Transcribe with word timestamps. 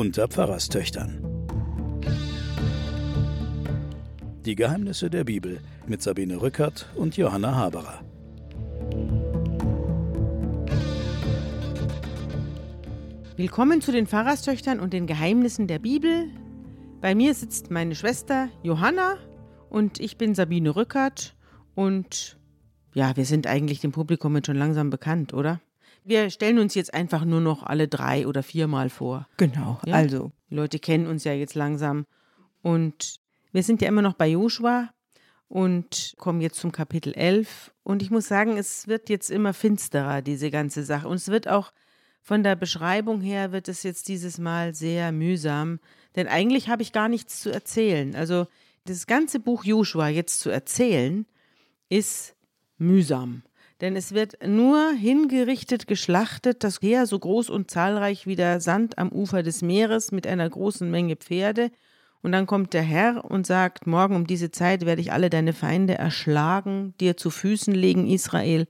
unter 0.00 0.28
Pfarrerstöchtern. 0.28 1.22
Die 4.46 4.54
Geheimnisse 4.54 5.10
der 5.10 5.24
Bibel 5.24 5.60
mit 5.86 6.00
Sabine 6.00 6.40
Rückert 6.40 6.88
und 6.94 7.18
Johanna 7.18 7.54
Haberer. 7.54 8.00
Willkommen 13.36 13.82
zu 13.82 13.92
den 13.92 14.06
Pfarrerstöchtern 14.06 14.80
und 14.80 14.94
den 14.94 15.06
Geheimnissen 15.06 15.66
der 15.66 15.80
Bibel. 15.80 16.30
Bei 17.02 17.14
mir 17.14 17.34
sitzt 17.34 17.70
meine 17.70 17.94
Schwester 17.94 18.48
Johanna 18.62 19.18
und 19.68 20.00
ich 20.00 20.16
bin 20.16 20.34
Sabine 20.34 20.76
Rückert 20.76 21.36
und 21.74 22.38
ja, 22.94 23.14
wir 23.18 23.26
sind 23.26 23.46
eigentlich 23.46 23.80
dem 23.80 23.92
Publikum 23.92 24.34
jetzt 24.34 24.46
schon 24.46 24.56
langsam 24.56 24.88
bekannt, 24.88 25.34
oder? 25.34 25.60
Wir 26.10 26.28
stellen 26.30 26.58
uns 26.58 26.74
jetzt 26.74 26.92
einfach 26.92 27.24
nur 27.24 27.40
noch 27.40 27.62
alle 27.62 27.86
drei 27.86 28.26
oder 28.26 28.42
viermal 28.42 28.90
vor. 28.90 29.28
Genau, 29.36 29.80
Ja? 29.86 29.94
also 29.94 30.32
Die 30.50 30.56
Leute 30.56 30.80
kennen 30.80 31.06
uns 31.06 31.22
ja 31.22 31.32
jetzt 31.32 31.54
langsam. 31.54 32.04
Und 32.62 33.20
wir 33.52 33.62
sind 33.62 33.80
ja 33.80 33.86
immer 33.86 34.02
noch 34.02 34.14
bei 34.14 34.26
Joshua 34.26 34.90
und 35.46 36.14
kommen 36.18 36.40
jetzt 36.40 36.58
zum 36.58 36.72
Kapitel 36.72 37.14
11. 37.14 37.72
Und 37.84 38.02
ich 38.02 38.10
muss 38.10 38.26
sagen, 38.26 38.56
es 38.56 38.88
wird 38.88 39.08
jetzt 39.08 39.30
immer 39.30 39.54
finsterer, 39.54 40.20
diese 40.20 40.50
ganze 40.50 40.82
Sache. 40.82 41.06
Und 41.06 41.14
es 41.16 41.28
wird 41.28 41.46
auch 41.46 41.72
von 42.22 42.42
der 42.42 42.56
Beschreibung 42.56 43.20
her, 43.20 43.52
wird 43.52 43.68
es 43.68 43.84
jetzt 43.84 44.08
dieses 44.08 44.38
Mal 44.38 44.74
sehr 44.74 45.12
mühsam. 45.12 45.78
Denn 46.16 46.26
eigentlich 46.26 46.68
habe 46.68 46.82
ich 46.82 46.90
gar 46.90 47.08
nichts 47.08 47.40
zu 47.40 47.50
erzählen. 47.50 48.16
Also 48.16 48.48
das 48.84 49.06
ganze 49.06 49.38
Buch 49.38 49.62
Joshua 49.64 50.08
jetzt 50.08 50.40
zu 50.40 50.50
erzählen, 50.50 51.24
ist 51.88 52.34
mühsam. 52.78 53.42
Denn 53.80 53.96
es 53.96 54.12
wird 54.12 54.46
nur 54.46 54.92
hingerichtet, 54.92 55.86
geschlachtet, 55.86 56.64
das 56.64 56.82
Heer 56.82 57.06
so 57.06 57.18
groß 57.18 57.48
und 57.48 57.70
zahlreich 57.70 58.26
wie 58.26 58.36
der 58.36 58.60
Sand 58.60 58.98
am 58.98 59.10
Ufer 59.10 59.42
des 59.42 59.62
Meeres 59.62 60.12
mit 60.12 60.26
einer 60.26 60.48
großen 60.48 60.90
Menge 60.90 61.16
Pferde. 61.16 61.70
Und 62.22 62.32
dann 62.32 62.46
kommt 62.46 62.74
der 62.74 62.82
Herr 62.82 63.24
und 63.24 63.46
sagt, 63.46 63.86
morgen 63.86 64.14
um 64.14 64.26
diese 64.26 64.50
Zeit 64.50 64.84
werde 64.84 65.00
ich 65.00 65.12
alle 65.12 65.30
deine 65.30 65.54
Feinde 65.54 65.96
erschlagen, 65.96 66.92
dir 67.00 67.16
zu 67.16 67.30
Füßen 67.30 67.74
legen, 67.74 68.06
Israel. 68.06 68.66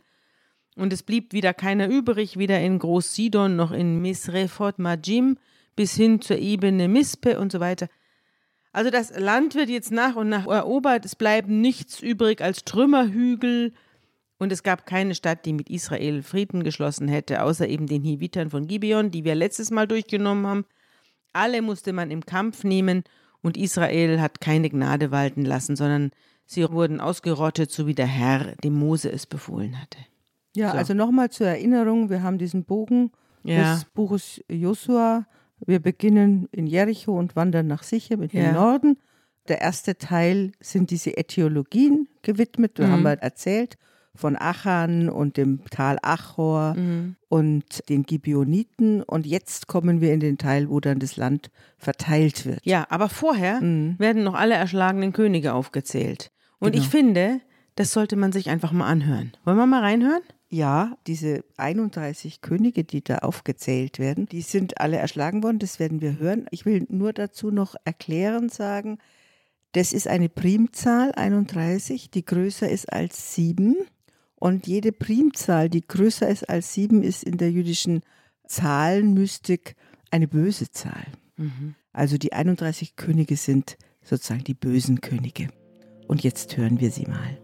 Und 0.77 0.93
es 0.93 1.03
blieb 1.03 1.33
wieder 1.33 1.53
keiner 1.53 1.89
übrig, 1.89 2.37
weder 2.37 2.61
in 2.61 2.79
Groß-Sidon 2.79 3.57
noch 3.57 3.73
in 3.73 4.01
Misrefot 4.01 4.79
Majim 4.79 5.39
bis 5.75 5.95
hin 5.95 6.21
zur 6.21 6.39
Ebene 6.39 6.87
Mispe 6.87 7.41
und 7.41 7.51
so 7.51 7.59
weiter. 7.59 7.89
Also 8.73 8.91
das 8.91 9.19
Land 9.19 9.57
wird 9.57 9.69
jetzt 9.69 9.91
nach 9.91 10.15
und 10.15 10.29
nach 10.29 10.47
erobert, 10.47 11.05
es 11.05 11.17
bleibt 11.17 11.49
nichts 11.49 12.01
übrig 12.01 12.41
als 12.41 12.65
Trümmerhügel 12.65 13.73
und 14.41 14.51
es 14.51 14.63
gab 14.65 14.87
keine 14.87 15.15
Stadt, 15.15 15.45
die 15.47 15.53
mit 15.53 15.71
Israel 15.71 16.23
Frieden 16.23 16.65
geschlossen 16.65 17.07
hätte, 17.09 17.43
außer 17.43 17.69
eben 17.69 17.87
den 17.87 18.03
Hivitern 18.03 18.51
von 18.51 18.67
Gibeon, 18.67 19.11
die 19.13 19.23
wir 19.25 19.35
letztes 19.37 19.71
Mal 19.71 19.87
durchgenommen 19.87 20.47
haben. 20.47 20.65
Alle 21.33 21.63
musste 21.63 21.93
man 21.93 22.11
im 22.11 22.27
Kampf 22.27 22.65
nehmen 22.65 23.05
und 23.43 23.57
Israel 23.57 24.21
hat 24.21 24.41
keine 24.41 24.69
Gnade 24.69 25.11
walten 25.13 25.45
lassen, 25.45 25.77
sondern 25.77 26.11
sie 26.47 26.69
wurden 26.69 27.01
ausgerottet, 27.01 27.71
so 27.71 27.87
wie 27.87 27.95
der 27.95 28.07
Herr 28.07 28.57
dem 28.65 28.75
Mose 28.75 29.13
es 29.13 29.27
befohlen 29.27 29.81
hatte. 29.81 29.99
ja, 30.57 30.73
So. 30.73 30.79
also 30.79 30.95
nochmal 30.95 31.31
zur 31.31 31.47
Erinnerung, 31.47 32.11
wir 32.11 32.23
haben 32.25 32.39
diesen 32.39 32.65
Bogen 32.65 33.13
Ja. 33.45 33.75
des 33.75 33.85
Buches 33.85 34.43
Josua. 34.51 35.27
Wir 35.65 35.79
beginnen 35.79 36.49
in 36.53 36.67
Jericho 36.67 37.17
und 37.17 37.37
wandern 37.37 37.67
nach 37.69 37.83
Sichem 37.85 38.23
in 38.23 38.31
Ja. 38.33 38.43
den 38.47 38.55
Norden. 38.55 38.99
Der 39.49 39.61
erste 39.61 39.97
Teil 39.97 40.53
sind 40.61 40.91
diese 40.91 41.17
Äthiologien 41.17 42.09
gewidmet, 42.23 42.79
da 42.79 42.87
Mhm. 42.87 42.91
haben 42.93 43.03
wir 43.03 43.13
erzählt 43.23 43.77
von 44.15 44.37
Achan 44.37 45.09
und 45.09 45.37
dem 45.37 45.61
Tal 45.71 45.99
Achor 46.03 46.75
Mhm. 46.75 47.17
und 47.29 47.89
den 47.89 48.03
Gibeoniten. 48.03 49.03
Und 49.03 49.27
jetzt 49.27 49.67
kommen 49.69 50.01
wir 50.01 50.13
in 50.13 50.21
den 50.21 50.37
Teil, 50.39 50.69
wo 50.69 50.81
dann 50.81 50.99
das 50.99 51.17
Land 51.17 51.51
verteilt 51.79 52.45
wird. 52.47 52.61
Ja, 52.65 52.87
aber 52.91 53.09
vorher 53.09 53.61
Mhm. 53.61 53.97
werden 53.99 54.25
noch 54.25 54.35
alle 54.35 54.55
erschlagenen 54.55 55.13
Könige 55.13 55.55
aufgezählt. 55.55 56.31
Und 56.59 56.73
Genau. 56.73 56.83
ich 56.85 56.91
finde, 56.91 57.41
das 57.77 57.93
sollte 57.93 58.17
man 58.17 58.33
sich 58.33 58.51
einfach 58.51 58.73
mal 58.73 58.87
anhören. 58.89 59.33
Wollen 59.45 59.57
wir 59.57 59.67
mal 59.67 59.81
reinhören? 59.81 60.23
Ja, 60.53 60.97
diese 61.07 61.45
31 61.57 62.41
Könige, 62.41 62.83
die 62.83 63.05
da 63.05 63.19
aufgezählt 63.19 64.01
werden, 64.01 64.27
die 64.27 64.43
sind 64.43 64.81
alle 64.81 64.97
erschlagen 64.97 65.45
worden, 65.45 65.61
das 65.61 65.79
werden 65.79 66.01
wir 66.01 66.19
hören. 66.19 66.47
Ich 66.51 66.67
will 66.67 66.85
nur 66.89 67.13
dazu 67.13 67.53
noch 67.53 67.77
erklären 67.85 68.49
sagen, 68.49 68.99
das 69.73 69.93
ist 69.93 70.09
eine 70.09 70.29
Primzahl 70.29 71.13
31, 71.13 72.11
die 72.11 72.25
größer 72.25 72.69
ist 72.69 72.93
als 72.93 73.37
7. 73.37 73.77
Und 74.41 74.67
jede 74.67 74.91
Primzahl, 74.91 75.69
die 75.69 75.87
größer 75.87 76.27
ist 76.27 76.49
als 76.49 76.73
7, 76.73 77.03
ist 77.03 77.23
in 77.23 77.37
der 77.37 77.53
jüdischen 77.53 78.01
Zahlenmystik 78.49 79.77
eine 80.11 80.27
böse 80.27 80.71
Zahl. 80.71 81.07
Also 81.93 82.17
die 82.17 82.33
31 82.33 82.97
Könige 82.97 83.37
sind 83.37 83.77
sozusagen 84.03 84.43
die 84.43 84.55
bösen 84.55 85.03
Könige. 85.03 85.49
Und 86.09 86.23
jetzt 86.23 86.57
hören 86.57 86.81
wir 86.81 86.91
sie 86.91 87.07
mal. 87.07 87.39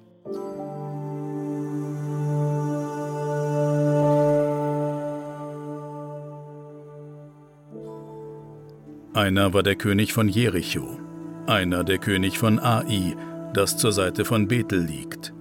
Einer 9.12 9.52
war 9.54 9.62
der 9.62 9.76
König 9.76 10.12
von 10.12 10.28
Jericho, 10.28 10.98
einer 11.46 11.84
der 11.84 11.98
König 11.98 12.38
von 12.38 12.58
Ai, 12.58 13.14
das 13.54 13.76
zur 13.76 13.92
Seite 13.92 14.24
von 14.24 14.48
Bethel 14.48 14.82
liegt, 14.82 15.32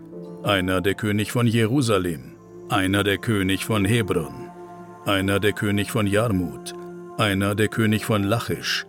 einer 0.45 0.79
der 0.79 0.93
König 0.93 1.31
von 1.31 1.47
Jerusalem, 1.47 2.35
einer 2.69 3.03
der 3.03 3.17
König 3.17 3.65
von 3.65 3.83
Hebron, 3.83 4.51
einer 5.03 5.39
der 5.39 5.53
König 5.53 5.89
von 5.89 6.05
Jarmut, 6.05 6.75
einer 7.17 7.55
der 7.55 7.67
König 7.67 8.05
von 8.05 8.21
Lachisch, 8.21 8.85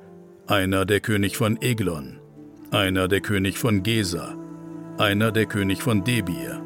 einer 0.46 0.84
der 0.84 1.00
König 1.00 1.38
von 1.38 1.56
Eglon, 1.62 2.18
einer 2.72 3.08
der 3.08 3.22
König 3.22 3.56
von 3.56 3.82
Gesa, 3.82 4.36
einer 4.98 5.32
der 5.32 5.46
König 5.46 5.82
von 5.82 6.04
Debir, 6.04 6.60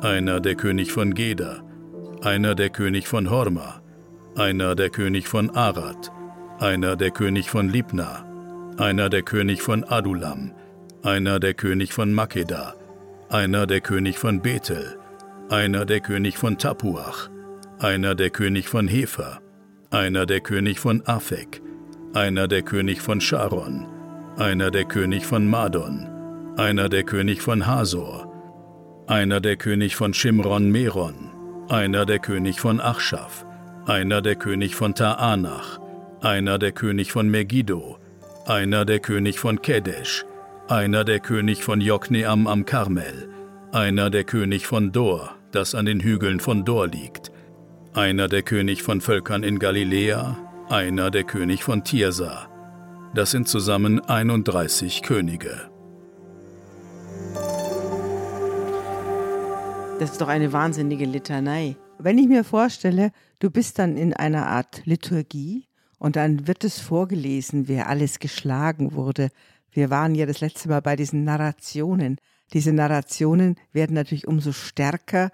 einer 0.00 0.38
der 0.38 0.54
König 0.54 0.92
von 0.92 1.12
Geda, 1.12 1.64
einer 2.22 2.54
der 2.54 2.70
König 2.70 3.08
von 3.08 3.28
Horma, 3.28 3.82
einer 4.36 4.76
der 4.76 4.90
König 4.90 5.26
von 5.26 5.50
Arad, 5.50 6.12
einer 6.60 6.94
der 6.94 7.10
König 7.10 7.50
von 7.50 7.68
Libna, 7.68 8.24
einer 8.78 9.08
der 9.08 9.22
König 9.22 9.60
von 9.60 9.82
Adulam, 9.82 10.52
einer 11.02 11.40
der 11.40 11.54
König 11.54 11.92
von 11.92 12.12
Makeda, 12.12 12.76
einer 13.28 13.66
der 13.66 13.80
König 13.80 14.18
von 14.18 14.40
Bethel, 14.40 14.98
einer 15.48 15.84
der 15.84 16.00
König 16.00 16.38
von 16.38 16.58
Tapuach, 16.58 17.28
einer 17.80 18.14
der 18.14 18.30
König 18.30 18.68
von 18.68 18.86
Hefer, 18.86 19.40
einer 19.90 20.26
der 20.26 20.40
König 20.40 20.78
von 20.78 21.02
Afek, 21.06 21.60
einer 22.14 22.46
der 22.46 22.62
König 22.62 23.00
von 23.00 23.20
Sharon, 23.20 23.88
einer 24.36 24.70
der 24.70 24.84
König 24.84 25.26
von 25.26 25.48
Madon, 25.48 26.08
einer 26.56 26.88
der 26.88 27.02
König 27.02 27.42
von 27.42 27.66
Hasor, 27.66 28.32
einer 29.08 29.40
der 29.40 29.56
König 29.56 29.96
von 29.96 30.14
Shimron 30.14 30.70
Meron, 30.70 31.32
einer 31.68 32.06
der 32.06 32.20
König 32.20 32.60
von 32.60 32.80
Achschaf, 32.80 33.44
einer 33.86 34.22
der 34.22 34.36
König 34.36 34.76
von 34.76 34.94
Taanach, 34.94 35.80
einer 36.20 36.58
der 36.58 36.70
König 36.70 37.10
von 37.10 37.28
Megiddo, 37.28 37.98
einer 38.46 38.84
der 38.84 39.00
König 39.00 39.40
von 39.40 39.60
Kedesh, 39.60 40.24
einer 40.68 41.04
der 41.04 41.20
König 41.20 41.62
von 41.62 41.80
Jokneam 41.80 42.48
am 42.48 42.64
Karmel, 42.64 43.28
einer 43.70 44.10
der 44.10 44.24
König 44.24 44.66
von 44.66 44.90
Dor, 44.90 45.36
das 45.52 45.76
an 45.76 45.86
den 45.86 46.00
Hügeln 46.00 46.40
von 46.40 46.64
Dor 46.64 46.88
liegt, 46.88 47.30
einer 47.94 48.26
der 48.26 48.42
König 48.42 48.82
von 48.82 49.00
Völkern 49.00 49.44
in 49.44 49.60
Galiläa, 49.60 50.36
einer 50.68 51.12
der 51.12 51.22
König 51.22 51.62
von 51.62 51.84
Tirsa. 51.84 52.48
Das 53.14 53.30
sind 53.30 53.46
zusammen 53.46 54.00
31 54.00 55.02
Könige. 55.02 55.70
Das 60.00 60.10
ist 60.10 60.20
doch 60.20 60.28
eine 60.28 60.52
wahnsinnige 60.52 61.04
Litanei. 61.04 61.76
Wenn 61.98 62.18
ich 62.18 62.26
mir 62.26 62.42
vorstelle, 62.42 63.12
du 63.38 63.50
bist 63.50 63.78
dann 63.78 63.96
in 63.96 64.14
einer 64.14 64.46
Art 64.46 64.84
Liturgie 64.84 65.68
und 65.98 66.16
dann 66.16 66.48
wird 66.48 66.64
es 66.64 66.80
vorgelesen, 66.80 67.68
wer 67.68 67.88
alles 67.88 68.18
geschlagen 68.18 68.94
wurde. 68.94 69.30
Wir 69.76 69.90
waren 69.90 70.14
ja 70.14 70.24
das 70.24 70.40
letzte 70.40 70.70
Mal 70.70 70.80
bei 70.80 70.96
diesen 70.96 71.24
Narrationen. 71.24 72.16
Diese 72.54 72.72
Narrationen 72.72 73.56
werden 73.72 73.94
natürlich 73.94 74.26
umso 74.26 74.52
stärker, 74.52 75.30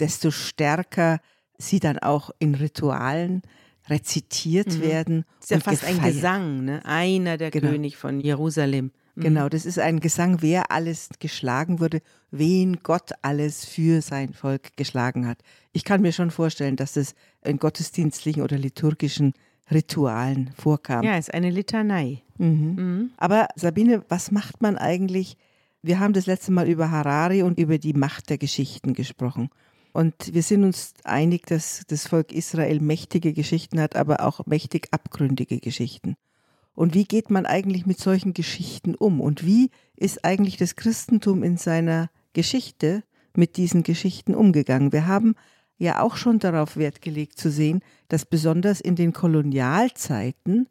desto 0.00 0.32
stärker 0.32 1.20
sie 1.58 1.78
dann 1.78 2.00
auch 2.00 2.30
in 2.40 2.56
Ritualen 2.56 3.42
rezitiert 3.88 4.80
werden. 4.80 5.24
Das 5.40 5.44
ist 5.44 5.50
ja 5.50 5.60
fast 5.60 5.84
ein 5.84 5.94
gefeiert. 5.96 6.14
Gesang, 6.14 6.64
ne? 6.64 6.84
Einer 6.84 7.36
der 7.36 7.50
Genau. 7.52 7.70
König 7.70 7.96
von 7.96 8.18
Jerusalem. 8.18 8.90
Mhm. 9.14 9.22
Genau, 9.22 9.48
das 9.48 9.64
ist 9.64 9.78
ein 9.78 10.00
Gesang, 10.00 10.42
wer 10.42 10.72
alles 10.72 11.10
geschlagen 11.20 11.78
wurde, 11.78 12.00
wen 12.32 12.78
Gott 12.82 13.12
alles 13.22 13.64
für 13.64 14.02
sein 14.02 14.32
Volk 14.32 14.76
geschlagen 14.76 15.28
hat. 15.28 15.38
Ich 15.72 15.84
kann 15.84 16.02
mir 16.02 16.12
schon 16.12 16.32
vorstellen, 16.32 16.74
dass 16.74 16.94
das 16.94 17.14
in 17.44 17.58
gottesdienstlichen 17.58 18.42
oder 18.42 18.58
liturgischen 18.58 19.34
Ritualen 19.70 20.50
vorkam. 20.56 21.04
Ja, 21.04 21.16
ist 21.16 21.32
eine 21.32 21.50
Litanei. 21.50 22.22
Aber 23.16 23.48
Sabine, 23.56 24.04
was 24.08 24.30
macht 24.30 24.60
man 24.60 24.76
eigentlich? 24.76 25.36
Wir 25.82 26.00
haben 26.00 26.12
das 26.12 26.26
letzte 26.26 26.52
Mal 26.52 26.68
über 26.68 26.90
Harari 26.90 27.42
und 27.42 27.58
über 27.58 27.78
die 27.78 27.92
Macht 27.92 28.30
der 28.30 28.38
Geschichten 28.38 28.94
gesprochen. 28.94 29.50
Und 29.92 30.34
wir 30.34 30.42
sind 30.42 30.64
uns 30.64 30.94
einig, 31.04 31.46
dass 31.46 31.82
das 31.86 32.08
Volk 32.08 32.32
Israel 32.32 32.80
mächtige 32.80 33.32
Geschichten 33.32 33.80
hat, 33.80 33.94
aber 33.94 34.26
auch 34.26 34.44
mächtig 34.46 34.88
abgründige 34.90 35.60
Geschichten. 35.60 36.16
Und 36.74 36.94
wie 36.94 37.04
geht 37.04 37.30
man 37.30 37.46
eigentlich 37.46 37.86
mit 37.86 38.00
solchen 38.00 38.34
Geschichten 38.34 38.96
um? 38.96 39.20
Und 39.20 39.46
wie 39.46 39.70
ist 39.94 40.24
eigentlich 40.24 40.56
das 40.56 40.74
Christentum 40.74 41.44
in 41.44 41.56
seiner 41.56 42.10
Geschichte 42.32 43.04
mit 43.36 43.56
diesen 43.56 43.84
Geschichten 43.84 44.34
umgegangen? 44.34 44.92
Wir 44.92 45.06
haben 45.06 45.36
ja 45.84 46.00
auch 46.00 46.16
schon 46.16 46.38
darauf 46.38 46.76
Wert 46.76 47.00
gelegt 47.00 47.38
zu 47.38 47.50
sehen, 47.50 47.80
dass 48.08 48.24
besonders 48.26 48.80
in 48.80 48.96
den 48.96 49.12
Kolonialzeiten 49.12 50.68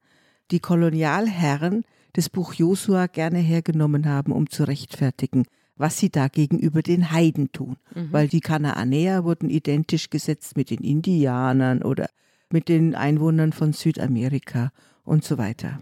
die 0.51 0.60
Kolonialherren 0.60 1.83
das 2.13 2.30
Buch 2.30 2.54
Josua 2.54 3.07
gerne 3.07 3.39
hergenommen 3.39 4.07
haben, 4.07 4.31
um 4.31 4.50
zu 4.50 4.65
rechtfertigen, 4.65 5.45
was 5.75 5.98
sie 5.98 6.10
da 6.10 6.27
gegenüber 6.27 6.81
den 6.81 7.12
Heiden 7.12 7.51
tun. 7.51 7.77
Mhm. 7.95 8.12
Weil 8.12 8.27
die 8.27 8.42
Kanaanäer 8.42 9.24
wurden 9.24 9.50
identisch 9.50 10.10
gesetzt 10.10 10.56
mit 10.56 10.69
den 10.69 10.83
Indianern 10.83 11.81
oder 11.81 12.07
mit 12.51 12.69
den 12.69 12.94
Einwohnern 12.94 13.51
von 13.51 13.74
Südamerika 13.74 14.71
und 15.04 15.24
so 15.24 15.38
weiter. 15.38 15.81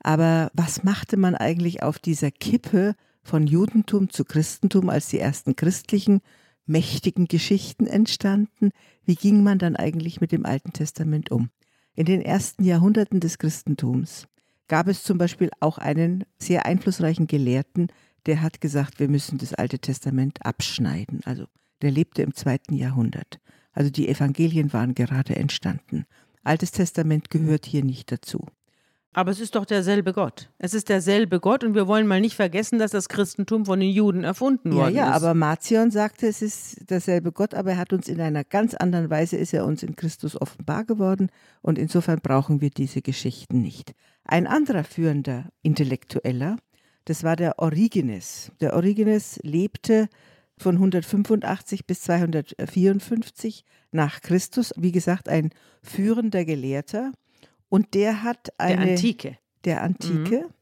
Aber 0.00 0.50
was 0.54 0.82
machte 0.82 1.16
man 1.16 1.34
eigentlich 1.34 1.82
auf 1.82 1.98
dieser 1.98 2.30
Kippe 2.30 2.94
von 3.22 3.46
Judentum 3.46 4.08
zu 4.08 4.24
Christentum, 4.24 4.88
als 4.88 5.08
die 5.08 5.18
ersten 5.18 5.56
christlichen 5.56 6.20
mächtigen 6.66 7.26
Geschichten 7.26 7.86
entstanden? 7.86 8.70
Wie 9.04 9.14
ging 9.14 9.42
man 9.42 9.58
dann 9.58 9.76
eigentlich 9.76 10.20
mit 10.20 10.32
dem 10.32 10.44
Alten 10.44 10.72
Testament 10.72 11.30
um? 11.30 11.50
In 11.94 12.04
den 12.06 12.20
ersten 12.20 12.64
Jahrhunderten 12.64 13.20
des 13.20 13.38
Christentums 13.38 14.28
gab 14.68 14.88
es 14.88 15.02
zum 15.02 15.18
Beispiel 15.18 15.50
auch 15.60 15.78
einen 15.78 16.24
sehr 16.38 16.66
einflussreichen 16.66 17.26
Gelehrten, 17.26 17.88
der 18.26 18.42
hat 18.42 18.60
gesagt, 18.60 18.98
wir 18.98 19.08
müssen 19.08 19.38
das 19.38 19.54
Alte 19.54 19.78
Testament 19.78 20.44
abschneiden. 20.44 21.20
Also 21.24 21.46
der 21.82 21.90
lebte 21.90 22.22
im 22.22 22.34
zweiten 22.34 22.74
Jahrhundert. 22.74 23.38
Also 23.72 23.90
die 23.90 24.08
Evangelien 24.08 24.72
waren 24.72 24.94
gerade 24.94 25.36
entstanden. 25.36 26.06
Altes 26.42 26.72
Testament 26.72 27.30
gehört 27.30 27.66
hier 27.66 27.84
nicht 27.84 28.10
dazu. 28.10 28.46
Aber 29.16 29.30
es 29.30 29.40
ist 29.40 29.54
doch 29.54 29.64
derselbe 29.64 30.12
Gott. 30.12 30.50
Es 30.58 30.74
ist 30.74 30.90
derselbe 30.90 31.40
Gott 31.40 31.64
und 31.64 31.74
wir 31.74 31.86
wollen 31.86 32.06
mal 32.06 32.20
nicht 32.20 32.36
vergessen, 32.36 32.78
dass 32.78 32.90
das 32.90 33.08
Christentum 33.08 33.64
von 33.64 33.80
den 33.80 33.88
Juden 33.88 34.24
erfunden 34.24 34.74
worden 34.74 34.94
ja, 34.94 35.04
ja, 35.04 35.16
ist. 35.16 35.22
Ja, 35.22 35.28
aber 35.28 35.32
Marcion 35.32 35.90
sagte, 35.90 36.26
es 36.26 36.42
ist 36.42 36.90
derselbe 36.90 37.32
Gott, 37.32 37.54
aber 37.54 37.70
er 37.70 37.78
hat 37.78 37.94
uns 37.94 38.08
in 38.08 38.20
einer 38.20 38.44
ganz 38.44 38.74
anderen 38.74 39.08
Weise, 39.08 39.38
ist 39.38 39.54
er 39.54 39.64
uns 39.64 39.82
in 39.82 39.96
Christus 39.96 40.38
offenbar 40.38 40.84
geworden 40.84 41.30
und 41.62 41.78
insofern 41.78 42.20
brauchen 42.20 42.60
wir 42.60 42.68
diese 42.68 43.00
Geschichten 43.00 43.62
nicht. 43.62 43.94
Ein 44.24 44.46
anderer 44.46 44.84
führender 44.84 45.46
Intellektueller, 45.62 46.58
das 47.06 47.24
war 47.24 47.36
der 47.36 47.58
Origenes. 47.58 48.52
Der 48.60 48.74
Origenes 48.74 49.40
lebte 49.42 50.10
von 50.58 50.74
185 50.74 51.86
bis 51.86 52.02
254 52.02 53.64
nach 53.92 54.20
Christus, 54.20 54.74
wie 54.76 54.92
gesagt, 54.92 55.30
ein 55.30 55.52
führender 55.82 56.44
Gelehrter. 56.44 57.12
Und 57.68 57.94
der 57.94 58.22
hat 58.22 58.48
eine. 58.58 58.84
Der 58.84 58.90
Antike. 58.92 59.38
Der 59.64 59.82
Antike. 59.82 60.38
Mhm. 60.42 60.54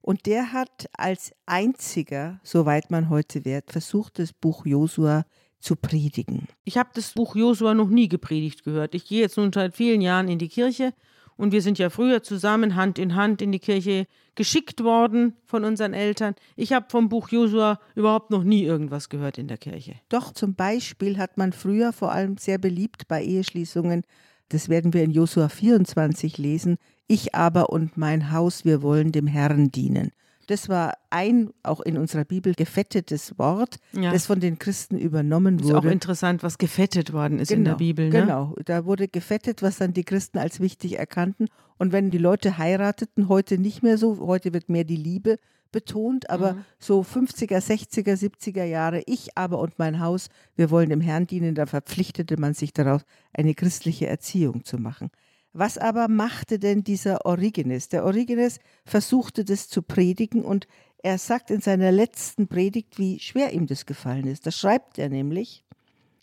Und 0.00 0.26
der 0.26 0.52
hat 0.52 0.88
als 0.92 1.32
einziger, 1.46 2.38
soweit 2.42 2.90
man 2.90 3.08
heute 3.08 3.44
wert, 3.46 3.72
versucht, 3.72 4.18
das 4.18 4.34
Buch 4.34 4.66
Josua 4.66 5.24
zu 5.60 5.76
predigen. 5.76 6.46
Ich 6.64 6.76
habe 6.76 6.90
das 6.92 7.14
Buch 7.14 7.34
Josua 7.36 7.72
noch 7.72 7.88
nie 7.88 8.08
gepredigt 8.08 8.64
gehört. 8.64 8.94
Ich 8.94 9.06
gehe 9.06 9.22
jetzt 9.22 9.38
nun 9.38 9.50
seit 9.50 9.74
vielen 9.74 10.02
Jahren 10.02 10.28
in 10.28 10.38
die 10.38 10.48
Kirche 10.48 10.92
und 11.36 11.52
wir 11.52 11.62
sind 11.62 11.78
ja 11.78 11.88
früher 11.88 12.22
zusammen 12.22 12.76
Hand 12.76 12.98
in 12.98 13.14
Hand 13.14 13.40
in 13.40 13.50
die 13.50 13.58
Kirche 13.58 14.06
geschickt 14.34 14.84
worden 14.84 15.36
von 15.46 15.64
unseren 15.64 15.94
Eltern. 15.94 16.34
Ich 16.54 16.74
habe 16.74 16.86
vom 16.90 17.08
Buch 17.08 17.30
Josua 17.30 17.80
überhaupt 17.94 18.30
noch 18.30 18.44
nie 18.44 18.62
irgendwas 18.62 19.08
gehört 19.08 19.38
in 19.38 19.48
der 19.48 19.58
Kirche. 19.58 19.94
Doch, 20.10 20.32
zum 20.32 20.54
Beispiel 20.54 21.16
hat 21.16 21.38
man 21.38 21.54
früher 21.54 21.94
vor 21.94 22.12
allem 22.12 22.36
sehr 22.36 22.58
beliebt 22.58 23.08
bei 23.08 23.24
Eheschließungen 23.24 24.02
das 24.48 24.68
werden 24.68 24.92
wir 24.92 25.02
in 25.02 25.10
Josua 25.10 25.48
24 25.48 26.38
lesen. 26.38 26.76
Ich 27.06 27.34
aber 27.34 27.70
und 27.70 27.96
mein 27.96 28.32
Haus, 28.32 28.64
wir 28.64 28.82
wollen 28.82 29.12
dem 29.12 29.26
Herrn 29.26 29.70
dienen. 29.70 30.10
Das 30.46 30.68
war 30.68 30.94
ein 31.10 31.50
auch 31.62 31.80
in 31.80 31.96
unserer 31.96 32.24
Bibel 32.24 32.54
gefettetes 32.54 33.38
Wort, 33.38 33.76
ja. 33.92 34.12
das 34.12 34.26
von 34.26 34.40
den 34.40 34.58
Christen 34.58 34.98
übernommen 34.98 35.62
wurde. 35.62 35.78
Ist 35.78 35.84
auch 35.86 35.90
interessant, 35.90 36.42
was 36.42 36.58
gefettet 36.58 37.12
worden 37.12 37.38
ist 37.38 37.48
genau, 37.48 37.58
in 37.58 37.64
der 37.64 37.72
genau, 37.72 37.78
Bibel. 37.78 38.04
Ne? 38.10 38.20
Genau, 38.20 38.56
da 38.64 38.84
wurde 38.84 39.08
gefettet, 39.08 39.62
was 39.62 39.78
dann 39.78 39.94
die 39.94 40.04
Christen 40.04 40.38
als 40.38 40.60
wichtig 40.60 40.98
erkannten. 40.98 41.48
Und 41.78 41.92
wenn 41.92 42.10
die 42.10 42.18
Leute 42.18 42.58
heirateten, 42.58 43.28
heute 43.28 43.58
nicht 43.58 43.82
mehr 43.82 43.96
so, 43.96 44.18
heute 44.26 44.52
wird 44.52 44.68
mehr 44.68 44.84
die 44.84 44.96
Liebe 44.96 45.38
betont, 45.74 46.30
aber 46.30 46.54
mhm. 46.54 46.64
so 46.78 47.00
50er, 47.00 47.58
60er, 47.58 48.14
70er 48.14 48.62
Jahre, 48.62 49.02
ich 49.06 49.36
aber 49.36 49.58
und 49.58 49.76
mein 49.80 49.98
Haus, 49.98 50.28
wir 50.54 50.70
wollen 50.70 50.88
dem 50.88 51.00
Herrn 51.00 51.26
dienen, 51.26 51.56
da 51.56 51.66
verpflichtete 51.66 52.36
man 52.36 52.54
sich 52.54 52.72
darauf, 52.72 53.04
eine 53.32 53.54
christliche 53.54 54.06
Erziehung 54.06 54.64
zu 54.64 54.78
machen. 54.78 55.10
Was 55.52 55.76
aber 55.76 56.06
machte 56.06 56.60
denn 56.60 56.84
dieser 56.84 57.26
Origenes? 57.26 57.88
Der 57.88 58.04
Origenes 58.04 58.60
versuchte 58.84 59.44
das 59.44 59.68
zu 59.68 59.82
predigen 59.82 60.44
und 60.44 60.68
er 61.02 61.18
sagt 61.18 61.50
in 61.50 61.60
seiner 61.60 61.90
letzten 61.90 62.46
Predigt, 62.46 62.96
wie 62.98 63.18
schwer 63.18 63.52
ihm 63.52 63.66
das 63.66 63.84
gefallen 63.84 64.28
ist. 64.28 64.46
Da 64.46 64.52
schreibt 64.52 64.98
er 64.98 65.08
nämlich, 65.08 65.64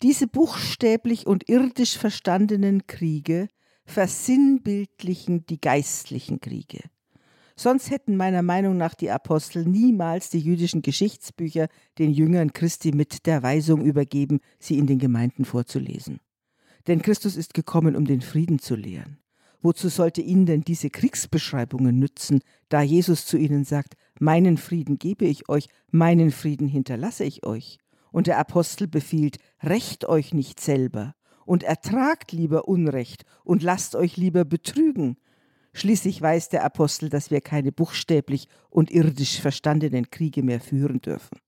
diese 0.02 0.26
buchstäblich 0.26 1.26
und 1.26 1.48
irdisch 1.48 1.98
verstandenen 1.98 2.86
Kriege 2.86 3.48
versinnbildlichen 3.84 5.44
die 5.44 5.60
geistlichen 5.60 6.40
Kriege. 6.40 6.80
Sonst 7.56 7.90
hätten 7.90 8.16
meiner 8.16 8.42
Meinung 8.42 8.76
nach 8.76 8.94
die 8.94 9.10
Apostel 9.10 9.64
niemals 9.64 10.30
die 10.30 10.40
jüdischen 10.40 10.82
Geschichtsbücher 10.82 11.68
den 11.98 12.12
Jüngern 12.12 12.52
Christi 12.52 12.92
mit 12.92 13.26
der 13.26 13.42
Weisung 13.42 13.82
übergeben, 13.82 14.40
sie 14.58 14.78
in 14.78 14.86
den 14.86 14.98
Gemeinden 14.98 15.44
vorzulesen. 15.44 16.20
Denn 16.86 17.02
Christus 17.02 17.36
ist 17.36 17.54
gekommen, 17.54 17.94
um 17.94 18.04
den 18.04 18.20
Frieden 18.20 18.58
zu 18.58 18.74
lehren. 18.74 19.18
Wozu 19.60 19.88
sollte 19.88 20.20
ihnen 20.20 20.44
denn 20.44 20.62
diese 20.62 20.90
Kriegsbeschreibungen 20.90 21.96
nützen, 21.96 22.40
da 22.68 22.82
Jesus 22.82 23.26
zu 23.26 23.36
ihnen 23.36 23.64
sagt, 23.64 23.94
meinen 24.18 24.56
Frieden 24.56 24.98
gebe 24.98 25.24
ich 25.24 25.48
euch, 25.48 25.68
meinen 25.90 26.32
Frieden 26.32 26.66
hinterlasse 26.66 27.24
ich 27.24 27.46
euch. 27.46 27.78
Und 28.10 28.26
der 28.26 28.38
Apostel 28.38 28.88
befiehlt, 28.88 29.38
rächt 29.62 30.04
euch 30.04 30.34
nicht 30.34 30.58
selber 30.58 31.14
und 31.46 31.62
ertragt 31.62 32.32
lieber 32.32 32.66
Unrecht 32.66 33.24
und 33.44 33.62
lasst 33.62 33.94
euch 33.94 34.16
lieber 34.16 34.44
betrügen, 34.44 35.16
Schließlich 35.72 36.20
weiß 36.20 36.50
der 36.50 36.64
Apostel, 36.64 37.08
dass 37.08 37.30
wir 37.30 37.40
keine 37.40 37.72
buchstäblich 37.72 38.48
und 38.68 38.90
irdisch 38.90 39.40
verstandenen 39.40 40.10
Kriege 40.10 40.42
mehr 40.42 40.60
führen 40.60 41.00
dürfen, 41.00 41.38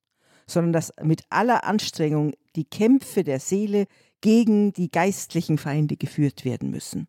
sondern 0.46 0.72
dass 0.72 0.92
mit 1.02 1.24
aller 1.28 1.64
Anstrengung 1.64 2.32
die 2.56 2.64
Kämpfe 2.64 3.22
der 3.22 3.40
Seele 3.40 3.86
gegen 4.20 4.72
die 4.72 4.90
geistlichen 4.90 5.58
Feinde 5.58 5.96
geführt 5.96 6.44
werden 6.44 6.70
müssen. 6.70 7.08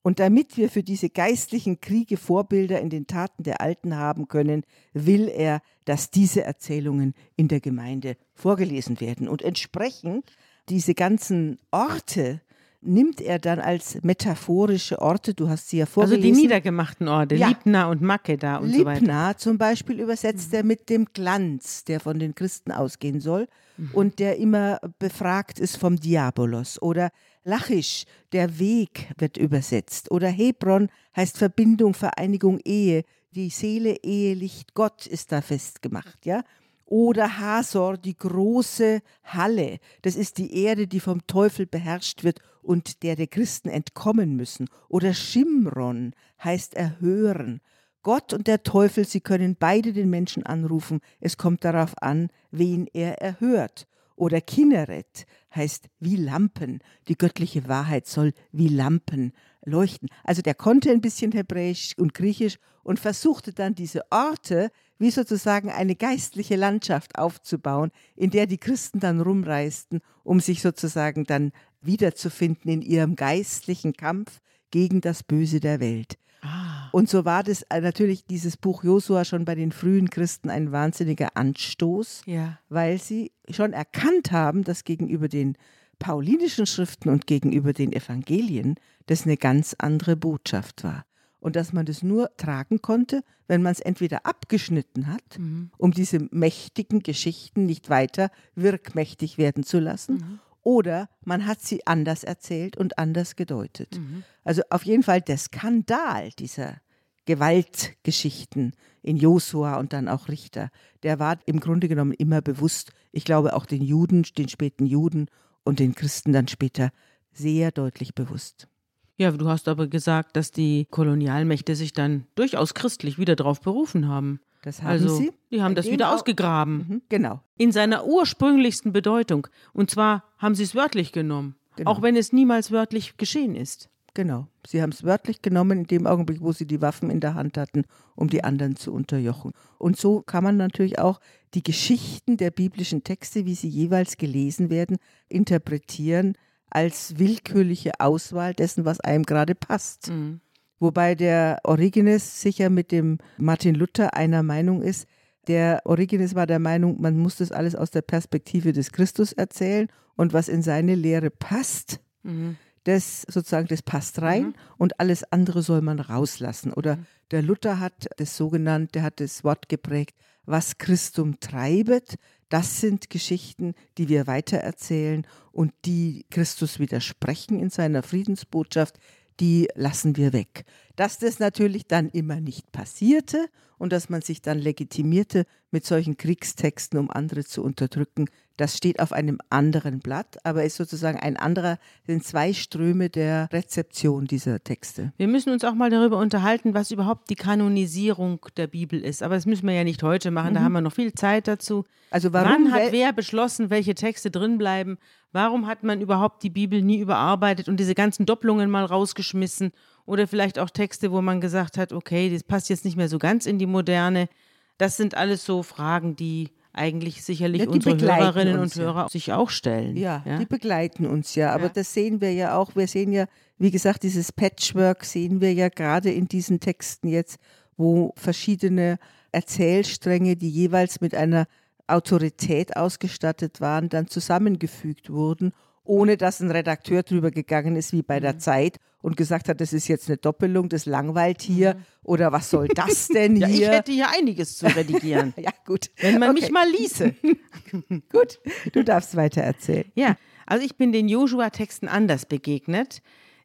Und 0.00 0.18
damit 0.18 0.58
wir 0.58 0.68
für 0.68 0.82
diese 0.82 1.08
geistlichen 1.08 1.80
Kriege 1.80 2.18
Vorbilder 2.18 2.78
in 2.80 2.90
den 2.90 3.06
Taten 3.06 3.42
der 3.42 3.62
Alten 3.62 3.96
haben 3.96 4.28
können, 4.28 4.62
will 4.92 5.28
er, 5.28 5.62
dass 5.86 6.10
diese 6.10 6.44
Erzählungen 6.44 7.14
in 7.36 7.48
der 7.48 7.60
Gemeinde 7.60 8.18
vorgelesen 8.34 9.00
werden. 9.00 9.28
Und 9.28 9.40
entsprechend 9.40 10.30
diese 10.68 10.94
ganzen 10.94 11.58
Orte, 11.70 12.42
nimmt 12.84 13.20
er 13.20 13.38
dann 13.38 13.58
als 13.58 13.98
metaphorische 14.02 15.00
Orte, 15.00 15.34
du 15.34 15.48
hast 15.48 15.68
sie 15.68 15.78
ja 15.78 15.86
vorgelesen. 15.86 16.22
Also 16.22 16.34
die 16.34 16.42
niedergemachten 16.42 17.08
Orte, 17.08 17.34
ja. 17.34 17.48
Libna 17.48 17.90
und 17.90 18.02
Makeda 18.02 18.58
und 18.58 18.68
Libna 18.68 18.78
so 18.78 18.84
weiter. 18.86 19.00
Libna 19.00 19.36
zum 19.36 19.58
Beispiel 19.58 20.00
übersetzt 20.00 20.52
mhm. 20.52 20.56
er 20.56 20.64
mit 20.64 20.90
dem 20.90 21.06
Glanz, 21.12 21.84
der 21.84 22.00
von 22.00 22.18
den 22.18 22.34
Christen 22.34 22.72
ausgehen 22.72 23.20
soll 23.20 23.48
mhm. 23.76 23.90
und 23.92 24.18
der 24.18 24.36
immer 24.36 24.80
befragt 24.98 25.58
ist 25.58 25.76
vom 25.76 25.96
Diabolos. 25.96 26.80
Oder 26.80 27.10
Lachisch, 27.44 28.04
der 28.32 28.58
Weg 28.58 29.12
wird 29.18 29.36
übersetzt. 29.36 30.10
Oder 30.10 30.28
Hebron 30.28 30.88
heißt 31.16 31.36
Verbindung, 31.36 31.94
Vereinigung, 31.94 32.60
Ehe. 32.64 33.04
Die 33.32 33.50
Seele, 33.50 33.96
Ehe, 34.02 34.34
Licht, 34.34 34.74
Gott 34.74 35.06
ist 35.06 35.32
da 35.32 35.40
festgemacht, 35.40 36.24
ja. 36.24 36.42
Oder 36.86 37.38
Hasor, 37.38 37.96
die 37.96 38.16
große 38.16 39.00
Halle. 39.24 39.78
Das 40.02 40.16
ist 40.16 40.38
die 40.38 40.62
Erde, 40.62 40.86
die 40.86 41.00
vom 41.00 41.26
Teufel 41.26 41.66
beherrscht 41.66 42.24
wird 42.24 42.40
und 42.64 43.02
der 43.02 43.16
der 43.16 43.26
Christen 43.26 43.68
entkommen 43.68 44.36
müssen. 44.36 44.68
Oder 44.88 45.14
Shimron 45.14 46.14
heißt 46.42 46.74
erhören. 46.74 47.60
Gott 48.02 48.32
und 48.32 48.46
der 48.46 48.62
Teufel, 48.62 49.06
sie 49.06 49.20
können 49.20 49.56
beide 49.58 49.92
den 49.92 50.10
Menschen 50.10 50.44
anrufen. 50.44 51.00
Es 51.20 51.36
kommt 51.36 51.64
darauf 51.64 51.94
an, 52.02 52.28
wen 52.50 52.86
er 52.92 53.20
erhört. 53.22 53.86
Oder 54.16 54.40
Kinneret 54.40 55.26
heißt 55.54 55.88
wie 55.98 56.16
Lampen. 56.16 56.80
Die 57.08 57.16
göttliche 57.16 57.66
Wahrheit 57.68 58.06
soll 58.06 58.32
wie 58.52 58.68
Lampen 58.68 59.32
leuchten. 59.64 60.08
Also 60.22 60.42
der 60.42 60.54
konnte 60.54 60.90
ein 60.90 61.00
bisschen 61.00 61.32
Hebräisch 61.32 61.94
und 61.96 62.14
Griechisch 62.14 62.58
und 62.82 63.00
versuchte 63.00 63.52
dann 63.52 63.74
diese 63.74 64.02
Orte 64.10 64.70
wie 64.98 65.10
sozusagen 65.10 65.70
eine 65.70 65.96
geistliche 65.96 66.56
Landschaft 66.56 67.18
aufzubauen, 67.18 67.90
in 68.16 68.30
der 68.30 68.46
die 68.46 68.58
Christen 68.58 69.00
dann 69.00 69.20
rumreisten, 69.20 70.00
um 70.22 70.40
sich 70.40 70.62
sozusagen 70.62 71.24
dann 71.24 71.52
wiederzufinden 71.80 72.70
in 72.70 72.82
ihrem 72.82 73.16
geistlichen 73.16 73.92
Kampf 73.92 74.40
gegen 74.70 75.00
das 75.00 75.22
Böse 75.22 75.60
der 75.60 75.80
Welt. 75.80 76.18
Ah. 76.42 76.88
Und 76.92 77.08
so 77.08 77.24
war 77.24 77.42
das 77.42 77.62
äh, 77.62 77.80
natürlich 77.80 78.26
dieses 78.26 78.56
Buch 78.56 78.84
Josua 78.84 79.24
schon 79.24 79.44
bei 79.44 79.54
den 79.54 79.72
frühen 79.72 80.10
Christen 80.10 80.50
ein 80.50 80.72
wahnsinniger 80.72 81.36
Anstoß, 81.36 82.22
ja. 82.26 82.58
weil 82.68 83.00
sie 83.00 83.32
schon 83.50 83.72
erkannt 83.72 84.30
haben, 84.30 84.62
dass 84.62 84.84
gegenüber 84.84 85.28
den 85.28 85.56
paulinischen 85.98 86.66
Schriften 86.66 87.08
und 87.08 87.26
gegenüber 87.26 87.72
den 87.72 87.92
Evangelien 87.92 88.74
das 89.06 89.24
eine 89.24 89.36
ganz 89.36 89.74
andere 89.78 90.16
Botschaft 90.16 90.84
war. 90.84 91.04
Und 91.44 91.56
dass 91.56 91.74
man 91.74 91.84
das 91.84 92.02
nur 92.02 92.34
tragen 92.38 92.80
konnte, 92.80 93.22
wenn 93.48 93.62
man 93.62 93.72
es 93.72 93.80
entweder 93.80 94.24
abgeschnitten 94.24 95.08
hat, 95.08 95.38
mhm. 95.38 95.70
um 95.76 95.92
diese 95.92 96.26
mächtigen 96.30 97.02
Geschichten 97.02 97.66
nicht 97.66 97.90
weiter 97.90 98.30
wirkmächtig 98.54 99.36
werden 99.36 99.62
zu 99.62 99.78
lassen, 99.78 100.14
mhm. 100.14 100.38
oder 100.62 101.10
man 101.22 101.46
hat 101.46 101.60
sie 101.60 101.86
anders 101.86 102.24
erzählt 102.24 102.78
und 102.78 102.96
anders 102.96 103.36
gedeutet. 103.36 103.98
Mhm. 103.98 104.24
Also 104.42 104.62
auf 104.70 104.86
jeden 104.86 105.02
Fall 105.02 105.20
der 105.20 105.36
Skandal 105.36 106.30
dieser 106.30 106.78
Gewaltgeschichten 107.26 108.72
in 109.02 109.18
Josua 109.18 109.78
und 109.78 109.92
dann 109.92 110.08
auch 110.08 110.28
Richter, 110.28 110.70
der 111.02 111.18
war 111.18 111.38
im 111.44 111.60
Grunde 111.60 111.88
genommen 111.88 112.12
immer 112.12 112.40
bewusst, 112.40 112.92
ich 113.12 113.26
glaube 113.26 113.54
auch 113.54 113.66
den 113.66 113.82
Juden, 113.82 114.22
den 114.38 114.48
späten 114.48 114.86
Juden 114.86 115.26
und 115.62 115.78
den 115.78 115.94
Christen 115.94 116.32
dann 116.32 116.48
später 116.48 116.90
sehr 117.34 117.70
deutlich 117.70 118.14
bewusst. 118.14 118.66
Ja, 119.16 119.30
du 119.30 119.48
hast 119.48 119.68
aber 119.68 119.86
gesagt, 119.86 120.36
dass 120.36 120.50
die 120.50 120.86
Kolonialmächte 120.90 121.76
sich 121.76 121.92
dann 121.92 122.26
durchaus 122.34 122.74
christlich 122.74 123.18
wieder 123.18 123.36
darauf 123.36 123.60
berufen 123.60 124.08
haben. 124.08 124.40
Das 124.62 124.82
haben 124.82 124.90
also, 124.90 125.16
sie. 125.16 125.32
Die 125.50 125.62
haben 125.62 125.74
das 125.74 125.90
wieder 125.90 126.12
ausgegraben. 126.12 126.86
Mhm, 126.88 127.02
genau. 127.08 127.40
In 127.56 127.70
seiner 127.70 128.06
ursprünglichsten 128.06 128.92
Bedeutung. 128.92 129.46
Und 129.72 129.90
zwar 129.90 130.24
haben 130.38 130.54
sie 130.54 130.62
es 130.62 130.74
wörtlich 130.74 131.12
genommen. 131.12 131.54
Genau. 131.76 131.90
Auch 131.90 132.02
wenn 132.02 132.16
es 132.16 132.32
niemals 132.32 132.70
wörtlich 132.70 133.16
geschehen 133.16 133.54
ist. 133.54 133.90
Genau. 134.14 134.46
Sie 134.66 134.80
haben 134.80 134.90
es 134.90 135.02
wörtlich 135.02 135.42
genommen 135.42 135.80
in 135.80 135.86
dem 135.86 136.06
Augenblick, 136.06 136.40
wo 136.40 136.52
sie 136.52 136.66
die 136.66 136.80
Waffen 136.80 137.10
in 137.10 137.20
der 137.20 137.34
Hand 137.34 137.58
hatten, 137.58 137.84
um 138.14 138.30
die 138.30 138.42
anderen 138.42 138.76
zu 138.76 138.92
unterjochen. 138.92 139.52
Und 139.76 139.96
so 139.96 140.22
kann 140.22 140.44
man 140.44 140.56
natürlich 140.56 140.98
auch 140.98 141.20
die 141.52 141.64
Geschichten 141.64 142.36
der 142.36 142.50
biblischen 142.50 143.04
Texte, 143.04 143.44
wie 143.44 143.54
sie 143.54 143.68
jeweils 143.68 144.16
gelesen 144.16 144.70
werden, 144.70 144.98
interpretieren 145.28 146.36
als 146.74 147.18
willkürliche 147.18 147.92
Auswahl 148.00 148.52
dessen, 148.52 148.84
was 148.84 149.00
einem 149.00 149.24
gerade 149.24 149.54
passt. 149.54 150.10
Mhm. 150.10 150.40
Wobei 150.78 151.14
der 151.14 151.60
Origenes 151.64 152.40
sicher 152.40 152.68
mit 152.68 152.92
dem 152.92 153.18
Martin 153.38 153.74
Luther 153.74 154.14
einer 154.14 154.42
Meinung 154.42 154.82
ist. 154.82 155.06
Der 155.46 155.82
Origenes 155.84 156.34
war 156.34 156.46
der 156.46 156.58
Meinung, 156.58 157.00
man 157.00 157.18
muss 157.18 157.36
das 157.36 157.52
alles 157.52 157.74
aus 157.74 157.90
der 157.90 158.02
Perspektive 158.02 158.72
des 158.72 158.92
Christus 158.92 159.32
erzählen 159.32 159.88
und 160.16 160.32
was 160.32 160.48
in 160.48 160.62
seine 160.62 160.94
Lehre 160.94 161.30
passt, 161.30 162.00
mhm 162.22 162.56
das 162.84 163.22
sozusagen, 163.22 163.66
das 163.66 163.82
passt 163.82 164.22
rein 164.22 164.42
mhm. 164.42 164.54
und 164.76 165.00
alles 165.00 165.24
andere 165.32 165.62
soll 165.62 165.80
man 165.80 165.98
rauslassen. 165.98 166.72
Oder 166.72 166.96
mhm. 166.96 167.06
der 167.30 167.42
Luther 167.42 167.80
hat 167.80 168.06
das 168.18 168.36
sogenannte, 168.36 168.92
der 168.92 169.02
hat 169.02 169.20
das 169.20 169.42
Wort 169.42 169.68
geprägt, 169.68 170.14
was 170.46 170.78
Christum 170.78 171.40
treibet, 171.40 172.16
das 172.48 172.80
sind 172.80 173.10
Geschichten, 173.10 173.74
die 173.98 174.08
wir 174.08 174.26
weitererzählen 174.26 175.26
und 175.52 175.72
die 175.84 176.26
Christus 176.30 176.78
widersprechen 176.78 177.58
in 177.58 177.70
seiner 177.70 178.02
Friedensbotschaft, 178.02 178.98
die 179.40 179.68
lassen 179.74 180.16
wir 180.16 180.32
weg. 180.32 180.64
Dass 180.96 181.18
das 181.18 181.38
natürlich 181.38 181.86
dann 181.86 182.08
immer 182.10 182.40
nicht 182.40 182.70
passierte 182.70 183.48
und 183.84 183.92
dass 183.92 184.08
man 184.08 184.22
sich 184.22 184.40
dann 184.40 184.58
legitimierte 184.58 185.44
mit 185.70 185.84
solchen 185.84 186.16
Kriegstexten, 186.16 186.98
um 186.98 187.10
andere 187.10 187.44
zu 187.44 187.62
unterdrücken, 187.62 188.30
das 188.56 188.78
steht 188.78 188.98
auf 188.98 189.12
einem 189.12 189.40
anderen 189.50 190.00
Blatt, 190.00 190.38
aber 190.42 190.64
ist 190.64 190.76
sozusagen 190.76 191.18
ein 191.18 191.36
anderer, 191.36 191.78
sind 192.06 192.24
zwei 192.24 192.54
Ströme 192.54 193.10
der 193.10 193.50
Rezeption 193.52 194.24
dieser 194.24 194.64
Texte. 194.64 195.12
Wir 195.18 195.28
müssen 195.28 195.52
uns 195.52 195.64
auch 195.64 195.74
mal 195.74 195.90
darüber 195.90 196.16
unterhalten, 196.16 196.72
was 196.72 196.92
überhaupt 196.92 197.28
die 197.28 197.34
Kanonisierung 197.34 198.46
der 198.56 198.68
Bibel 198.68 199.04
ist. 199.04 199.22
Aber 199.22 199.34
das 199.34 199.44
müssen 199.44 199.66
wir 199.66 199.74
ja 199.74 199.84
nicht 199.84 200.02
heute 200.02 200.30
machen, 200.30 200.52
mhm. 200.52 200.54
da 200.54 200.62
haben 200.62 200.72
wir 200.72 200.80
noch 200.80 200.94
viel 200.94 201.12
Zeit 201.12 201.46
dazu. 201.46 201.84
Also 202.10 202.32
warum 202.32 202.66
Wann 202.66 202.72
hat 202.72 202.92
wer 202.92 203.12
beschlossen, 203.12 203.68
welche 203.68 203.94
Texte 203.94 204.30
drinbleiben? 204.30 204.96
Warum 205.32 205.66
hat 205.66 205.82
man 205.82 206.00
überhaupt 206.00 206.42
die 206.42 206.50
Bibel 206.50 206.80
nie 206.80 207.00
überarbeitet 207.00 207.68
und 207.68 207.78
diese 207.78 207.94
ganzen 207.94 208.24
Doppelungen 208.24 208.70
mal 208.70 208.86
rausgeschmissen? 208.86 209.72
Oder 210.06 210.26
vielleicht 210.26 210.58
auch 210.58 210.70
Texte, 210.70 211.12
wo 211.12 211.22
man 211.22 211.40
gesagt 211.40 211.78
hat, 211.78 211.92
okay, 211.92 212.30
das 212.30 212.42
passt 212.42 212.68
jetzt 212.68 212.84
nicht 212.84 212.96
mehr 212.96 213.08
so 213.08 213.18
ganz 213.18 213.46
in 213.46 213.58
die 213.58 213.66
Moderne. 213.66 214.28
Das 214.76 214.96
sind 214.96 215.16
alles 215.16 215.44
so 215.44 215.62
Fragen, 215.62 216.16
die 216.16 216.50
eigentlich 216.72 217.24
sicherlich 217.24 217.62
ja, 217.62 217.68
unsere 217.68 217.96
Hörerinnen 217.96 218.58
und 218.58 218.74
Hörer 218.74 219.02
ja. 219.02 219.08
sich 219.08 219.32
auch 219.32 219.48
stellen. 219.48 219.96
Ja, 219.96 220.22
ja, 220.26 220.38
die 220.38 220.46
begleiten 220.46 221.06
uns 221.06 221.36
ja. 221.36 221.54
Aber 221.54 221.68
das 221.68 221.94
sehen 221.94 222.20
wir 222.20 222.32
ja 222.32 222.58
auch. 222.58 222.74
Wir 222.74 222.88
sehen 222.88 223.12
ja, 223.12 223.26
wie 223.58 223.70
gesagt, 223.70 224.02
dieses 224.02 224.32
Patchwork 224.32 225.04
sehen 225.04 225.40
wir 225.40 225.52
ja 225.54 225.68
gerade 225.68 226.10
in 226.10 226.26
diesen 226.26 226.58
Texten 226.60 227.08
jetzt, 227.08 227.38
wo 227.76 228.12
verschiedene 228.16 228.98
Erzählstränge, 229.30 230.36
die 230.36 230.50
jeweils 230.50 231.00
mit 231.00 231.14
einer 231.14 231.46
Autorität 231.86 232.76
ausgestattet 232.76 233.60
waren, 233.60 233.88
dann 233.88 234.08
zusammengefügt 234.08 235.10
wurden 235.10 235.52
ohne 235.84 236.16
dass 236.16 236.40
ein 236.40 236.50
Redakteur 236.50 237.02
drüber 237.02 237.30
gegangen 237.30 237.76
ist 237.76 237.92
wie 237.92 238.02
bei 238.02 238.18
der 238.18 238.34
mhm. 238.34 238.40
Zeit 238.40 238.78
und 239.02 239.16
gesagt 239.16 239.48
hat, 239.48 239.60
das 239.60 239.74
ist 239.74 239.86
jetzt 239.86 240.08
eine 240.08 240.16
Doppelung, 240.16 240.70
das 240.70 240.86
langweilt 240.86 241.42
hier 241.42 241.74
mhm. 241.74 241.80
oder 242.02 242.32
was 242.32 242.50
soll 242.50 242.68
das 242.68 243.08
denn 243.14 243.36
hier? 243.36 243.48
ja, 243.48 243.54
ich 243.54 243.68
hätte 243.68 243.92
hier 243.92 244.08
einiges 244.10 244.56
zu 244.56 244.66
redigieren. 244.66 245.34
ja, 245.38 245.50
gut. 245.66 245.90
Wenn 246.00 246.18
man 246.18 246.30
okay. 246.30 246.40
mich 246.40 246.50
mal 246.50 246.68
ließe. 246.70 247.14
gut, 248.12 248.40
du 248.72 248.82
darfst 248.82 249.14
weiter 249.14 249.42
erzählen. 249.42 249.84
Ja, 249.94 250.16
also 250.46 250.64
ich 250.64 250.76
bin 250.76 250.90
den 250.92 251.08
Joshua-Texten 251.08 251.88
anders 251.88 252.26
begegnet. 252.26 253.02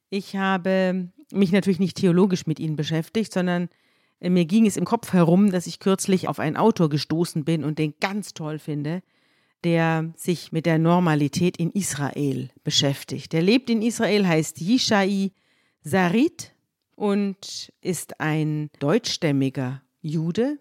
Ich 0.10 0.36
habe 0.38 1.10
mich 1.32 1.52
natürlich 1.52 1.80
nicht 1.80 1.98
theologisch 1.98 2.48
mit 2.48 2.60
ihnen 2.60 2.78
beschäftigt, 2.78 3.34
sondern 3.34 3.70
äh, 4.22 4.30
mir 4.30 4.46
ging 4.46 4.66
es 4.66 4.78
im 4.78 4.86
Kopf 4.86 5.12
herum, 5.12 5.52
dass 5.52 5.68
ich 5.68 5.80
kürzlich 5.80 6.30
auf 6.30 6.40
einen 6.40 6.56
Autor 6.56 6.90
gestoßen 6.90 7.44
bin 7.44 7.66
und 7.66 7.80
den 7.80 7.96
ganz 8.00 8.34
toll 8.34 8.60
finde 8.60 9.02
der 9.64 10.14
sich 10.16 10.52
mit 10.52 10.66
der 10.66 10.78
Normalität 10.78 11.58
in 11.58 11.72
Israel 11.72 12.50
beschäftigt. 12.64 13.34
Der 13.34 13.42
lebt 13.42 13.70
in 13.70 13.82
Israel, 13.82 14.26
heißt 14.26 14.60
Yishai 14.62 15.32
Sarit 15.82 16.54
und 16.96 17.72
ist 17.82 18.20
ein 18.20 18.70
deutschstämmiger 18.80 19.82
Jude, 20.02 20.60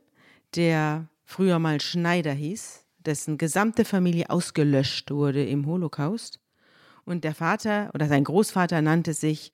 der 0.55 1.09
früher 1.25 1.59
mal 1.59 1.81
Schneider 1.81 2.33
hieß, 2.33 2.85
dessen 2.99 3.38
gesamte 3.38 3.85
Familie 3.85 4.31
ausgelöscht 4.31 5.11
wurde 5.11 5.45
im 5.45 5.67
Holocaust. 5.67 6.40
Und 7.05 7.25
der 7.25 7.35
Vater 7.35 7.90
oder 7.95 8.07
sein 8.09 8.25
Großvater 8.25 8.83
nannte 8.83 9.14
sich 9.14 9.52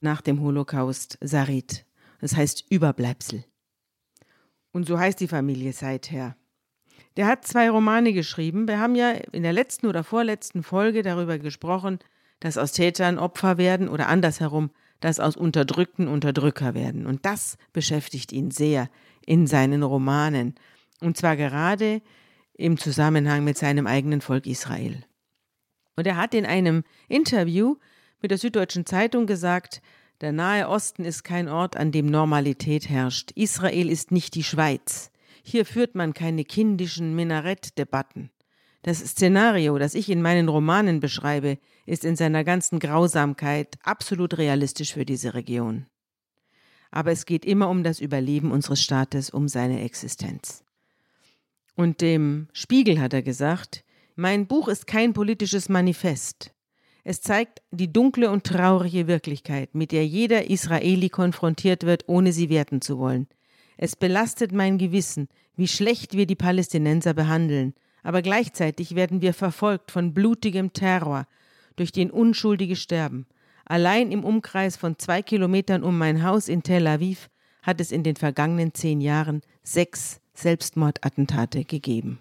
nach 0.00 0.20
dem 0.20 0.40
Holocaust 0.40 1.18
Sarit. 1.20 1.86
Das 2.20 2.36
heißt 2.36 2.66
Überbleibsel. 2.70 3.44
Und 4.72 4.86
so 4.86 4.98
heißt 4.98 5.20
die 5.20 5.28
Familie 5.28 5.72
seither. 5.72 6.36
Der 7.16 7.26
hat 7.26 7.46
zwei 7.46 7.70
Romane 7.70 8.12
geschrieben. 8.12 8.68
Wir 8.68 8.78
haben 8.78 8.94
ja 8.94 9.10
in 9.10 9.42
der 9.42 9.52
letzten 9.52 9.86
oder 9.86 10.04
vorletzten 10.04 10.62
Folge 10.62 11.02
darüber 11.02 11.38
gesprochen, 11.38 11.98
dass 12.40 12.58
aus 12.58 12.72
Tätern 12.72 13.18
Opfer 13.18 13.58
werden 13.58 13.88
oder 13.88 14.08
andersherum, 14.08 14.70
dass 15.00 15.20
aus 15.20 15.36
Unterdrückten 15.36 16.08
Unterdrücker 16.08 16.74
werden. 16.74 17.06
Und 17.06 17.26
das 17.26 17.56
beschäftigt 17.72 18.32
ihn 18.32 18.50
sehr 18.50 18.88
in 19.26 19.46
seinen 19.46 19.82
Romanen. 19.82 20.54
Und 21.00 21.16
zwar 21.16 21.36
gerade 21.36 22.02
im 22.54 22.76
Zusammenhang 22.78 23.44
mit 23.44 23.56
seinem 23.56 23.86
eigenen 23.86 24.20
Volk 24.20 24.46
Israel. 24.46 25.04
Und 25.96 26.06
er 26.06 26.16
hat 26.16 26.34
in 26.34 26.46
einem 26.46 26.84
Interview 27.08 27.76
mit 28.20 28.30
der 28.30 28.38
Süddeutschen 28.38 28.86
Zeitung 28.86 29.26
gesagt, 29.26 29.80
der 30.20 30.32
Nahe 30.32 30.68
Osten 30.68 31.04
ist 31.04 31.24
kein 31.24 31.48
Ort, 31.48 31.76
an 31.76 31.92
dem 31.92 32.06
Normalität 32.06 32.90
herrscht. 32.90 33.30
Israel 33.32 33.88
ist 33.88 34.10
nicht 34.10 34.34
die 34.34 34.44
Schweiz. 34.44 35.09
Hier 35.42 35.64
führt 35.64 35.94
man 35.94 36.14
keine 36.14 36.44
kindischen 36.44 37.14
Minarettdebatten. 37.14 38.30
Das 38.82 38.98
Szenario, 39.00 39.78
das 39.78 39.94
ich 39.94 40.08
in 40.08 40.22
meinen 40.22 40.48
Romanen 40.48 41.00
beschreibe, 41.00 41.58
ist 41.84 42.04
in 42.04 42.16
seiner 42.16 42.44
ganzen 42.44 42.78
Grausamkeit 42.78 43.76
absolut 43.82 44.38
realistisch 44.38 44.94
für 44.94 45.04
diese 45.04 45.34
Region. 45.34 45.86
Aber 46.90 47.12
es 47.12 47.26
geht 47.26 47.44
immer 47.44 47.68
um 47.68 47.84
das 47.84 48.00
Überleben 48.00 48.50
unseres 48.50 48.82
Staates, 48.82 49.30
um 49.30 49.48
seine 49.48 49.82
Existenz. 49.82 50.64
Und 51.76 52.00
dem 52.00 52.48
Spiegel 52.52 53.00
hat 53.00 53.12
er 53.12 53.22
gesagt, 53.22 53.84
mein 54.16 54.46
Buch 54.46 54.68
ist 54.68 54.86
kein 54.86 55.12
politisches 55.12 55.68
Manifest. 55.68 56.52
Es 57.04 57.20
zeigt 57.20 57.62
die 57.70 57.92
dunkle 57.92 58.30
und 58.30 58.44
traurige 58.44 59.06
Wirklichkeit, 59.06 59.74
mit 59.74 59.92
der 59.92 60.06
jeder 60.06 60.50
Israeli 60.50 61.08
konfrontiert 61.08 61.84
wird, 61.84 62.04
ohne 62.08 62.32
sie 62.32 62.50
werten 62.50 62.82
zu 62.82 62.98
wollen. 62.98 63.28
Es 63.82 63.96
belastet 63.96 64.52
mein 64.52 64.76
Gewissen, 64.76 65.26
wie 65.56 65.66
schlecht 65.66 66.14
wir 66.14 66.26
die 66.26 66.34
Palästinenser 66.34 67.14
behandeln, 67.14 67.72
aber 68.02 68.20
gleichzeitig 68.20 68.94
werden 68.94 69.22
wir 69.22 69.32
verfolgt 69.32 69.90
von 69.90 70.12
blutigem 70.12 70.74
Terror, 70.74 71.26
durch 71.76 71.90
den 71.90 72.10
Unschuldige 72.10 72.76
sterben. 72.76 73.26
Allein 73.64 74.12
im 74.12 74.22
Umkreis 74.22 74.76
von 74.76 74.98
zwei 74.98 75.22
Kilometern 75.22 75.82
um 75.82 75.96
mein 75.96 76.22
Haus 76.22 76.48
in 76.48 76.62
Tel 76.62 76.86
Aviv 76.86 77.30
hat 77.62 77.80
es 77.80 77.90
in 77.90 78.02
den 78.02 78.16
vergangenen 78.16 78.74
zehn 78.74 79.00
Jahren 79.00 79.40
sechs 79.62 80.20
Selbstmordattentate 80.34 81.64
gegeben. 81.64 82.20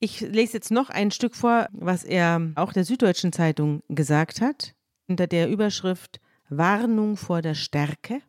Ich 0.00 0.22
lese 0.22 0.54
jetzt 0.54 0.72
noch 0.72 0.90
ein 0.90 1.12
Stück 1.12 1.36
vor, 1.36 1.68
was 1.70 2.02
er 2.02 2.50
auch 2.56 2.72
der 2.72 2.84
Süddeutschen 2.84 3.32
Zeitung 3.32 3.84
gesagt 3.88 4.40
hat, 4.40 4.74
unter 5.06 5.28
der 5.28 5.48
Überschrift 5.48 6.20
Warnung 6.48 7.16
vor 7.16 7.42
der 7.42 7.54
Stärke. 7.54 8.20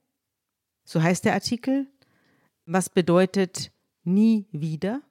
So 0.86 1.04
heißt 1.04 1.26
der 1.26 1.34
Artikel. 1.34 1.88
Was 2.66 2.90
bedeutet 2.90 3.72
nie 4.04 4.48
wieder? 4.52 5.02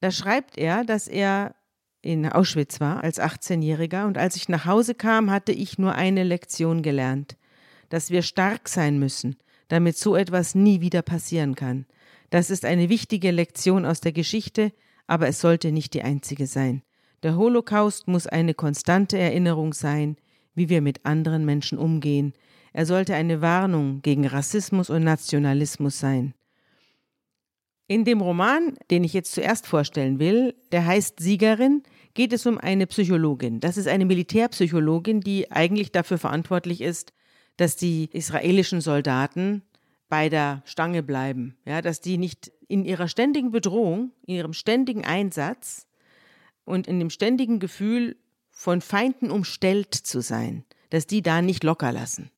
Da 0.00 0.12
schreibt 0.12 0.56
er, 0.56 0.84
dass 0.84 1.08
er 1.08 1.56
in 2.00 2.28
Auschwitz 2.28 2.78
war 2.80 3.02
als 3.02 3.20
18-Jähriger 3.20 4.06
und 4.06 4.16
als 4.16 4.36
ich 4.36 4.48
nach 4.48 4.64
Hause 4.64 4.94
kam, 4.94 5.30
hatte 5.30 5.50
ich 5.50 5.78
nur 5.78 5.94
eine 5.96 6.22
Lektion 6.22 6.82
gelernt. 6.82 7.36
dass 7.88 8.10
wir 8.10 8.22
stark 8.22 8.68
sein 8.68 8.98
müssen, 8.98 9.36
damit 9.68 9.96
so 9.96 10.16
etwas 10.16 10.54
nie 10.54 10.80
wieder 10.80 11.02
passieren 11.02 11.54
kann. 11.54 11.86
Das 12.30 12.50
ist 12.50 12.64
eine 12.64 12.88
wichtige 12.88 13.30
Lektion 13.30 13.86
aus 13.86 14.00
der 14.00 14.12
Geschichte, 14.12 14.72
aber 15.06 15.28
es 15.28 15.40
sollte 15.40 15.72
nicht 15.72 15.94
die 15.94 16.02
einzige 16.02 16.46
sein. 16.46 16.82
Der 17.22 17.36
Holocaust 17.36 18.06
muss 18.06 18.26
eine 18.26 18.54
konstante 18.54 19.18
Erinnerung 19.18 19.72
sein, 19.72 20.16
wie 20.54 20.68
wir 20.68 20.82
mit 20.82 21.06
anderen 21.06 21.44
Menschen 21.44 21.78
umgehen. 21.78 22.34
Er 22.78 22.86
sollte 22.86 23.16
eine 23.16 23.40
Warnung 23.40 24.02
gegen 24.02 24.24
Rassismus 24.24 24.88
und 24.88 25.02
Nationalismus 25.02 25.98
sein. 25.98 26.34
In 27.88 28.04
dem 28.04 28.20
Roman, 28.20 28.78
den 28.88 29.02
ich 29.02 29.12
jetzt 29.14 29.32
zuerst 29.32 29.66
vorstellen 29.66 30.20
will, 30.20 30.54
der 30.70 30.86
heißt 30.86 31.18
Siegerin, 31.18 31.82
geht 32.14 32.32
es 32.32 32.46
um 32.46 32.56
eine 32.56 32.86
Psychologin. 32.86 33.58
Das 33.58 33.78
ist 33.78 33.88
eine 33.88 34.04
Militärpsychologin, 34.04 35.22
die 35.22 35.50
eigentlich 35.50 35.90
dafür 35.90 36.18
verantwortlich 36.18 36.80
ist, 36.80 37.12
dass 37.56 37.74
die 37.74 38.10
israelischen 38.12 38.80
Soldaten 38.80 39.62
bei 40.08 40.28
der 40.28 40.62
Stange 40.64 41.02
bleiben, 41.02 41.56
ja, 41.64 41.82
dass 41.82 42.00
die 42.00 42.16
nicht 42.16 42.52
in 42.68 42.84
ihrer 42.84 43.08
ständigen 43.08 43.50
Bedrohung, 43.50 44.12
in 44.24 44.36
ihrem 44.36 44.52
ständigen 44.52 45.04
Einsatz 45.04 45.88
und 46.64 46.86
in 46.86 47.00
dem 47.00 47.10
ständigen 47.10 47.58
Gefühl 47.58 48.14
von 48.52 48.80
Feinden 48.80 49.32
umstellt 49.32 49.96
zu 49.96 50.20
sein, 50.20 50.64
dass 50.90 51.08
die 51.08 51.22
da 51.22 51.42
nicht 51.42 51.64
locker 51.64 51.90
lassen. 51.90 52.30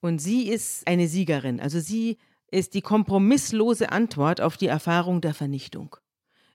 Und 0.00 0.20
sie 0.20 0.48
ist 0.48 0.86
eine 0.86 1.08
Siegerin, 1.08 1.60
also 1.60 1.80
sie 1.80 2.18
ist 2.50 2.74
die 2.74 2.82
kompromisslose 2.82 3.90
Antwort 3.92 4.40
auf 4.40 4.56
die 4.56 4.68
Erfahrung 4.68 5.20
der 5.20 5.34
Vernichtung. 5.34 5.96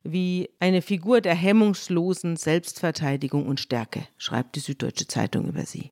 Wie 0.03 0.49
eine 0.59 0.81
Figur 0.81 1.21
der 1.21 1.35
hemmungslosen 1.35 2.35
Selbstverteidigung 2.35 3.47
und 3.47 3.59
Stärke, 3.59 4.07
schreibt 4.17 4.55
die 4.55 4.59
Süddeutsche 4.59 5.07
Zeitung 5.07 5.47
über 5.47 5.65
sie. 5.65 5.91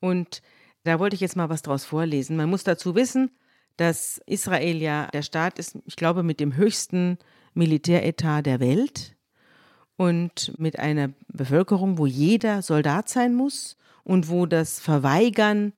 Und 0.00 0.42
da 0.84 0.98
wollte 0.98 1.14
ich 1.14 1.20
jetzt 1.20 1.36
mal 1.36 1.48
was 1.48 1.62
draus 1.62 1.84
vorlesen. 1.84 2.36
Man 2.36 2.48
muss 2.48 2.64
dazu 2.64 2.94
wissen, 2.94 3.30
dass 3.76 4.20
Israel 4.26 4.76
ja 4.76 5.08
der 5.08 5.22
Staat 5.22 5.58
ist, 5.58 5.78
ich 5.86 5.96
glaube, 5.96 6.22
mit 6.22 6.38
dem 6.38 6.56
höchsten 6.56 7.18
Militäretat 7.54 8.46
der 8.46 8.60
Welt 8.60 9.16
und 9.96 10.52
mit 10.58 10.78
einer 10.78 11.10
Bevölkerung, 11.28 11.98
wo 11.98 12.06
jeder 12.06 12.62
Soldat 12.62 13.08
sein 13.08 13.34
muss 13.34 13.76
und 14.04 14.28
wo 14.28 14.46
das 14.46 14.80
Verweigern 14.80 15.72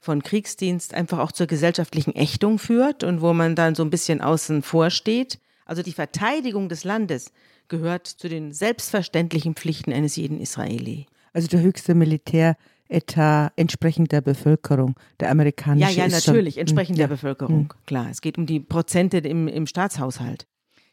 von 0.00 0.22
Kriegsdienst 0.22 0.94
einfach 0.94 1.18
auch 1.18 1.32
zur 1.32 1.46
gesellschaftlichen 1.46 2.14
Ächtung 2.14 2.58
führt 2.58 3.04
und 3.04 3.20
wo 3.20 3.32
man 3.32 3.56
dann 3.56 3.74
so 3.74 3.82
ein 3.82 3.90
bisschen 3.90 4.20
außen 4.20 4.62
vor 4.62 4.90
steht. 4.90 5.38
Also 5.64 5.82
die 5.82 5.92
Verteidigung 5.92 6.68
des 6.68 6.84
Landes 6.84 7.32
gehört 7.68 8.06
zu 8.06 8.28
den 8.28 8.52
selbstverständlichen 8.52 9.54
Pflichten 9.54 9.92
eines 9.92 10.16
jeden 10.16 10.40
Israeli. 10.40 11.06
Also 11.32 11.48
der 11.48 11.60
höchste 11.60 11.94
Militäretat 11.94 13.52
entsprechend 13.56 14.12
der 14.12 14.22
Bevölkerung, 14.22 14.94
der 15.20 15.30
amerikanische. 15.30 15.92
Ja, 15.92 16.06
ja, 16.06 16.08
natürlich, 16.08 16.54
schon, 16.54 16.60
entsprechend 16.62 16.98
ja. 16.98 17.06
der 17.06 17.14
Bevölkerung. 17.14 17.74
Klar, 17.86 18.08
es 18.10 18.20
geht 18.20 18.38
um 18.38 18.46
die 18.46 18.60
Prozente 18.60 19.18
im, 19.18 19.46
im 19.46 19.66
Staatshaushalt. 19.66 20.46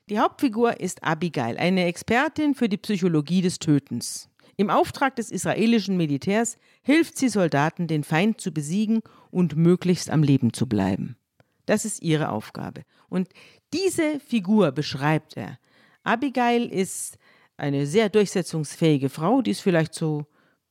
Die 0.09 0.19
Hauptfigur 0.19 0.79
ist 0.79 1.03
Abigail, 1.03 1.57
eine 1.57 1.85
Expertin 1.85 2.53
für 2.53 2.69
die 2.69 2.77
Psychologie 2.77 3.41
des 3.41 3.57
Tötens. 3.57 4.29
Im 4.57 4.69
Auftrag 4.69 5.15
des 5.15 5.31
israelischen 5.31 5.97
Militärs 5.97 6.57
hilft 6.81 7.17
sie 7.17 7.29
Soldaten, 7.29 7.87
den 7.87 8.03
Feind 8.03 8.39
zu 8.39 8.51
besiegen 8.51 9.01
und 9.31 9.55
möglichst 9.55 10.09
am 10.09 10.23
Leben 10.23 10.53
zu 10.53 10.67
bleiben. 10.67 11.17
Das 11.65 11.83
ist 11.83 12.01
ihre 12.01 12.29
Aufgabe. 12.29 12.83
Und 13.09 13.29
diese 13.73 14.19
Figur 14.19 14.71
beschreibt 14.71 15.35
er. 15.35 15.59
Abigail 16.03 16.65
ist 16.65 17.17
eine 17.57 17.85
sehr 17.87 18.09
durchsetzungsfähige 18.09 19.09
Frau, 19.09 19.41
die 19.41 19.51
ist 19.51 19.61
vielleicht 19.61 19.93
so 19.93 20.25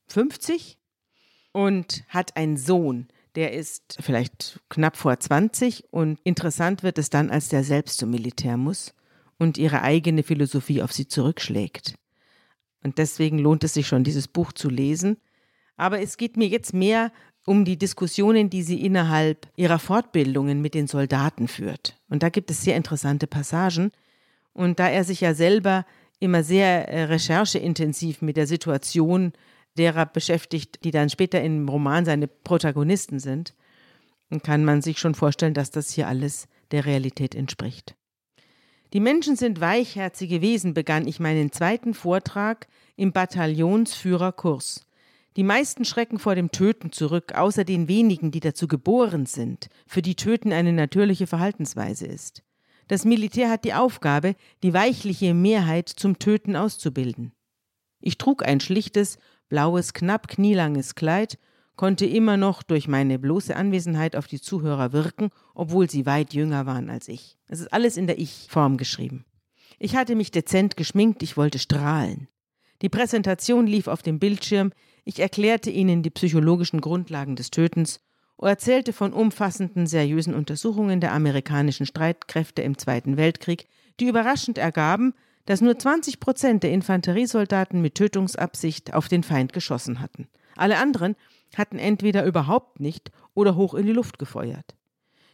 50 0.08 0.78
und 1.52 2.04
hat 2.08 2.36
einen 2.36 2.56
Sohn, 2.56 3.08
der 3.34 3.52
ist 3.52 3.98
vielleicht 4.00 4.60
knapp 4.68 4.96
vor 4.96 5.18
20 5.18 5.92
und 5.92 6.20
interessant 6.24 6.82
wird 6.82 6.98
es 6.98 7.10
dann, 7.10 7.30
als 7.30 7.48
der 7.48 7.64
selbst 7.64 7.98
zum 7.98 8.10
Militär 8.10 8.56
muss 8.56 8.94
und 9.38 9.58
ihre 9.58 9.82
eigene 9.82 10.22
Philosophie 10.22 10.82
auf 10.82 10.92
sie 10.92 11.08
zurückschlägt. 11.08 11.94
Und 12.84 12.98
deswegen 12.98 13.38
lohnt 13.38 13.64
es 13.64 13.74
sich 13.74 13.88
schon, 13.88 14.04
dieses 14.04 14.28
Buch 14.28 14.52
zu 14.52 14.68
lesen. 14.68 15.16
Aber 15.76 16.00
es 16.00 16.16
geht 16.16 16.36
mir 16.36 16.46
jetzt 16.46 16.72
mehr 16.72 17.10
um 17.46 17.64
die 17.64 17.76
Diskussionen, 17.76 18.50
die 18.50 18.62
sie 18.62 18.84
innerhalb 18.84 19.48
ihrer 19.56 19.78
Fortbildungen 19.78 20.60
mit 20.60 20.74
den 20.74 20.86
Soldaten 20.86 21.48
führt. 21.48 21.98
Und 22.08 22.22
da 22.22 22.28
gibt 22.28 22.50
es 22.50 22.62
sehr 22.62 22.76
interessante 22.76 23.26
Passagen. 23.26 23.90
Und 24.52 24.78
da 24.78 24.88
er 24.88 25.04
sich 25.04 25.20
ja 25.20 25.34
selber 25.34 25.84
immer 26.20 26.42
sehr 26.42 26.88
äh, 26.88 27.04
rechercheintensiv 27.04 28.22
mit 28.22 28.36
der 28.36 28.46
Situation 28.46 29.32
derer 29.76 30.06
beschäftigt, 30.06 30.84
die 30.84 30.90
dann 30.90 31.10
später 31.10 31.42
im 31.42 31.68
Roman 31.68 32.04
seine 32.04 32.28
Protagonisten 32.28 33.18
sind, 33.18 33.54
kann 34.42 34.64
man 34.64 34.82
sich 34.82 34.98
schon 34.98 35.14
vorstellen, 35.14 35.54
dass 35.54 35.70
das 35.70 35.90
hier 35.90 36.08
alles 36.08 36.48
der 36.70 36.86
Realität 36.86 37.34
entspricht. 37.34 37.94
Die 38.94 39.00
Menschen 39.00 39.34
sind 39.34 39.60
weichherzige 39.60 40.40
Wesen, 40.40 40.72
begann 40.72 41.08
ich 41.08 41.18
meinen 41.18 41.50
zweiten 41.50 41.94
Vortrag 41.94 42.68
im 42.94 43.10
Bataillonsführerkurs. 43.10 44.86
Die 45.36 45.42
meisten 45.42 45.84
schrecken 45.84 46.20
vor 46.20 46.36
dem 46.36 46.52
Töten 46.52 46.92
zurück, 46.92 47.34
außer 47.34 47.64
den 47.64 47.88
wenigen, 47.88 48.30
die 48.30 48.38
dazu 48.38 48.68
geboren 48.68 49.26
sind, 49.26 49.66
für 49.88 50.00
die 50.00 50.14
Töten 50.14 50.52
eine 50.52 50.72
natürliche 50.72 51.26
Verhaltensweise 51.26 52.06
ist. 52.06 52.44
Das 52.86 53.04
Militär 53.04 53.50
hat 53.50 53.64
die 53.64 53.74
Aufgabe, 53.74 54.36
die 54.62 54.72
weichliche 54.72 55.34
Mehrheit 55.34 55.88
zum 55.88 56.20
Töten 56.20 56.54
auszubilden. 56.54 57.32
Ich 58.00 58.16
trug 58.16 58.46
ein 58.46 58.60
schlichtes, 58.60 59.18
blaues, 59.48 59.92
knapp 59.92 60.28
knielanges 60.28 60.94
Kleid 60.94 61.40
konnte 61.76 62.06
immer 62.06 62.36
noch 62.36 62.62
durch 62.62 62.88
meine 62.88 63.18
bloße 63.18 63.54
Anwesenheit 63.54 64.16
auf 64.16 64.26
die 64.26 64.40
Zuhörer 64.40 64.92
wirken, 64.92 65.30
obwohl 65.54 65.90
sie 65.90 66.06
weit 66.06 66.32
jünger 66.32 66.66
waren 66.66 66.90
als 66.90 67.08
ich. 67.08 67.36
Es 67.48 67.60
ist 67.60 67.72
alles 67.72 67.96
in 67.96 68.06
der 68.06 68.18
Ich-Form 68.18 68.76
geschrieben. 68.76 69.24
Ich 69.78 69.96
hatte 69.96 70.14
mich 70.14 70.30
dezent 70.30 70.76
geschminkt, 70.76 71.22
ich 71.22 71.36
wollte 71.36 71.58
strahlen. 71.58 72.28
Die 72.82 72.88
Präsentation 72.88 73.66
lief 73.66 73.88
auf 73.88 74.02
dem 74.02 74.18
Bildschirm, 74.18 74.72
ich 75.04 75.20
erklärte 75.20 75.70
ihnen 75.70 76.02
die 76.02 76.10
psychologischen 76.10 76.80
Grundlagen 76.80 77.36
des 77.36 77.50
Tötens 77.50 78.00
und 78.36 78.48
erzählte 78.48 78.92
von 78.92 79.12
umfassenden, 79.12 79.86
seriösen 79.86 80.34
Untersuchungen 80.34 81.00
der 81.00 81.12
amerikanischen 81.12 81.86
Streitkräfte 81.86 82.62
im 82.62 82.78
Zweiten 82.78 83.16
Weltkrieg, 83.16 83.66
die 84.00 84.06
überraschend 84.06 84.58
ergaben, 84.58 85.14
dass 85.46 85.60
nur 85.60 85.78
20 85.78 86.20
Prozent 86.20 86.62
der 86.62 86.72
Infanteriesoldaten 86.72 87.80
mit 87.82 87.96
Tötungsabsicht 87.96 88.94
auf 88.94 89.08
den 89.08 89.22
Feind 89.22 89.52
geschossen 89.52 90.00
hatten. 90.00 90.28
Alle 90.56 90.78
anderen 90.78 91.16
hatten 91.58 91.78
entweder 91.78 92.24
überhaupt 92.24 92.80
nicht 92.80 93.10
oder 93.34 93.56
hoch 93.56 93.74
in 93.74 93.86
die 93.86 93.92
Luft 93.92 94.18
gefeuert. 94.18 94.74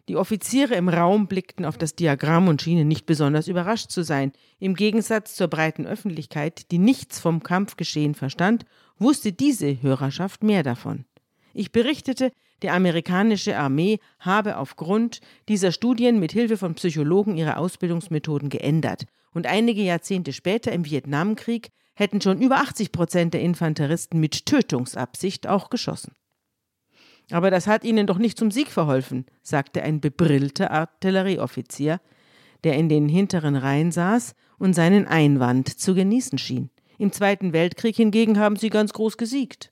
Die 0.09 0.17
Offiziere 0.17 0.75
im 0.75 0.89
Raum 0.89 1.29
blickten 1.29 1.65
auf 1.65 1.79
das 1.79 1.95
Diagramm 1.95 2.49
und 2.49 2.61
schienen 2.61 2.89
nicht 2.89 3.07
besonders 3.07 3.47
überrascht 3.47 3.91
zu 3.91 4.03
sein. 4.03 4.33
Im 4.59 4.75
Gegensatz 4.75 5.37
zur 5.37 5.49
breiten 5.49 5.87
Öffentlichkeit, 5.87 6.71
die 6.73 6.79
nichts 6.79 7.21
vom 7.21 7.43
Kampfgeschehen 7.43 8.15
verstand, 8.15 8.65
wusste 8.99 9.33
diese 9.33 9.83
Hörerschaft 9.83 10.43
mehr 10.43 10.63
davon. 10.63 11.05
Ich 11.53 11.71
berichtete, 11.71 12.33
die 12.63 12.71
amerikanische 12.71 13.57
Armee 13.57 14.01
habe 14.19 14.57
aufgrund 14.57 15.21
dieser 15.49 15.73
Studien 15.73 16.19
mit 16.19 16.33
Hilfe 16.33 16.57
von 16.57 16.75
Psychologen 16.75 17.37
ihre 17.37 17.57
Ausbildungsmethoden 17.57 18.49
geändert 18.49 19.05
und 19.33 19.47
einige 19.47 19.83
Jahrzehnte 19.83 20.33
später 20.33 20.73
im 20.73 20.85
Vietnamkrieg 20.85 21.71
hätten 22.01 22.21
schon 22.23 22.41
über 22.41 22.57
80 22.57 22.93
Prozent 22.93 23.35
der 23.35 23.43
Infanteristen 23.43 24.19
mit 24.19 24.47
Tötungsabsicht 24.47 25.47
auch 25.47 25.69
geschossen. 25.69 26.15
Aber 27.31 27.51
das 27.51 27.67
hat 27.67 27.85
ihnen 27.85 28.07
doch 28.07 28.19
nicht 28.19 28.39
zum 28.39 28.51
Sieg 28.51 28.69
verholfen, 28.69 29.27
sagte 29.43 29.83
ein 29.83 30.01
bebrillter 30.01 30.71
Artillerieoffizier, 30.71 32.01
der 32.65 32.77
in 32.77 32.89
den 32.89 33.09
hinteren 33.09 33.55
Reihen 33.55 33.93
saß 33.93 34.35
und 34.59 34.75
seinen 34.75 35.07
Einwand 35.07 35.69
zu 35.69 35.95
genießen 35.95 36.39
schien. 36.39 36.71
Im 36.99 37.13
Zweiten 37.13 37.53
Weltkrieg 37.53 37.97
hingegen 37.97 38.39
haben 38.39 38.57
sie 38.57 38.71
ganz 38.71 38.95
groß 38.95 39.19
gesiegt. 39.19 39.71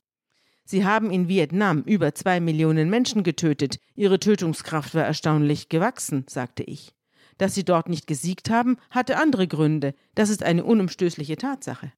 Sie 0.65 0.85
haben 0.85 1.11
in 1.11 1.29
Vietnam 1.29 1.83
über 1.83 2.15
zwei 2.15 2.41
Millionen 2.41 2.91
Menschen 2.91 3.23
getötet. 3.23 3.79
Ihre 3.95 4.21
Tötungskraft 4.21 4.95
war 4.95 5.05
erstaunlich 5.05 5.71
gewachsen, 5.71 6.27
sagte 6.29 6.63
ich. 6.63 6.93
Dass 7.39 7.55
sie 7.55 7.65
dort 7.65 7.89
nicht 7.89 8.07
gesiegt 8.07 8.51
haben, 8.51 8.77
hatte 8.91 9.17
andere 9.17 9.49
Gründe. 9.49 9.95
Das 10.15 10.29
ist 10.29 10.43
eine 10.43 10.65
unumstößliche 10.65 11.37
Tatsache. 11.37 11.93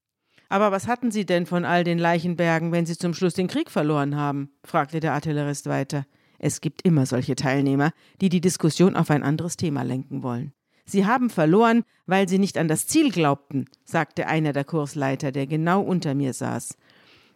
Aber 0.51 0.73
was 0.73 0.89
hatten 0.89 1.13
Sie 1.13 1.25
denn 1.25 1.47
von 1.47 1.65
all 1.65 1.85
den 1.85 1.99
Leichenbergen, 1.99 2.73
wenn 2.73 2.85
Sie 2.85 2.99
zum 2.99 3.15
Schluss 3.15 3.35
den 3.35 3.47
Krieg 3.47 3.71
verloren 3.71 4.17
haben? 4.17 4.51
fragte 4.65 4.99
der 4.99 5.15
Artillerist 5.15 5.67
weiter. 5.67 6.07
Es 6.41 6.61
gibt 6.61 6.83
immer 6.83 7.07
solche 7.07 7.37
Teilnehmer, 7.37 7.93
die 8.21 8.29
die 8.31 8.41
Diskussion 8.41 8.97
auf 8.97 9.11
ein 9.11 9.23
anderes 9.23 9.57
Thema 9.57 9.83
lenken 9.83 10.25
wollen. 10.25 10.53
Sie 10.85 11.07
haben 11.07 11.31
verloren, 11.31 11.85
weil 12.07 12.29
Sie 12.29 12.41
nicht 12.41 12.59
an 12.59 12.67
das 12.67 12.89
Ziel 12.89 13.13
glaubten, 13.13 13.67
sagte 13.85 14.27
einer 14.27 14.53
der 14.53 14.65
Kursleiter, 14.65 15.31
der 15.31 15.47
genau 15.47 15.83
unter 15.83 16.17
mir 16.17 16.33
saß. 16.33 16.77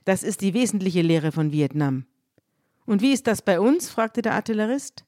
Das 0.05 0.25
ist 0.25 0.41
die 0.41 0.53
wesentliche 0.53 1.03
Lehre 1.03 1.31
von 1.31 1.53
Vietnam. 1.53 2.07
Und 2.85 3.01
wie 3.01 3.13
ist 3.13 3.29
das 3.29 3.43
bei 3.43 3.61
uns? 3.61 3.91
fragte 3.91 4.23
der 4.23 4.35
Artillerist. 4.35 5.05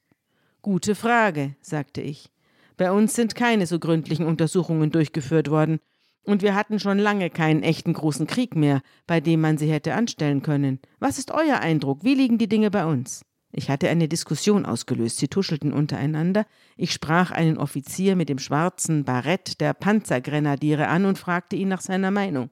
Gute 0.61 0.95
Frage, 0.95 1.57
sagte 1.59 2.01
ich. 2.01 2.31
Bei 2.77 2.89
uns 2.89 3.15
sind 3.15 3.35
keine 3.35 3.67
so 3.67 3.79
gründlichen 3.79 4.25
Untersuchungen 4.25 4.91
durchgeführt 4.91 5.49
worden, 5.49 5.79
und 6.27 6.41
wir 6.41 6.55
hatten 6.55 6.79
schon 6.79 6.99
lange 6.99 7.29
keinen 7.29 7.63
echten 7.63 7.93
großen 7.93 8.27
Krieg 8.27 8.55
mehr, 8.55 8.81
bei 9.07 9.21
dem 9.21 9.39
man 9.41 9.57
sie 9.57 9.71
hätte 9.71 9.93
anstellen 9.93 10.41
können. 10.41 10.79
Was 10.99 11.17
ist 11.17 11.31
euer 11.31 11.59
Eindruck? 11.59 12.03
Wie 12.03 12.15
liegen 12.15 12.37
die 12.37 12.49
Dinge 12.49 12.69
bei 12.69 12.85
uns? 12.85 13.23
Ich 13.53 13.69
hatte 13.69 13.89
eine 13.89 14.09
Diskussion 14.09 14.65
ausgelöst. 14.65 15.17
Sie 15.17 15.29
tuschelten 15.29 15.71
untereinander. 15.71 16.45
Ich 16.75 16.91
sprach 16.91 17.31
einen 17.31 17.57
Offizier 17.57 18.17
mit 18.17 18.27
dem 18.27 18.39
schwarzen 18.39 19.05
Barett 19.05 19.61
der 19.61 19.73
Panzergrenadiere 19.73 20.89
an 20.89 21.05
und 21.05 21.17
fragte 21.17 21.55
ihn 21.55 21.69
nach 21.69 21.81
seiner 21.81 22.11
Meinung. 22.11 22.49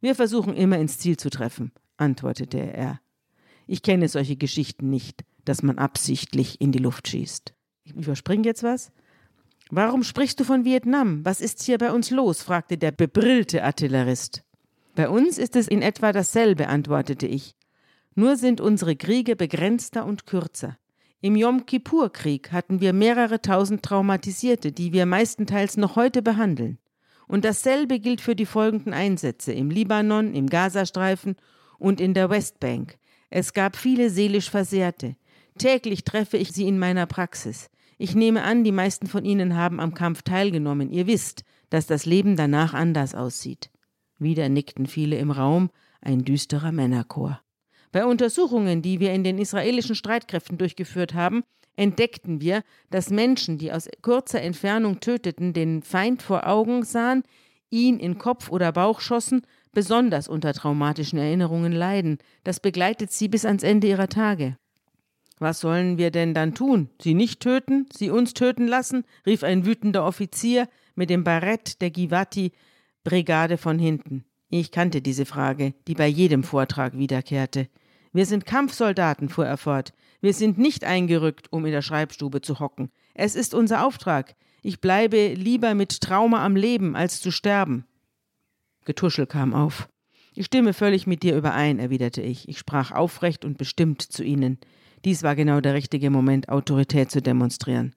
Wir 0.00 0.14
versuchen 0.14 0.54
immer 0.54 0.78
ins 0.78 0.98
Ziel 0.98 1.16
zu 1.16 1.28
treffen, 1.28 1.72
antwortete 1.96 2.58
er. 2.58 3.00
Ich 3.66 3.82
kenne 3.82 4.08
solche 4.08 4.36
Geschichten 4.36 4.90
nicht, 4.90 5.24
dass 5.44 5.62
man 5.62 5.78
absichtlich 5.78 6.60
in 6.60 6.70
die 6.70 6.78
Luft 6.78 7.08
schießt. 7.08 7.52
Ich 7.84 7.94
überspringe 7.94 8.46
jetzt 8.46 8.62
was. 8.62 8.92
Warum 9.74 10.02
sprichst 10.02 10.38
du 10.38 10.44
von 10.44 10.66
Vietnam? 10.66 11.24
Was 11.24 11.40
ist 11.40 11.62
hier 11.62 11.78
bei 11.78 11.92
uns 11.92 12.10
los? 12.10 12.42
fragte 12.42 12.76
der 12.76 12.90
bebrillte 12.90 13.64
Artillerist. 13.64 14.44
Bei 14.94 15.08
uns 15.08 15.38
ist 15.38 15.56
es 15.56 15.66
in 15.66 15.80
etwa 15.80 16.12
dasselbe, 16.12 16.68
antwortete 16.68 17.26
ich. 17.26 17.56
Nur 18.14 18.36
sind 18.36 18.60
unsere 18.60 18.96
Kriege 18.96 19.34
begrenzter 19.34 20.04
und 20.04 20.26
kürzer. 20.26 20.76
Im 21.22 21.36
Yom 21.36 21.64
Kippur-Krieg 21.64 22.52
hatten 22.52 22.82
wir 22.82 22.92
mehrere 22.92 23.40
tausend 23.40 23.82
Traumatisierte, 23.82 24.72
die 24.72 24.92
wir 24.92 25.06
meistenteils 25.06 25.78
noch 25.78 25.96
heute 25.96 26.20
behandeln. 26.20 26.76
Und 27.26 27.46
dasselbe 27.46 27.98
gilt 27.98 28.20
für 28.20 28.36
die 28.36 28.44
folgenden 28.44 28.92
Einsätze 28.92 29.54
im 29.54 29.70
Libanon, 29.70 30.34
im 30.34 30.50
Gazastreifen 30.50 31.36
und 31.78 31.98
in 31.98 32.12
der 32.12 32.28
Westbank. 32.28 32.98
Es 33.30 33.54
gab 33.54 33.76
viele 33.76 34.10
seelisch 34.10 34.50
Versehrte. 34.50 35.16
Täglich 35.56 36.04
treffe 36.04 36.36
ich 36.36 36.52
sie 36.52 36.68
in 36.68 36.78
meiner 36.78 37.06
Praxis. 37.06 37.70
Ich 38.02 38.16
nehme 38.16 38.42
an, 38.42 38.64
die 38.64 38.72
meisten 38.72 39.06
von 39.06 39.24
Ihnen 39.24 39.54
haben 39.54 39.78
am 39.78 39.94
Kampf 39.94 40.22
teilgenommen. 40.22 40.90
Ihr 40.90 41.06
wisst, 41.06 41.44
dass 41.70 41.86
das 41.86 42.04
Leben 42.04 42.34
danach 42.34 42.74
anders 42.74 43.14
aussieht. 43.14 43.70
Wieder 44.18 44.48
nickten 44.48 44.86
viele 44.86 45.18
im 45.18 45.30
Raum, 45.30 45.70
ein 46.00 46.24
düsterer 46.24 46.72
Männerchor. 46.72 47.40
Bei 47.92 48.04
Untersuchungen, 48.04 48.82
die 48.82 48.98
wir 48.98 49.12
in 49.12 49.22
den 49.22 49.38
israelischen 49.38 49.94
Streitkräften 49.94 50.58
durchgeführt 50.58 51.14
haben, 51.14 51.44
entdeckten 51.76 52.40
wir, 52.40 52.64
dass 52.90 53.10
Menschen, 53.10 53.56
die 53.56 53.70
aus 53.70 53.88
kurzer 54.02 54.42
Entfernung 54.42 54.98
töteten, 54.98 55.52
den 55.52 55.84
Feind 55.84 56.22
vor 56.22 56.48
Augen 56.48 56.82
sahen, 56.82 57.22
ihn 57.70 58.00
in 58.00 58.18
Kopf 58.18 58.50
oder 58.50 58.72
Bauch 58.72 58.98
schossen, 58.98 59.42
besonders 59.70 60.26
unter 60.26 60.52
traumatischen 60.54 61.20
Erinnerungen 61.20 61.70
leiden. 61.70 62.18
Das 62.42 62.58
begleitet 62.58 63.12
sie 63.12 63.28
bis 63.28 63.44
ans 63.44 63.62
Ende 63.62 63.86
ihrer 63.86 64.08
Tage. 64.08 64.56
Was 65.42 65.58
sollen 65.58 65.98
wir 65.98 66.12
denn 66.12 66.34
dann 66.34 66.54
tun? 66.54 66.88
Sie 67.00 67.14
nicht 67.14 67.40
töten? 67.40 67.88
Sie 67.92 68.10
uns 68.10 68.32
töten 68.32 68.68
lassen? 68.68 69.02
rief 69.26 69.42
ein 69.42 69.66
wütender 69.66 70.06
Offizier 70.06 70.68
mit 70.94 71.10
dem 71.10 71.24
Barett 71.24 71.82
der 71.82 71.90
Givati-Brigade 71.90 73.58
von 73.58 73.76
hinten. 73.76 74.24
Ich 74.50 74.70
kannte 74.70 75.02
diese 75.02 75.26
Frage, 75.26 75.74
die 75.88 75.94
bei 75.94 76.06
jedem 76.06 76.44
Vortrag 76.44 76.96
wiederkehrte. 76.96 77.68
Wir 78.12 78.24
sind 78.24 78.46
Kampfsoldaten, 78.46 79.28
fuhr 79.28 79.44
er 79.44 79.56
fort. 79.56 79.92
Wir 80.20 80.32
sind 80.32 80.58
nicht 80.58 80.84
eingerückt, 80.84 81.52
um 81.52 81.66
in 81.66 81.72
der 81.72 81.82
Schreibstube 81.82 82.40
zu 82.40 82.60
hocken. 82.60 82.92
Es 83.12 83.34
ist 83.34 83.52
unser 83.52 83.84
Auftrag. 83.84 84.36
Ich 84.62 84.80
bleibe 84.80 85.34
lieber 85.34 85.74
mit 85.74 86.02
Trauma 86.02 86.44
am 86.44 86.54
Leben, 86.54 86.94
als 86.94 87.20
zu 87.20 87.32
sterben. 87.32 87.84
Getuschel 88.84 89.26
kam 89.26 89.54
auf. 89.54 89.88
Ich 90.34 90.46
stimme 90.46 90.72
völlig 90.72 91.08
mit 91.08 91.24
dir 91.24 91.36
überein, 91.36 91.80
erwiderte 91.80 92.22
ich. 92.22 92.48
Ich 92.48 92.60
sprach 92.60 92.92
aufrecht 92.92 93.44
und 93.44 93.58
bestimmt 93.58 94.02
zu 94.02 94.22
ihnen. 94.22 94.60
Dies 95.04 95.22
war 95.22 95.34
genau 95.34 95.60
der 95.60 95.74
richtige 95.74 96.10
Moment, 96.10 96.48
Autorität 96.48 97.10
zu 97.10 97.20
demonstrieren. 97.20 97.94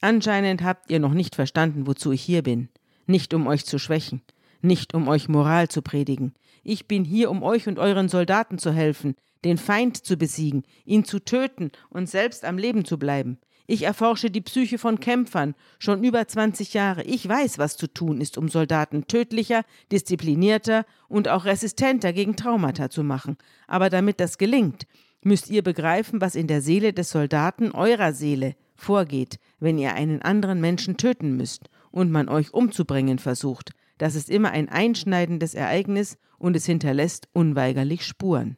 Anscheinend 0.00 0.62
habt 0.62 0.90
ihr 0.90 1.00
noch 1.00 1.14
nicht 1.14 1.34
verstanden, 1.34 1.86
wozu 1.86 2.12
ich 2.12 2.22
hier 2.22 2.42
bin. 2.42 2.68
Nicht 3.06 3.34
um 3.34 3.46
euch 3.46 3.64
zu 3.64 3.78
schwächen, 3.78 4.22
nicht 4.62 4.94
um 4.94 5.08
euch 5.08 5.28
Moral 5.28 5.68
zu 5.68 5.82
predigen. 5.82 6.34
Ich 6.62 6.86
bin 6.86 7.04
hier, 7.04 7.30
um 7.30 7.42
euch 7.42 7.68
und 7.68 7.78
euren 7.78 8.08
Soldaten 8.08 8.58
zu 8.58 8.72
helfen, 8.72 9.14
den 9.44 9.56
Feind 9.56 9.96
zu 10.04 10.16
besiegen, 10.16 10.64
ihn 10.84 11.04
zu 11.04 11.18
töten 11.18 11.70
und 11.88 12.08
selbst 12.08 12.44
am 12.44 12.58
Leben 12.58 12.84
zu 12.84 12.98
bleiben. 12.98 13.38
Ich 13.66 13.82
erforsche 13.82 14.30
die 14.30 14.40
Psyche 14.40 14.78
von 14.78 14.98
Kämpfern 14.98 15.54
schon 15.78 16.02
über 16.02 16.26
20 16.26 16.74
Jahre. 16.74 17.04
Ich 17.04 17.28
weiß, 17.28 17.58
was 17.58 17.76
zu 17.76 17.86
tun 17.86 18.20
ist, 18.20 18.36
um 18.36 18.48
Soldaten 18.48 19.06
tödlicher, 19.06 19.62
disziplinierter 19.92 20.84
und 21.08 21.28
auch 21.28 21.44
resistenter 21.44 22.12
gegen 22.12 22.36
Traumata 22.36 22.90
zu 22.90 23.04
machen. 23.04 23.36
Aber 23.68 23.88
damit 23.88 24.18
das 24.18 24.38
gelingt, 24.38 24.86
müsst 25.22 25.50
ihr 25.50 25.62
begreifen, 25.62 26.20
was 26.20 26.34
in 26.34 26.46
der 26.46 26.62
Seele 26.62 26.92
des 26.92 27.10
Soldaten 27.10 27.72
eurer 27.72 28.12
Seele 28.12 28.54
vorgeht, 28.74 29.38
wenn 29.58 29.78
ihr 29.78 29.94
einen 29.94 30.22
anderen 30.22 30.60
Menschen 30.60 30.96
töten 30.96 31.36
müsst 31.36 31.68
und 31.90 32.10
man 32.10 32.28
euch 32.28 32.54
umzubringen 32.54 33.18
versucht. 33.18 33.72
Das 33.98 34.14
ist 34.14 34.30
immer 34.30 34.50
ein 34.52 34.68
einschneidendes 34.68 35.54
Ereignis 35.54 36.16
und 36.38 36.56
es 36.56 36.64
hinterlässt 36.64 37.28
unweigerlich 37.32 38.06
Spuren. 38.06 38.56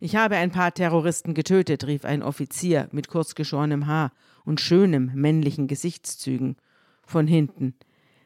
Ich 0.00 0.16
habe 0.16 0.36
ein 0.36 0.50
paar 0.50 0.72
Terroristen 0.72 1.34
getötet, 1.34 1.86
rief 1.86 2.04
ein 2.04 2.22
Offizier 2.22 2.88
mit 2.90 3.08
kurzgeschorenem 3.08 3.86
Haar 3.86 4.12
und 4.44 4.60
schönem 4.60 5.12
männlichen 5.14 5.68
Gesichtszügen 5.68 6.56
von 7.04 7.26
hinten. 7.26 7.74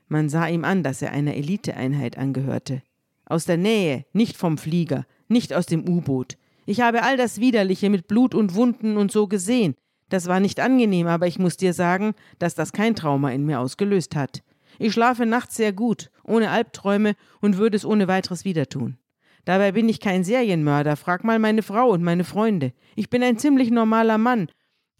Man 0.07 0.29
sah 0.29 0.47
ihm 0.47 0.65
an, 0.65 0.83
dass 0.83 1.03
er 1.03 1.13
einer 1.13 1.35
Eliteeinheit 1.35 2.17
angehörte. 2.17 2.83
Aus 3.27 3.45
der 3.45 3.57
Nähe, 3.57 4.07
nicht 4.13 4.37
vom 4.37 4.57
Flieger, 4.57 5.05
nicht 5.29 5.53
aus 5.53 5.67
dem 5.67 5.89
U-Boot. 5.89 6.39
Ich 6.67 6.81
habe 6.81 7.03
all 7.03 7.17
das 7.17 7.41
Widerliche 7.41 7.91
mit 7.91 8.09
Blut 8.09 8.35
und 8.35 8.55
Wunden 8.55 8.97
und 8.97 9.13
so 9.13 9.27
gesehen. 9.27 9.75
Das 10.09 10.27
war 10.27 10.41
nicht 10.41 10.61
angenehm, 10.61 11.07
aber 11.07 11.27
ich 11.27 11.39
muss 11.39 11.57
dir 11.57 11.73
sagen, 11.73 12.15
dass 12.39 12.55
das 12.55 12.73
kein 12.73 12.95
Trauma 12.95 13.31
in 13.33 13.45
mir 13.45 13.61
ausgelöst 13.61 14.17
hat. 14.17 14.43
Ich 14.79 14.93
schlafe 14.93 15.27
nachts 15.27 15.57
sehr 15.57 15.73
gut, 15.73 16.11
ohne 16.25 16.51
Albträume 16.51 17.15
und 17.41 17.59
würde 17.59 17.77
es 17.77 17.85
ohne 17.85 18.09
weiteres 18.09 18.45
wieder 18.45 18.69
tun. 18.69 18.99
Dabei 19.45 19.73
bin 19.73 19.89
ich 19.89 20.01
kein 20.01 20.25
Serienmörder, 20.25 20.97
frag 20.97 21.23
mal 21.23 21.39
meine 21.39 21.63
Frau 21.63 21.91
und 21.91 22.03
meine 22.03 22.25
Freunde. 22.25 22.73
Ich 22.97 23.11
bin 23.11 23.23
ein 23.23 23.39
ziemlich 23.39 23.71
normaler 23.71 24.19
Mann, 24.19 24.49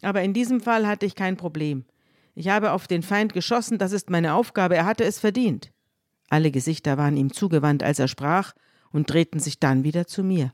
aber 0.01 0.21
in 0.21 0.33
diesem 0.33 0.61
Fall 0.61 0.87
hatte 0.87 1.05
ich 1.05 1.15
kein 1.15 1.35
Problem. 1.35 1.85
Ich 2.35 2.49
habe 2.49 2.71
auf 2.71 2.87
den 2.87 3.01
Feind 3.01 3.33
geschossen, 3.33 3.77
das 3.77 3.91
ist 3.91 4.09
meine 4.09 4.33
Aufgabe, 4.33 4.75
er 4.75 4.85
hatte 4.85 5.03
es 5.03 5.19
verdient. 5.19 5.71
Alle 6.29 6.51
Gesichter 6.51 6.97
waren 6.97 7.17
ihm 7.17 7.31
zugewandt, 7.31 7.81
als 7.81 7.99
er 7.99 8.07
sprach, 8.07 8.53
und 8.91 9.09
drehten 9.09 9.39
sich 9.39 9.59
dann 9.59 9.83
wieder 9.83 10.05
zu 10.05 10.23
mir. 10.23 10.53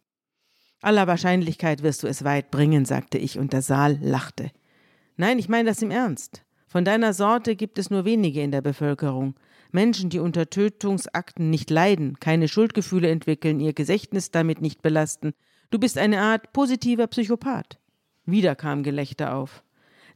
Aller 0.81 1.07
Wahrscheinlichkeit 1.07 1.83
wirst 1.83 2.03
du 2.03 2.07
es 2.07 2.23
weit 2.23 2.49
bringen, 2.51 2.85
sagte 2.85 3.17
ich, 3.17 3.37
und 3.37 3.53
der 3.53 3.61
Saal 3.61 3.99
lachte. 4.01 4.51
Nein, 5.15 5.37
ich 5.37 5.47
meine 5.47 5.69
das 5.69 5.81
im 5.81 5.91
Ernst. 5.91 6.43
Von 6.67 6.85
deiner 6.85 7.13
Sorte 7.13 7.55
gibt 7.55 7.77
es 7.77 7.89
nur 7.89 8.05
wenige 8.05 8.41
in 8.41 8.51
der 8.51 8.61
Bevölkerung. 8.61 9.35
Menschen, 9.71 10.09
die 10.09 10.19
unter 10.19 10.49
Tötungsakten 10.49 11.49
nicht 11.49 11.69
leiden, 11.69 12.19
keine 12.19 12.47
Schuldgefühle 12.47 13.09
entwickeln, 13.09 13.59
ihr 13.59 13.73
Gedächtnis 13.73 14.31
damit 14.31 14.61
nicht 14.61 14.81
belasten. 14.81 15.33
Du 15.69 15.79
bist 15.79 15.97
eine 15.97 16.21
Art 16.21 16.51
positiver 16.51 17.07
Psychopath. 17.07 17.79
Wieder 18.25 18.55
kam 18.55 18.83
Gelächter 18.83 19.35
auf. 19.35 19.63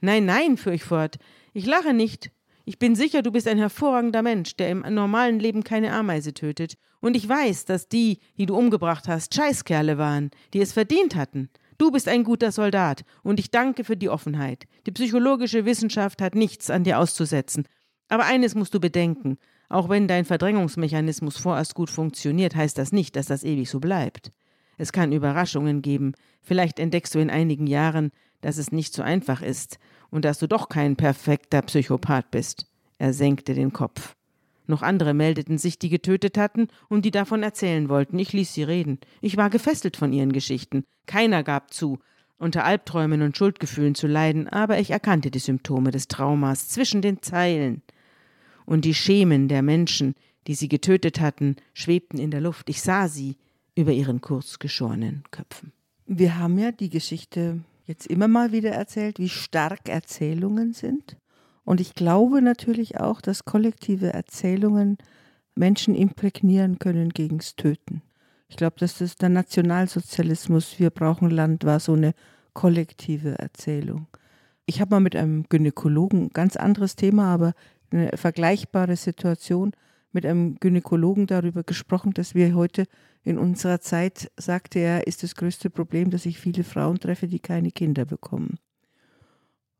Nein, 0.01 0.25
nein, 0.25 0.58
fuhr 0.58 0.73
ich 0.73 0.84
fort. 0.84 1.17
Ich 1.54 1.65
lache 1.65 1.93
nicht. 1.93 2.32
Ich 2.67 2.80
bin 2.80 2.95
sicher, 2.95 3.21
du 3.21 3.32
bist 3.32 3.47
ein 3.47 3.60
hervorragender 3.60 4.23
Mensch, 4.23 4.56
der 4.56 4.71
im 4.71 4.82
normalen 4.89 5.39
Leben 5.39 5.63
keine 5.63 5.93
Ameise 5.93 6.34
tötet. 6.34 6.78
Und 6.99 7.15
ich 7.15 7.30
weiß, 7.30 7.65
dass 7.65 7.88
die, 7.88 8.17
die 8.39 8.47
du 8.47 8.56
umgebracht 8.58 9.08
hast, 9.08 9.36
Scheißkerle 9.36 9.99
waren, 9.99 10.32
die 10.51 10.62
es 10.62 10.73
verdient 10.73 11.15
hatten. 11.15 11.49
Du 11.78 11.91
bist 11.91 12.08
ein 12.08 12.23
guter 12.23 12.51
Soldat 12.51 13.04
und 13.21 13.39
ich 13.39 13.51
danke 13.51 13.84
für 13.84 13.95
die 13.95 14.10
Offenheit. 14.10 14.63
Die 14.88 14.91
psychologische 14.91 15.65
Wissenschaft 15.65 16.23
hat 16.23 16.34
nichts 16.34 16.71
an 16.71 16.84
dir 16.84 16.97
auszusetzen. 16.97 17.67
Aber 18.08 18.25
eines 18.25 18.56
musst 18.56 18.73
du 18.73 18.80
bedenken. 18.80 19.38
Auch 19.69 19.88
wenn 19.89 20.08
dein 20.08 20.25
Verdrängungsmechanismus 20.25 21.38
vorerst 21.38 21.75
gut 21.75 21.91
funktioniert, 21.91 22.56
heißt 22.56 22.80
das 22.80 22.91
nicht, 22.91 23.15
dass 23.15 23.28
das 23.28 23.43
ewig 23.43 23.69
so 23.69 23.80
bleibt. 23.80 24.32
Es 24.78 24.91
kann 24.91 25.12
Überraschungen 25.12 25.84
geben. 25.84 26.13
Vielleicht 26.41 26.80
entdeckst 26.80 27.13
du 27.13 27.19
in 27.19 27.30
einigen 27.30 27.67
Jahren, 27.67 28.10
dass 28.41 28.58
es 28.58 28.71
nicht 28.71 28.93
so 28.93 29.04
einfach 29.04 29.43
ist 29.43 29.78
und 30.15 30.23
dass 30.23 30.39
du 30.39 30.47
doch 30.47 30.69
kein 30.69 30.95
perfekter 30.95 31.62
Psychopath 31.62 32.32
bist. 32.32 32.67
Er 32.97 33.12
senkte 33.12 33.54
den 33.54 33.73
Kopf. 33.73 34.15
Noch 34.65 34.82
andere 34.82 35.13
meldeten 35.13 35.58
sich, 35.58 35.78
die 35.78 35.89
getötet 35.89 36.38
hatten 36.38 36.69
und 36.88 37.04
die 37.04 37.12
davon 37.12 37.43
erzählen 37.43 37.89
wollten. 37.89 38.17
Ich 38.17 38.32
ließ 38.32 38.54
sie 38.54 38.63
reden. 38.63 38.99
Ich 39.19 39.36
war 39.36 39.49
gefesselt 39.49 39.97
von 39.97 40.13
ihren 40.13 40.32
Geschichten. 40.32 40.86
Keiner 41.06 41.43
gab 41.43 41.73
zu, 41.73 41.99
unter 42.38 42.63
Albträumen 42.63 43.23
und 43.23 43.36
Schuldgefühlen 43.36 43.93
zu 43.93 44.08
leiden, 44.08 44.47
aber 44.47 44.80
ich 44.80 44.91
erkannte 44.91 45.32
die 45.32 45.39
Symptome 45.39 45.91
des 45.91 46.08
Traumas 46.08 46.69
zwischen 46.69 47.01
den 47.01 47.21
Zeilen. 47.21 47.82
Und 48.65 48.86
die 48.86 48.93
Schemen 48.93 49.49
der 49.49 49.63
Menschen, 49.63 50.15
die 50.47 50.56
sie 50.56 50.69
getötet 50.69 51.19
hatten, 51.19 51.58
schwebten 51.73 52.19
in 52.19 52.32
der 52.32 52.39
Luft. 52.39 52.69
Ich 52.69 52.82
sah 52.82 53.10
sie 53.10 53.36
über 53.75 53.91
ihren 53.91 54.21
kurzgeschorenen 54.21 55.23
Köpfen. 55.32 55.73
Wir 56.06 56.39
haben 56.39 56.58
ja 56.58 56.71
die 56.71 56.89
Geschichte 56.89 57.65
jetzt 57.86 58.08
immer 58.08 58.28
mal 58.28 58.52
wieder 58.52 58.71
erzählt, 58.71 59.19
wie 59.19 59.30
stark 59.30 59.89
Erzählungen 59.89 60.74
sind. 60.74 61.17
Und 61.63 61.82
ich 61.82 61.95
glaube 61.95 62.41
natürlich 62.41 63.00
auch, 63.00 63.21
dass 63.21 63.45
kollektive 63.45 64.13
Erzählungen 64.13 64.98
Menschen 65.56 65.95
imprägnieren 65.95 66.80
können 66.80 67.10
gegens 67.10 67.56
Töten. 67.56 68.02
Ich 68.48 68.58
glaube, 68.58 68.76
dass 68.80 69.00
das 69.00 69.15
der 69.15 69.30
Nationalsozialismus, 69.30 70.80
wir 70.80 70.91
brauchen 70.91 71.30
Land, 71.30 71.63
war 71.63 71.80
so 71.80 71.93
eine 71.93 72.13
kollektive 72.54 73.39
Erzählung. 73.39 74.08
Ich 74.65 74.82
habe 74.82 74.91
mal 74.95 75.00
mit 75.00 75.15
einem 75.15 75.45
Gynäkologen, 75.50 76.30
ganz 76.30 76.56
anderes 76.56 76.95
Thema, 76.95 77.34
aber 77.34 77.54
eine 77.91 78.12
vergleichbare 78.15 78.95
Situation, 78.95 79.71
mit 80.15 80.25
einem 80.25 80.56
Gynäkologen 80.60 81.28
darüber 81.28 81.63
gesprochen, 81.63 82.13
dass 82.13 82.34
wir 82.34 82.56
heute 82.56 82.86
in 83.23 83.38
unserer 83.38 83.82
Zeit, 83.82 84.32
sagte 84.38 84.80
er, 84.80 85.08
ist 85.08 85.23
das 85.23 85.36
größte 85.36 85.69
Problem, 85.69 86.10
dass 86.10 86.25
ich 86.25 86.39
viele 86.39 86.63
Frauen 86.63 86.99
treffe, 86.99 87.28
die 87.28 87.39
keine 87.39 87.69
Kinder 87.69 88.06
bekommen. 88.06 88.58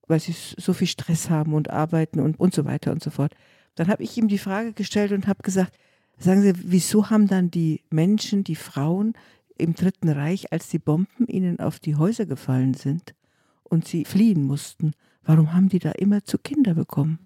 Weil 0.08 0.20
sie 0.20 0.34
so 0.34 0.74
viel 0.74 0.88
Stress 0.88 1.30
haben 1.30 1.54
und 1.54 1.70
arbeiten 1.70 2.20
und, 2.20 2.38
und 2.38 2.54
so 2.54 2.66
weiter 2.66 2.92
und 2.92 3.02
so 3.02 3.10
fort. 3.10 3.34
Dann 3.76 3.88
habe 3.88 4.04
ich 4.04 4.18
ihm 4.18 4.28
die 4.28 4.38
Frage 4.38 4.74
gestellt 4.74 5.14
und 5.14 5.26
habe 5.26 5.42
gesagt, 5.42 5.78
sagen 6.18 6.42
Sie, 6.42 6.54
wieso 6.56 7.10
haben 7.10 7.28
dann 7.28 7.50
die 7.50 7.82
Menschen, 7.90 8.44
die 8.44 8.56
Frauen 8.56 9.14
im 9.58 9.74
Dritten 9.74 10.10
Reich, 10.10 10.52
als 10.52 10.68
die 10.68 10.80
Bomben 10.80 11.28
ihnen 11.28 11.60
auf 11.60 11.80
die 11.80 11.96
Häuser 11.96 12.26
gefallen 12.26 12.74
sind 12.74 13.16
und 13.64 13.88
sie 13.88 14.04
fliehen 14.04 14.44
mussten, 14.44 14.92
warum 15.24 15.54
haben 15.54 15.70
die 15.70 15.80
da 15.80 15.92
immer 15.92 16.24
zu 16.26 16.38
Kinder 16.38 16.74
bekommen? 16.74 17.25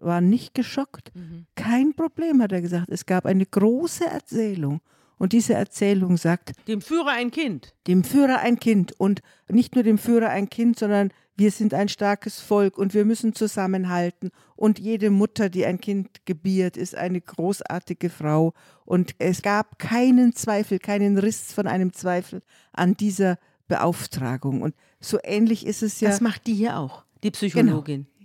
War 0.00 0.20
nicht 0.20 0.54
geschockt. 0.54 1.14
Mhm. 1.14 1.46
Kein 1.54 1.94
Problem, 1.94 2.42
hat 2.42 2.52
er 2.52 2.62
gesagt. 2.62 2.88
Es 2.88 3.06
gab 3.06 3.26
eine 3.26 3.46
große 3.46 4.06
Erzählung. 4.06 4.80
Und 5.18 5.34
diese 5.34 5.52
Erzählung 5.52 6.16
sagt: 6.16 6.52
Dem 6.66 6.80
Führer 6.80 7.10
ein 7.10 7.30
Kind. 7.30 7.74
Dem 7.86 8.04
Führer 8.04 8.38
ein 8.38 8.58
Kind. 8.58 8.98
Und 8.98 9.20
nicht 9.48 9.74
nur 9.74 9.84
dem 9.84 9.98
Führer 9.98 10.30
ein 10.30 10.48
Kind, 10.48 10.78
sondern 10.78 11.10
wir 11.36 11.50
sind 11.50 11.74
ein 11.74 11.88
starkes 11.88 12.40
Volk 12.40 12.78
und 12.78 12.94
wir 12.94 13.04
müssen 13.04 13.34
zusammenhalten. 13.34 14.30
Und 14.56 14.78
jede 14.78 15.10
Mutter, 15.10 15.50
die 15.50 15.66
ein 15.66 15.80
Kind 15.80 16.24
gebiert, 16.24 16.76
ist 16.76 16.94
eine 16.94 17.20
großartige 17.20 18.08
Frau. 18.08 18.54
Und 18.86 19.14
es 19.18 19.42
gab 19.42 19.78
keinen 19.78 20.34
Zweifel, 20.34 20.78
keinen 20.78 21.18
Riss 21.18 21.52
von 21.52 21.66
einem 21.66 21.92
Zweifel 21.92 22.42
an 22.72 22.96
dieser 22.96 23.38
Beauftragung. 23.68 24.62
Und 24.62 24.74
so 25.00 25.18
ähnlich 25.22 25.66
ist 25.66 25.82
es 25.82 26.00
ja. 26.00 26.10
Das 26.10 26.20
macht 26.20 26.46
die 26.46 26.54
hier 26.54 26.78
auch, 26.78 27.04
die 27.22 27.30
Psychologin. 27.30 28.06
Genau. 28.06 28.19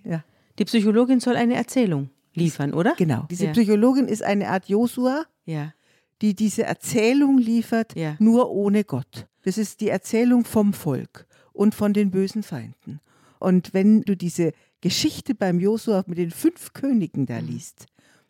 Die 0.57 0.65
Psychologin 0.65 1.19
soll 1.19 1.35
eine 1.35 1.55
Erzählung 1.55 2.09
liefern, 2.33 2.73
oder? 2.73 2.95
Genau. 2.97 3.25
Diese 3.29 3.45
ja. 3.45 3.51
Psychologin 3.51 4.07
ist 4.07 4.23
eine 4.23 4.49
Art 4.49 4.67
Josua, 4.67 5.25
ja. 5.45 5.73
die 6.21 6.35
diese 6.35 6.63
Erzählung 6.63 7.37
liefert, 7.37 7.95
ja. 7.95 8.15
nur 8.19 8.51
ohne 8.51 8.83
Gott. 8.83 9.27
Das 9.43 9.57
ist 9.57 9.81
die 9.81 9.89
Erzählung 9.89 10.45
vom 10.45 10.73
Volk 10.73 11.27
und 11.53 11.75
von 11.75 11.93
den 11.93 12.11
bösen 12.11 12.43
Feinden. 12.43 12.99
Und 13.39 13.73
wenn 13.73 14.01
du 14.01 14.15
diese 14.15 14.53
Geschichte 14.81 15.35
beim 15.35 15.59
Josua 15.59 16.03
mit 16.07 16.17
den 16.17 16.31
fünf 16.31 16.73
Königen 16.73 17.25
da 17.25 17.41
mhm. 17.41 17.47
liest, 17.47 17.85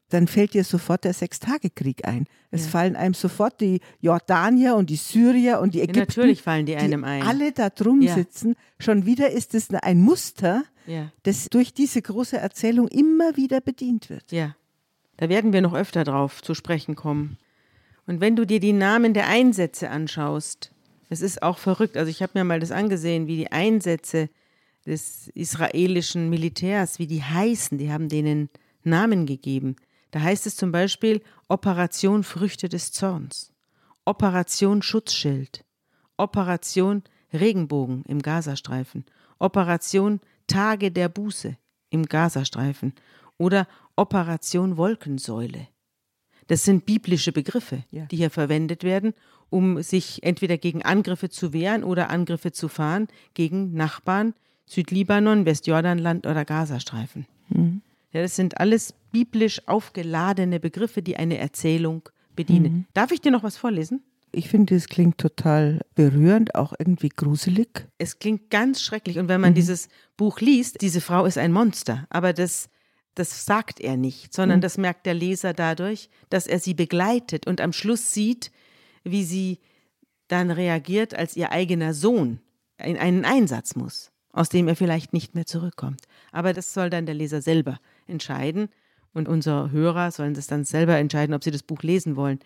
dann 0.09 0.27
fällt 0.27 0.53
dir 0.53 0.63
sofort 0.63 1.03
der 1.03 1.13
Sechstagekrieg 1.13 2.07
ein. 2.07 2.25
Es 2.51 2.65
ja. 2.65 2.69
fallen 2.71 2.95
einem 2.95 3.13
sofort 3.15 3.59
die 3.59 3.79
Jordanier 3.99 4.75
und 4.75 4.89
die 4.89 4.97
Syrier 4.97 5.59
und 5.59 5.73
die 5.73 5.81
Ägypter. 5.81 5.99
Ja, 5.99 6.05
natürlich 6.05 6.41
fallen 6.43 6.65
die 6.65 6.75
einem 6.75 7.03
ein. 7.03 7.23
Alle 7.23 7.51
da 7.51 7.69
drum 7.69 8.01
ja. 8.01 8.13
sitzen. 8.13 8.55
Schon 8.79 9.05
wieder 9.05 9.31
ist 9.31 9.55
es 9.55 9.69
ein 9.71 10.01
Muster, 10.01 10.63
das 11.23 11.47
durch 11.49 11.73
diese 11.73 12.01
große 12.01 12.37
Erzählung 12.37 12.87
immer 12.87 13.35
wieder 13.35 13.61
bedient 13.61 14.09
wird. 14.09 14.31
Ja, 14.31 14.55
da 15.17 15.29
werden 15.29 15.53
wir 15.53 15.61
noch 15.61 15.73
öfter 15.73 16.03
drauf 16.03 16.41
zu 16.41 16.53
sprechen 16.53 16.95
kommen. 16.95 17.37
Und 18.07 18.21
wenn 18.21 18.35
du 18.35 18.45
dir 18.45 18.59
die 18.59 18.73
Namen 18.73 19.13
der 19.13 19.27
Einsätze 19.27 19.89
anschaust, 19.89 20.71
es 21.09 21.21
ist 21.21 21.41
auch 21.41 21.57
verrückt. 21.57 21.97
Also 21.97 22.09
ich 22.09 22.21
habe 22.21 22.31
mir 22.35 22.43
mal 22.43 22.59
das 22.59 22.71
angesehen, 22.71 23.27
wie 23.27 23.37
die 23.37 23.51
Einsätze 23.51 24.29
des 24.85 25.29
israelischen 25.29 26.29
Militärs, 26.29 26.99
wie 26.99 27.07
die 27.07 27.23
heißen. 27.23 27.77
Die 27.77 27.91
haben 27.91 28.09
denen 28.09 28.49
Namen 28.83 29.25
gegeben. 29.25 29.75
Da 30.11 30.21
heißt 30.21 30.45
es 30.45 30.55
zum 30.55 30.71
Beispiel 30.71 31.21
Operation 31.49 32.23
Früchte 32.23 32.69
des 32.69 32.91
Zorns, 32.91 33.51
Operation 34.05 34.81
Schutzschild, 34.81 35.65
Operation 36.17 37.03
Regenbogen 37.33 38.03
im 38.07 38.21
Gazastreifen, 38.21 39.05
Operation 39.39 40.21
Tage 40.47 40.91
der 40.91 41.09
Buße 41.09 41.57
im 41.89 42.05
Gazastreifen 42.05 42.93
oder 43.37 43.67
Operation 43.95 44.77
Wolkensäule. 44.77 45.67
Das 46.47 46.63
sind 46.63 46.85
biblische 46.85 47.31
Begriffe, 47.31 47.83
ja. 47.91 48.05
die 48.05 48.17
hier 48.17 48.29
verwendet 48.29 48.83
werden, 48.83 49.13
um 49.49 49.81
sich 49.81 50.23
entweder 50.23 50.57
gegen 50.57 50.83
Angriffe 50.83 51.29
zu 51.29 51.53
wehren 51.53 51.83
oder 51.83 52.09
Angriffe 52.09 52.51
zu 52.51 52.67
fahren 52.67 53.07
gegen 53.33 53.73
Nachbarn, 53.73 54.33
Südlibanon, 54.65 55.45
Westjordanland 55.45 56.27
oder 56.27 56.45
Gazastreifen. 56.45 57.25
Mhm. 57.49 57.81
Ja, 58.11 58.21
das 58.21 58.35
sind 58.35 58.59
alles 58.59 58.93
biblisch 59.11 59.67
aufgeladene 59.67 60.59
Begriffe, 60.59 61.01
die 61.01 61.17
eine 61.17 61.37
Erzählung 61.37 62.09
bedienen. 62.35 62.73
Mhm. 62.73 62.85
Darf 62.93 63.11
ich 63.11 63.21
dir 63.21 63.31
noch 63.31 63.43
was 63.43 63.57
vorlesen? 63.57 64.03
Ich 64.35 64.49
finde, 64.49 64.75
es 64.75 64.89
klingt 64.89 65.17
total 65.17 65.79
berührend, 65.95 66.55
auch 66.55 66.73
irgendwie 66.77 67.07
gruselig. 67.07 67.87
Es 67.97 68.19
klingt 68.19 68.49
ganz 68.49 68.81
schrecklich. 68.81 69.17
Und 69.17 69.29
wenn 69.29 69.39
man 69.39 69.51
mhm. 69.51 69.55
dieses 69.55 69.87
Buch 70.17 70.41
liest, 70.41 70.81
diese 70.81 70.99
Frau 70.99 71.25
ist 71.25 71.37
ein 71.37 71.53
Monster. 71.53 72.05
Aber 72.09 72.33
das, 72.33 72.67
das 73.13 73.45
sagt 73.45 73.79
er 73.79 73.95
nicht, 73.95 74.33
sondern 74.33 74.59
mhm. 74.59 74.63
das 74.63 74.77
merkt 74.77 75.05
der 75.05 75.13
Leser 75.13 75.53
dadurch, 75.53 76.09
dass 76.29 76.47
er 76.47 76.59
sie 76.59 76.73
begleitet 76.73 77.47
und 77.47 77.61
am 77.61 77.71
Schluss 77.71 78.13
sieht, 78.13 78.51
wie 79.05 79.23
sie 79.23 79.59
dann 80.27 80.51
reagiert, 80.51 81.15
als 81.15 81.37
ihr 81.37 81.53
eigener 81.53 81.93
Sohn 81.93 82.41
in 82.77 82.97
einen 82.97 83.23
Einsatz 83.23 83.77
muss, 83.77 84.11
aus 84.33 84.49
dem 84.49 84.67
er 84.67 84.75
vielleicht 84.75 85.13
nicht 85.13 85.33
mehr 85.33 85.45
zurückkommt. 85.45 86.01
Aber 86.33 86.51
das 86.51 86.73
soll 86.73 86.89
dann 86.89 87.05
der 87.05 87.15
Leser 87.15 87.41
selber 87.41 87.79
entscheiden. 88.05 88.67
Und 89.13 89.29
unsere 89.29 89.71
Hörer 89.71 90.11
sollen 90.11 90.33
das 90.33 90.47
dann 90.47 90.65
selber 90.65 90.97
entscheiden, 90.97 91.33
ob 91.33 91.41
sie 91.41 91.51
das 91.51 91.63
Buch 91.63 91.83
lesen 91.83 92.17
wollen. 92.17 92.39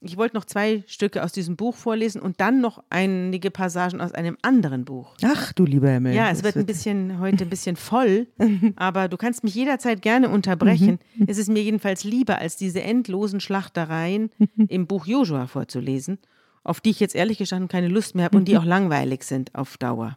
Ich 0.00 0.16
wollte 0.16 0.36
noch 0.36 0.44
zwei 0.44 0.84
Stücke 0.86 1.24
aus 1.24 1.32
diesem 1.32 1.56
Buch 1.56 1.74
vorlesen 1.74 2.20
und 2.22 2.40
dann 2.40 2.60
noch 2.60 2.84
einige 2.88 3.50
Passagen 3.50 4.00
aus 4.00 4.12
einem 4.12 4.36
anderen 4.42 4.84
Buch. 4.84 5.16
Ach, 5.24 5.52
du 5.52 5.64
lieber 5.64 5.90
Himmel. 5.90 6.14
Ja, 6.14 6.30
es 6.30 6.44
wird 6.44 6.56
ein 6.56 6.66
bisschen 6.66 7.18
heute 7.18 7.44
ein 7.44 7.50
bisschen 7.50 7.74
voll, 7.74 8.28
aber 8.76 9.08
du 9.08 9.16
kannst 9.16 9.42
mich 9.42 9.56
jederzeit 9.56 10.00
gerne 10.00 10.28
unterbrechen. 10.28 11.00
Mhm. 11.16 11.24
es 11.26 11.36
ist 11.36 11.48
mir 11.48 11.62
jedenfalls 11.62 12.04
lieber, 12.04 12.38
als 12.38 12.56
diese 12.56 12.80
endlosen 12.80 13.40
Schlachtereien 13.40 14.30
im 14.68 14.86
Buch 14.86 15.06
Joshua 15.06 15.48
vorzulesen, 15.48 16.18
auf 16.62 16.80
die 16.80 16.90
ich 16.90 17.00
jetzt 17.00 17.16
ehrlich 17.16 17.38
gestanden 17.38 17.68
keine 17.68 17.88
Lust 17.88 18.14
mehr 18.14 18.26
habe 18.26 18.38
und 18.38 18.46
die 18.46 18.56
auch 18.56 18.64
langweilig 18.64 19.24
sind 19.24 19.52
auf 19.56 19.78
Dauer. 19.78 20.16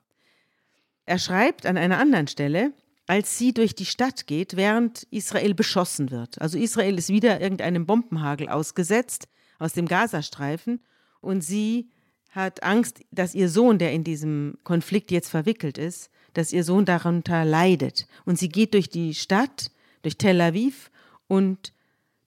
Er 1.05 1.17
schreibt 1.17 1.65
an 1.65 1.77
einer 1.77 1.97
anderen 1.97 2.27
Stelle, 2.27 2.73
als 3.07 3.39
sie 3.39 3.51
durch 3.51 3.73
die 3.73 3.85
Stadt 3.85 4.27
geht, 4.27 4.55
während 4.55 5.07
Israel 5.09 5.55
beschossen 5.55 6.11
wird. 6.11 6.39
Also 6.39 6.59
Israel 6.59 6.99
ist 6.99 7.09
wieder 7.09 7.41
irgendeinem 7.41 7.87
Bombenhagel 7.87 8.47
ausgesetzt 8.47 9.27
aus 9.61 9.73
dem 9.73 9.87
Gazastreifen 9.87 10.81
und 11.21 11.41
sie 11.41 11.89
hat 12.31 12.63
Angst, 12.63 13.01
dass 13.11 13.35
ihr 13.35 13.49
Sohn, 13.49 13.77
der 13.77 13.91
in 13.91 14.03
diesem 14.03 14.57
Konflikt 14.63 15.11
jetzt 15.11 15.29
verwickelt 15.29 15.77
ist, 15.77 16.09
dass 16.33 16.53
ihr 16.53 16.63
Sohn 16.63 16.85
darunter 16.85 17.45
leidet. 17.45 18.07
Und 18.25 18.39
sie 18.39 18.49
geht 18.49 18.73
durch 18.73 18.89
die 18.89 19.13
Stadt, 19.13 19.71
durch 20.01 20.17
Tel 20.17 20.39
Aviv 20.39 20.91
und 21.27 21.73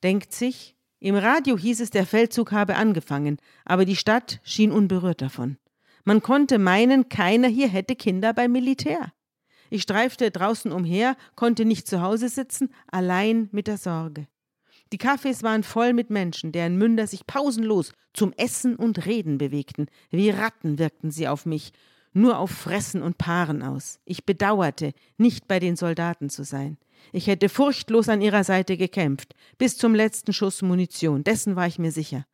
denkt 0.03 0.33
sich, 0.33 0.77
im 1.01 1.16
Radio 1.16 1.59
hieß 1.59 1.81
es, 1.81 1.90
der 1.90 2.07
Feldzug 2.07 2.53
habe 2.53 2.77
angefangen, 2.77 3.38
aber 3.64 3.85
die 3.85 3.97
Stadt 3.97 4.40
schien 4.42 4.70
unberührt 4.70 5.20
davon. 5.20 5.59
Man 6.05 6.23
konnte 6.23 6.59
meinen, 6.59 7.09
keiner 7.09 7.49
hier 7.49 7.68
hätte 7.68 7.97
Kinder 7.97 8.33
beim 8.35 8.53
Militär. 8.53 9.12
Ich 9.70 9.83
streifte 9.83 10.31
draußen 10.31 10.70
umher, 10.70 11.16
konnte 11.35 11.64
nicht 11.64 11.88
zu 11.88 12.03
Hause 12.03 12.29
sitzen, 12.29 12.73
allein 12.87 13.49
mit 13.53 13.66
der 13.66 13.79
Sorge. 13.79 14.27
Die 14.94 15.00
Cafés 15.00 15.42
waren 15.42 15.64
voll 15.64 15.92
mit 15.92 16.11
Menschen, 16.11 16.52
deren 16.52 16.78
Münder 16.78 17.09
sich 17.09 17.26
pausenlos 17.26 17.90
zum 18.12 18.33
Essen 18.35 18.76
und 18.76 19.07
Reden 19.07 19.38
bewegten. 19.38 19.88
Wie 20.12 20.30
Ratten 20.30 20.78
wirkten 20.78 21.11
sie 21.11 21.26
auf 21.26 21.46
mich, 21.46 21.72
nur 22.12 22.38
auf 22.38 22.52
Fressen 22.52 23.02
und 23.02 23.18
Paaren 23.18 23.64
aus. 23.64 23.98
Ich 24.04 24.24
bedauerte, 24.24 24.94
nicht 25.16 25.48
bei 25.48 25.59
den 25.59 25.74
Soldaten 25.74 26.30
zu 26.30 26.44
sein. 26.44 26.78
Ich 27.11 27.26
hätte 27.26 27.48
furchtlos 27.48 28.09
an 28.09 28.20
ihrer 28.20 28.44
Seite 28.44 28.76
gekämpft, 28.76 29.35
bis 29.59 29.76
zum 29.76 29.96
letzten 29.96 30.33
Schuss 30.33 30.62
Munition, 30.62 31.24
dessen 31.24 31.57
war 31.57 31.66
ich 31.66 31.80
mir 31.80 31.90
sicher. 31.90 32.24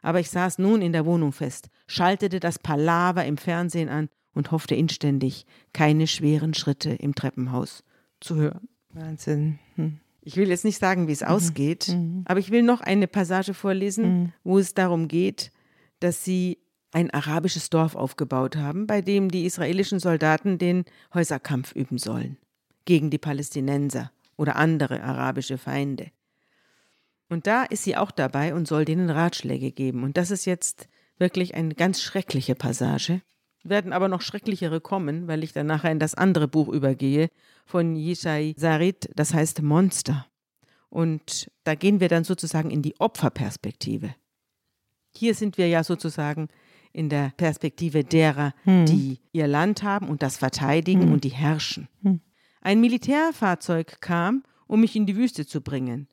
Aber 0.00 0.20
ich 0.20 0.30
saß 0.30 0.58
nun 0.58 0.82
in 0.82 0.92
der 0.92 1.06
Wohnung 1.06 1.32
fest, 1.32 1.68
schaltete 1.88 2.38
das 2.38 2.60
Palaver 2.60 3.24
im 3.24 3.38
Fernsehen 3.38 3.88
an 3.88 4.08
und 4.34 4.52
hoffte 4.52 4.76
inständig, 4.76 5.46
keine 5.72 6.06
schweren 6.06 6.54
Schritte 6.54 6.90
im 6.90 7.16
Treppenhaus 7.16 7.82
zu 8.20 8.36
hören. 8.36 8.68
Wahnsinn. 8.92 9.58
Hm. 9.74 9.98
Ich 10.26 10.36
will 10.36 10.48
jetzt 10.48 10.64
nicht 10.64 10.78
sagen, 10.78 11.06
wie 11.06 11.12
es 11.12 11.20
mhm. 11.20 11.26
ausgeht, 11.26 11.88
mhm. 11.88 12.22
aber 12.24 12.40
ich 12.40 12.50
will 12.50 12.62
noch 12.62 12.80
eine 12.80 13.06
Passage 13.06 13.54
vorlesen, 13.54 14.04
mhm. 14.04 14.32
wo 14.42 14.58
es 14.58 14.74
darum 14.74 15.06
geht, 15.06 15.52
dass 16.00 16.24
sie 16.24 16.58
ein 16.92 17.10
arabisches 17.10 17.70
Dorf 17.70 17.94
aufgebaut 17.94 18.56
haben, 18.56 18.86
bei 18.86 19.02
dem 19.02 19.30
die 19.30 19.44
israelischen 19.44 19.98
Soldaten 19.98 20.58
den 20.58 20.84
Häuserkampf 21.12 21.72
üben 21.74 21.98
sollen 21.98 22.38
gegen 22.84 23.10
die 23.10 23.18
Palästinenser 23.18 24.12
oder 24.36 24.56
andere 24.56 25.02
arabische 25.02 25.58
Feinde. 25.58 26.10
Und 27.28 27.46
da 27.46 27.64
ist 27.64 27.84
sie 27.84 27.96
auch 27.96 28.10
dabei 28.10 28.54
und 28.54 28.68
soll 28.68 28.84
denen 28.84 29.10
Ratschläge 29.10 29.72
geben. 29.72 30.04
Und 30.04 30.16
das 30.16 30.30
ist 30.30 30.44
jetzt 30.44 30.88
wirklich 31.18 31.54
eine 31.54 31.74
ganz 31.74 32.00
schreckliche 32.00 32.54
Passage 32.54 33.22
werden 33.64 33.92
aber 33.92 34.08
noch 34.08 34.20
schrecklichere 34.20 34.80
kommen, 34.80 35.26
weil 35.26 35.42
ich 35.42 35.52
dann 35.52 35.66
nachher 35.66 35.90
in 35.90 35.98
das 35.98 36.14
andere 36.14 36.48
Buch 36.48 36.68
übergehe 36.68 37.30
von 37.64 37.96
Yishai 37.96 38.54
Sarit, 38.56 39.08
das 39.14 39.34
heißt 39.34 39.62
Monster. 39.62 40.26
Und 40.90 41.50
da 41.64 41.74
gehen 41.74 41.98
wir 41.98 42.08
dann 42.08 42.24
sozusagen 42.24 42.70
in 42.70 42.82
die 42.82 42.94
Opferperspektive. 43.00 44.14
Hier 45.16 45.34
sind 45.34 45.58
wir 45.58 45.68
ja 45.68 45.82
sozusagen 45.82 46.48
in 46.92 47.08
der 47.08 47.32
Perspektive 47.36 48.04
derer, 48.04 48.54
hm. 48.62 48.86
die 48.86 49.18
ihr 49.32 49.48
Land 49.48 49.82
haben 49.82 50.08
und 50.08 50.22
das 50.22 50.36
verteidigen 50.36 51.02
hm. 51.02 51.12
und 51.12 51.24
die 51.24 51.32
herrschen. 51.32 51.88
Hm. 52.02 52.20
Ein 52.60 52.80
Militärfahrzeug 52.80 54.00
kam, 54.00 54.44
um 54.66 54.80
mich 54.80 54.94
in 54.94 55.06
die 55.06 55.16
Wüste 55.16 55.46
zu 55.46 55.60
bringen. 55.60 56.08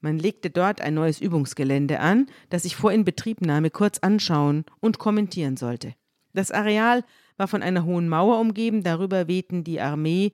Man 0.00 0.18
legte 0.18 0.50
dort 0.50 0.80
ein 0.80 0.94
neues 0.94 1.20
Übungsgelände 1.20 2.00
an, 2.00 2.26
das 2.50 2.64
ich 2.64 2.76
vor 2.76 2.92
Inbetriebnahme 2.92 3.70
kurz 3.70 4.00
anschauen 4.00 4.64
und 4.80 4.98
kommentieren 4.98 5.56
sollte. 5.56 5.94
Das 6.34 6.50
Areal 6.50 7.04
war 7.36 7.48
von 7.48 7.62
einer 7.62 7.84
hohen 7.84 8.08
Mauer 8.08 8.38
umgeben, 8.38 8.82
darüber 8.82 9.28
wehten 9.28 9.64
die 9.64 9.80
Armee 9.80 10.32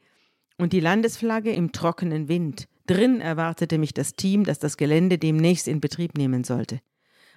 und 0.58 0.72
die 0.72 0.80
Landesflagge 0.80 1.52
im 1.52 1.72
trockenen 1.72 2.28
Wind. 2.28 2.66
Drin 2.86 3.20
erwartete 3.20 3.78
mich 3.78 3.94
das 3.94 4.14
Team, 4.14 4.44
das 4.44 4.58
das 4.58 4.76
Gelände 4.76 5.18
demnächst 5.18 5.68
in 5.68 5.80
Betrieb 5.80 6.18
nehmen 6.18 6.42
sollte. 6.42 6.80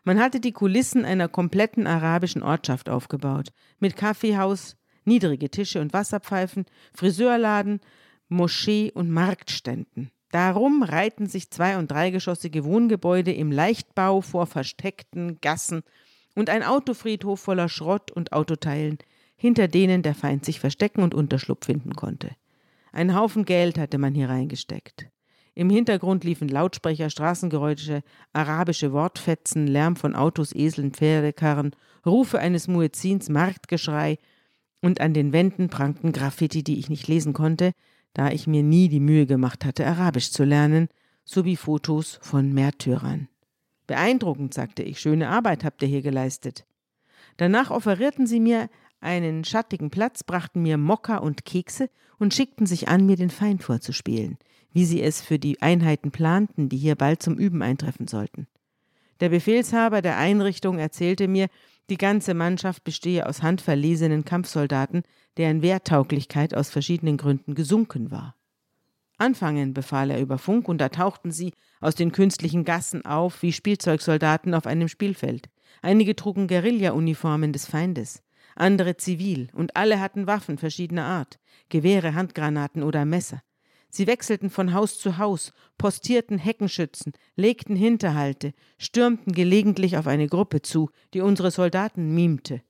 Man 0.03 0.19
hatte 0.19 0.39
die 0.39 0.51
Kulissen 0.51 1.05
einer 1.05 1.29
kompletten 1.29 1.87
arabischen 1.87 2.41
Ortschaft 2.41 2.89
aufgebaut, 2.89 3.49
mit 3.79 3.95
Kaffeehaus, 3.95 4.75
niedrige 5.05 5.49
Tische 5.49 5.79
und 5.79 5.93
Wasserpfeifen, 5.93 6.65
Friseurladen, 6.93 7.79
Moschee 8.27 8.91
und 8.93 9.09
Marktständen. 9.11 10.11
Darum 10.31 10.81
reihten 10.81 11.27
sich 11.27 11.51
zwei- 11.51 11.77
und 11.77 11.91
dreigeschossige 11.91 12.65
Wohngebäude 12.65 13.31
im 13.31 13.51
Leichtbau 13.51 14.21
vor 14.21 14.47
versteckten 14.47 15.39
Gassen 15.39 15.83
und 16.35 16.49
ein 16.49 16.63
Autofriedhof 16.63 17.39
voller 17.39 17.69
Schrott 17.69 18.11
und 18.11 18.33
Autoteilen, 18.33 18.97
hinter 19.35 19.67
denen 19.67 20.01
der 20.01 20.15
Feind 20.15 20.45
sich 20.45 20.59
verstecken 20.59 21.03
und 21.03 21.13
Unterschlupf 21.13 21.65
finden 21.65 21.93
konnte. 21.93 22.31
Ein 22.91 23.15
Haufen 23.15 23.45
Geld 23.45 23.77
hatte 23.77 23.97
man 23.97 24.13
hier 24.13 24.29
reingesteckt. 24.29 25.07
Im 25.55 25.69
Hintergrund 25.69 26.23
liefen 26.23 26.47
Lautsprecher, 26.47 27.09
Straßengeräusche, 27.09 28.01
arabische 28.33 28.91
Wortfetzen, 28.91 29.67
Lärm 29.67 29.95
von 29.95 30.15
Autos, 30.15 30.53
Eseln, 30.53 30.91
Pferdekarren, 30.91 31.75
Rufe 32.05 32.39
eines 32.39 32.67
Muezzins, 32.67 33.29
Marktgeschrei, 33.29 34.17
und 34.81 34.99
an 34.99 35.13
den 35.13 35.31
Wänden 35.31 35.69
prangten 35.69 36.11
Graffiti, 36.11 36.61
die 36.61 36.77
ich 36.77 36.89
nicht 36.89 37.07
lesen 37.07 37.33
konnte, 37.33 37.71
da 38.13 38.31
ich 38.31 38.47
mir 38.47 38.63
nie 38.63 38.89
die 38.89 38.99
Mühe 38.99 39.25
gemacht 39.25 39.63
hatte, 39.63 39.87
Arabisch 39.87 40.31
zu 40.31 40.43
lernen, 40.43 40.89
sowie 41.23 41.55
Fotos 41.55 42.19
von 42.21 42.53
Märtyrern. 42.53 43.29
Beeindruckend, 43.87 44.53
sagte 44.53 44.83
ich, 44.83 44.99
schöne 44.99 45.29
Arbeit 45.29 45.63
habt 45.63 45.81
ihr 45.81 45.87
hier 45.87 46.01
geleistet. 46.01 46.65
Danach 47.37 47.71
offerierten 47.71 48.27
sie 48.27 48.39
mir 48.39 48.69
einen 48.99 49.43
schattigen 49.43 49.89
Platz, 49.89 50.23
brachten 50.23 50.61
mir 50.61 50.77
Mokka 50.77 51.17
und 51.17 51.45
Kekse 51.45 51.89
und 52.19 52.33
schickten 52.33 52.65
sich 52.65 52.87
an, 52.87 53.05
mir 53.05 53.17
den 53.17 53.29
Feind 53.29 53.63
vorzuspielen, 53.63 54.37
wie 54.71 54.85
sie 54.85 55.01
es 55.01 55.21
für 55.21 55.39
die 55.39 55.61
Einheiten 55.61 56.11
planten, 56.11 56.69
die 56.69 56.77
hier 56.77 56.95
bald 56.95 57.21
zum 57.21 57.35
Üben 57.37 57.61
eintreffen 57.61 58.07
sollten. 58.07 58.47
Der 59.19 59.29
Befehlshaber 59.29 60.01
der 60.01 60.17
Einrichtung 60.17 60.79
erzählte 60.79 61.27
mir, 61.27 61.47
die 61.89 61.97
ganze 61.97 62.33
Mannschaft 62.33 62.83
bestehe 62.83 63.27
aus 63.27 63.43
handverlesenen 63.43 64.23
Kampfsoldaten, 64.23 65.03
deren 65.37 65.61
Wehrtauglichkeit 65.61 66.55
aus 66.55 66.69
verschiedenen 66.69 67.17
Gründen 67.17 67.55
gesunken 67.55 68.09
war. 68.09 68.35
Anfangen, 69.17 69.73
befahl 69.73 70.09
er 70.09 70.19
über 70.19 70.37
Funk, 70.37 70.67
und 70.67 70.79
da 70.79 70.89
tauchten 70.89 71.31
sie 71.31 71.53
aus 71.79 71.95
den 71.95 72.11
künstlichen 72.11 72.63
Gassen 72.63 73.05
auf 73.05 73.41
wie 73.41 73.53
Spielzeugsoldaten 73.53 74.53
auf 74.53 74.67
einem 74.67 74.87
Spielfeld. 74.87 75.49
Einige 75.81 76.15
trugen 76.15 76.47
Guerilla-Uniformen 76.47 77.53
des 77.53 77.65
Feindes, 77.65 78.23
andere 78.55 78.97
zivil, 78.97 79.49
und 79.53 79.75
alle 79.75 79.99
hatten 79.99 80.27
Waffen 80.27 80.57
verschiedener 80.57 81.05
Art, 81.05 81.39
Gewehre, 81.69 82.13
Handgranaten 82.15 82.83
oder 82.83 83.05
Messer. 83.05 83.41
Sie 83.89 84.07
wechselten 84.07 84.49
von 84.49 84.73
Haus 84.73 84.97
zu 84.97 85.19
Haus, 85.19 85.53
postierten 85.77 86.39
Heckenschützen, 86.39 87.13
legten 87.35 87.75
Hinterhalte, 87.75 88.53
stürmten 88.79 89.33
gelegentlich 89.33 89.97
auf 89.97 90.07
eine 90.07 90.27
Gruppe 90.27 90.63
zu, 90.63 90.89
die 91.13 91.21
unsere 91.21 91.51
Soldaten 91.51 92.15
mimte. 92.15 92.61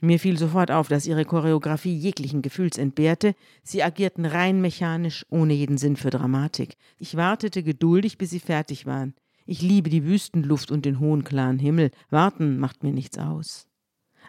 Mir 0.00 0.18
fiel 0.18 0.38
sofort 0.38 0.70
auf, 0.70 0.88
dass 0.88 1.06
ihre 1.06 1.26
Choreografie 1.26 1.94
jeglichen 1.94 2.40
Gefühls 2.40 2.78
entbehrte. 2.78 3.34
Sie 3.62 3.82
agierten 3.82 4.24
rein 4.24 4.60
mechanisch, 4.60 5.26
ohne 5.28 5.52
jeden 5.52 5.76
Sinn 5.76 5.96
für 5.96 6.10
Dramatik. 6.10 6.76
Ich 6.98 7.16
wartete 7.16 7.62
geduldig, 7.62 8.16
bis 8.16 8.30
sie 8.30 8.40
fertig 8.40 8.86
waren. 8.86 9.14
Ich 9.44 9.60
liebe 9.60 9.90
die 9.90 10.04
Wüstenluft 10.04 10.70
und 10.70 10.84
den 10.84 11.00
hohen 11.00 11.24
klaren 11.24 11.58
Himmel. 11.58 11.90
Warten 12.08 12.58
macht 12.58 12.82
mir 12.82 12.92
nichts 12.92 13.18
aus. 13.18 13.66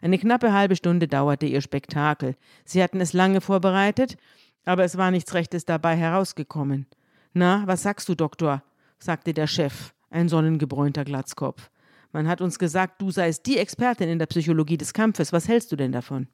Eine 0.02 0.18
knappe 0.18 0.52
halbe 0.52 0.76
Stunde 0.76 1.08
dauerte 1.08 1.46
ihr 1.46 1.62
Spektakel. 1.62 2.36
Sie 2.66 2.82
hatten 2.82 3.00
es 3.00 3.14
lange 3.14 3.40
vorbereitet, 3.40 4.18
aber 4.66 4.84
es 4.84 4.98
war 4.98 5.12
nichts 5.12 5.34
Rechtes 5.34 5.64
dabei 5.64 5.96
herausgekommen. 5.96 6.88
Na, 7.34 7.64
was 7.66 7.84
sagst 7.84 8.10
du, 8.10 8.16
Doktor? 8.16 8.64
sagte 9.00 9.34
der 9.34 9.48
Chef, 9.48 9.94
ein 10.10 10.28
sonnengebräunter 10.28 11.06
Glatzkopf. 11.06 11.70
Man 12.12 12.28
hat 12.28 12.42
uns 12.42 12.60
gesagt, 12.60 13.02
du 13.02 13.12
seist 13.12 13.46
die 13.46 13.58
Expertin 13.58 14.10
in 14.10 14.20
der 14.20 14.26
Psychologie 14.26 14.78
des 14.78 14.94
Kampfes. 14.94 15.32
Was 15.32 15.48
hältst 15.48 15.72
du 15.72 15.76
denn 15.76 15.92
davon? 15.92 16.28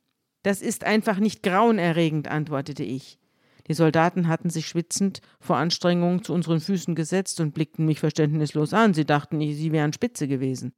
Das 0.43 0.61
ist 0.61 0.83
einfach 0.83 1.19
nicht 1.19 1.43
grauenerregend, 1.43 2.27
antwortete 2.27 2.83
ich. 2.83 3.19
Die 3.67 3.73
Soldaten 3.73 4.27
hatten 4.27 4.49
sich 4.49 4.67
schwitzend 4.67 5.21
vor 5.39 5.57
Anstrengung 5.57 6.23
zu 6.23 6.33
unseren 6.33 6.61
Füßen 6.61 6.95
gesetzt 6.95 7.39
und 7.41 7.53
blickten 7.53 7.85
mich 7.85 7.99
verständnislos 7.99 8.73
an. 8.73 8.93
Sie 8.93 9.05
dachten, 9.05 9.39
sie 9.39 9.71
wären 9.71 9.93
spitze 9.93 10.27
gewesen. 10.27 10.73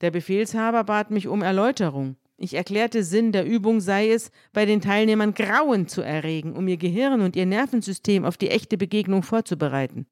Der 0.00 0.10
Befehlshaber 0.10 0.84
bat 0.84 1.10
mich 1.10 1.28
um 1.28 1.42
Erläuterung. 1.42 2.16
Ich 2.36 2.54
erklärte, 2.54 3.04
Sinn 3.04 3.32
der 3.32 3.46
Übung 3.46 3.80
sei 3.80 4.10
es, 4.10 4.30
bei 4.52 4.66
den 4.66 4.80
Teilnehmern 4.80 5.34
Grauen 5.34 5.86
zu 5.86 6.02
erregen, 6.02 6.54
um 6.54 6.66
ihr 6.66 6.76
Gehirn 6.76 7.20
und 7.20 7.36
ihr 7.36 7.46
Nervensystem 7.46 8.24
auf 8.24 8.36
die 8.36 8.50
echte 8.50 8.76
Begegnung 8.76 9.22
vorzubereiten. 9.22 10.06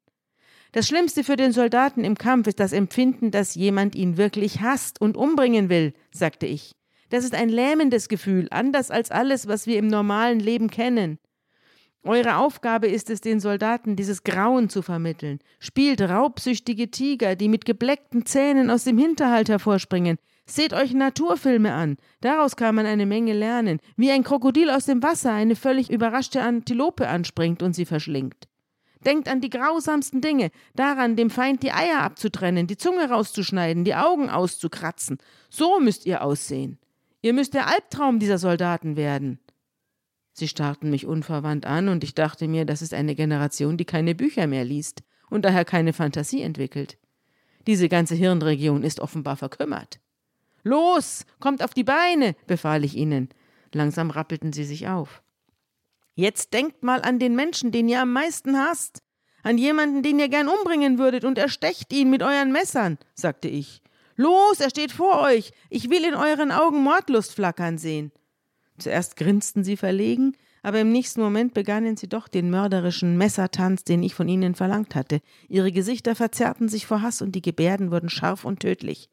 Das 0.73 0.87
Schlimmste 0.87 1.23
für 1.23 1.35
den 1.35 1.51
Soldaten 1.51 2.03
im 2.03 2.17
Kampf 2.17 2.47
ist 2.47 2.59
das 2.59 2.73
Empfinden, 2.73 3.29
dass 3.29 3.53
jemand 3.53 3.93
ihn 3.93 4.17
wirklich 4.17 4.61
hasst 4.61 4.99
und 4.99 5.15
umbringen 5.15 5.69
will, 5.69 5.93
sagte 6.11 6.47
ich. 6.47 6.71
Das 7.11 7.23
ist 7.23 7.35
ein 7.35 7.49
lähmendes 7.49 8.09
Gefühl, 8.09 8.47
anders 8.49 8.89
als 8.89 9.11
alles, 9.11 9.47
was 9.47 9.67
wir 9.67 9.77
im 9.77 9.85
normalen 9.85 10.39
Leben 10.39 10.71
kennen. 10.71 11.19
Eure 12.01 12.37
Aufgabe 12.37 12.87
ist 12.87 13.11
es, 13.11 13.21
den 13.21 13.39
Soldaten 13.39 13.95
dieses 13.95 14.23
Grauen 14.23 14.67
zu 14.67 14.81
vermitteln. 14.81 15.37
Spielt 15.59 16.01
raubsüchtige 16.01 16.89
Tiger, 16.89 17.35
die 17.35 17.49
mit 17.49 17.65
gebleckten 17.65 18.25
Zähnen 18.25 18.71
aus 18.71 18.83
dem 18.83 18.97
Hinterhalt 18.97 19.49
hervorspringen. 19.49 20.17
Seht 20.47 20.73
euch 20.73 20.95
Naturfilme 20.95 21.71
an. 21.71 21.97
Daraus 22.19 22.55
kann 22.55 22.73
man 22.73 22.87
eine 22.87 23.05
Menge 23.05 23.33
lernen. 23.33 23.77
Wie 23.95 24.09
ein 24.09 24.23
Krokodil 24.23 24.71
aus 24.71 24.85
dem 24.85 25.03
Wasser 25.03 25.33
eine 25.33 25.55
völlig 25.55 25.91
überraschte 25.91 26.41
Antilope 26.41 27.07
anspringt 27.07 27.61
und 27.61 27.73
sie 27.73 27.85
verschlingt. 27.85 28.47
Denkt 29.05 29.27
an 29.27 29.41
die 29.41 29.49
grausamsten 29.49 30.21
Dinge, 30.21 30.51
daran, 30.75 31.15
dem 31.15 31.29
Feind 31.29 31.63
die 31.63 31.71
Eier 31.71 31.99
abzutrennen, 32.01 32.67
die 32.67 32.77
Zunge 32.77 33.09
rauszuschneiden, 33.09 33.83
die 33.83 33.95
Augen 33.95 34.29
auszukratzen. 34.29 35.17
So 35.49 35.79
müsst 35.79 36.05
ihr 36.05 36.23
aussehen. 36.23 36.77
Ihr 37.21 37.33
müsst 37.33 37.53
der 37.53 37.67
Albtraum 37.67 38.19
dieser 38.19 38.37
Soldaten 38.37 38.95
werden. 38.95 39.39
Sie 40.33 40.47
starrten 40.47 40.89
mich 40.89 41.05
unverwandt 41.05 41.65
an, 41.65 41.89
und 41.89 42.03
ich 42.03 42.15
dachte 42.15 42.47
mir, 42.47 42.65
das 42.65 42.81
ist 42.81 42.93
eine 42.93 43.15
Generation, 43.15 43.77
die 43.77 43.85
keine 43.85 44.15
Bücher 44.15 44.47
mehr 44.47 44.65
liest 44.65 45.03
und 45.29 45.45
daher 45.45 45.63
keine 45.63 45.93
Fantasie 45.93 46.41
entwickelt. 46.41 46.97
Diese 47.65 47.87
ganze 47.87 48.15
Hirnregion 48.15 48.83
ist 48.83 48.99
offenbar 48.99 49.37
verkümmert. 49.37 49.99
Los, 50.63 51.25
kommt 51.39 51.63
auf 51.63 51.73
die 51.73 51.83
Beine, 51.83 52.35
befahl 52.47 52.83
ich 52.83 52.95
ihnen. 52.95 53.29
Langsam 53.73 54.09
rappelten 54.11 54.53
sie 54.53 54.63
sich 54.63 54.87
auf. 54.87 55.22
Jetzt 56.15 56.53
denkt 56.53 56.83
mal 56.83 57.01
an 57.01 57.19
den 57.19 57.35
Menschen, 57.35 57.71
den 57.71 57.87
ihr 57.87 58.01
am 58.01 58.13
meisten 58.13 58.57
hasst, 58.57 59.01
an 59.41 59.57
jemanden, 59.57 60.03
den 60.03 60.19
ihr 60.19 60.29
gern 60.29 60.47
umbringen 60.47 60.97
würdet, 60.99 61.25
und 61.25 61.37
erstecht 61.37 61.91
ihn 61.91 62.09
mit 62.09 62.23
euren 62.23 62.51
Messern, 62.51 62.97
sagte 63.15 63.47
ich. 63.47 63.81
Los, 64.15 64.59
er 64.59 64.69
steht 64.69 64.91
vor 64.91 65.21
euch. 65.21 65.51
Ich 65.69 65.89
will 65.89 66.03
in 66.05 66.13
euren 66.13 66.51
Augen 66.51 66.83
Mordlust 66.83 67.33
flackern 67.33 67.77
sehen. 67.77 68.11
Zuerst 68.77 69.15
grinsten 69.15 69.63
sie 69.63 69.75
verlegen, 69.75 70.35
aber 70.61 70.79
im 70.79 70.91
nächsten 70.91 71.19
Moment 71.19 71.53
begannen 71.53 71.97
sie 71.97 72.07
doch 72.07 72.27
den 72.27 72.49
mörderischen 72.49 73.17
Messertanz, 73.17 73.83
den 73.83 74.03
ich 74.03 74.15
von 74.15 74.29
ihnen 74.29 74.55
verlangt 74.55 74.95
hatte. 74.95 75.19
Ihre 75.49 75.71
Gesichter 75.71 76.15
verzerrten 76.15 76.69
sich 76.69 76.85
vor 76.85 77.01
Hass 77.01 77.21
und 77.21 77.33
die 77.33 77.41
Gebärden 77.41 77.91
wurden 77.91 78.09
scharf 78.09 78.45
und 78.45 78.59
tödlich. 78.59 79.09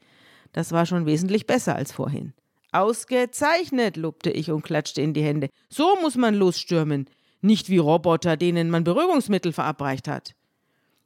Das 0.53 0.71
war 0.73 0.87
schon 0.87 1.07
wesentlich 1.07 1.47
besser 1.47 1.75
als 1.75 1.93
vorhin. 1.93 2.35
Ausgezeichnet, 2.73 3.97
lobte 3.97 4.31
ich 4.31 4.51
und 4.51 4.63
klatschte 4.63 5.03
in 5.03 5.15
die 5.15 5.23
Hände. 5.23 5.49
So 5.69 5.97
muss 6.01 6.17
man 6.17 6.35
losstürmen, 6.35 7.07
nicht 7.41 7.69
wie 7.69 7.79
Roboter, 7.79 8.37
denen 8.37 8.71
man 8.71 8.85
Beruhigungsmittel 8.85 9.53
verabreicht 9.53 10.09
hat. 10.09 10.35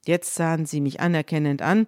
Jetzt 0.05 0.35
sahen 0.35 0.65
sie 0.65 0.81
mich 0.81 0.99
anerkennend 0.99 1.61
an, 1.61 1.87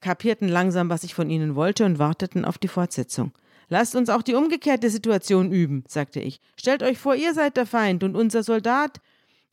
kapierten 0.00 0.48
langsam, 0.48 0.90
was 0.90 1.04
ich 1.04 1.14
von 1.14 1.30
ihnen 1.30 1.54
wollte 1.54 1.84
und 1.84 1.98
warteten 1.98 2.44
auf 2.44 2.58
die 2.58 2.68
Fortsetzung. 2.68 3.32
Lasst 3.70 3.94
uns 3.96 4.08
auch 4.08 4.22
die 4.22 4.34
umgekehrte 4.34 4.90
Situation 4.90 5.52
üben, 5.52 5.84
sagte 5.86 6.20
ich. 6.20 6.40
Stellt 6.56 6.82
euch 6.82 6.98
vor, 6.98 7.14
ihr 7.14 7.34
seid 7.34 7.56
der 7.56 7.66
Feind 7.66 8.02
und 8.02 8.16
unser 8.16 8.42
Soldat 8.42 9.00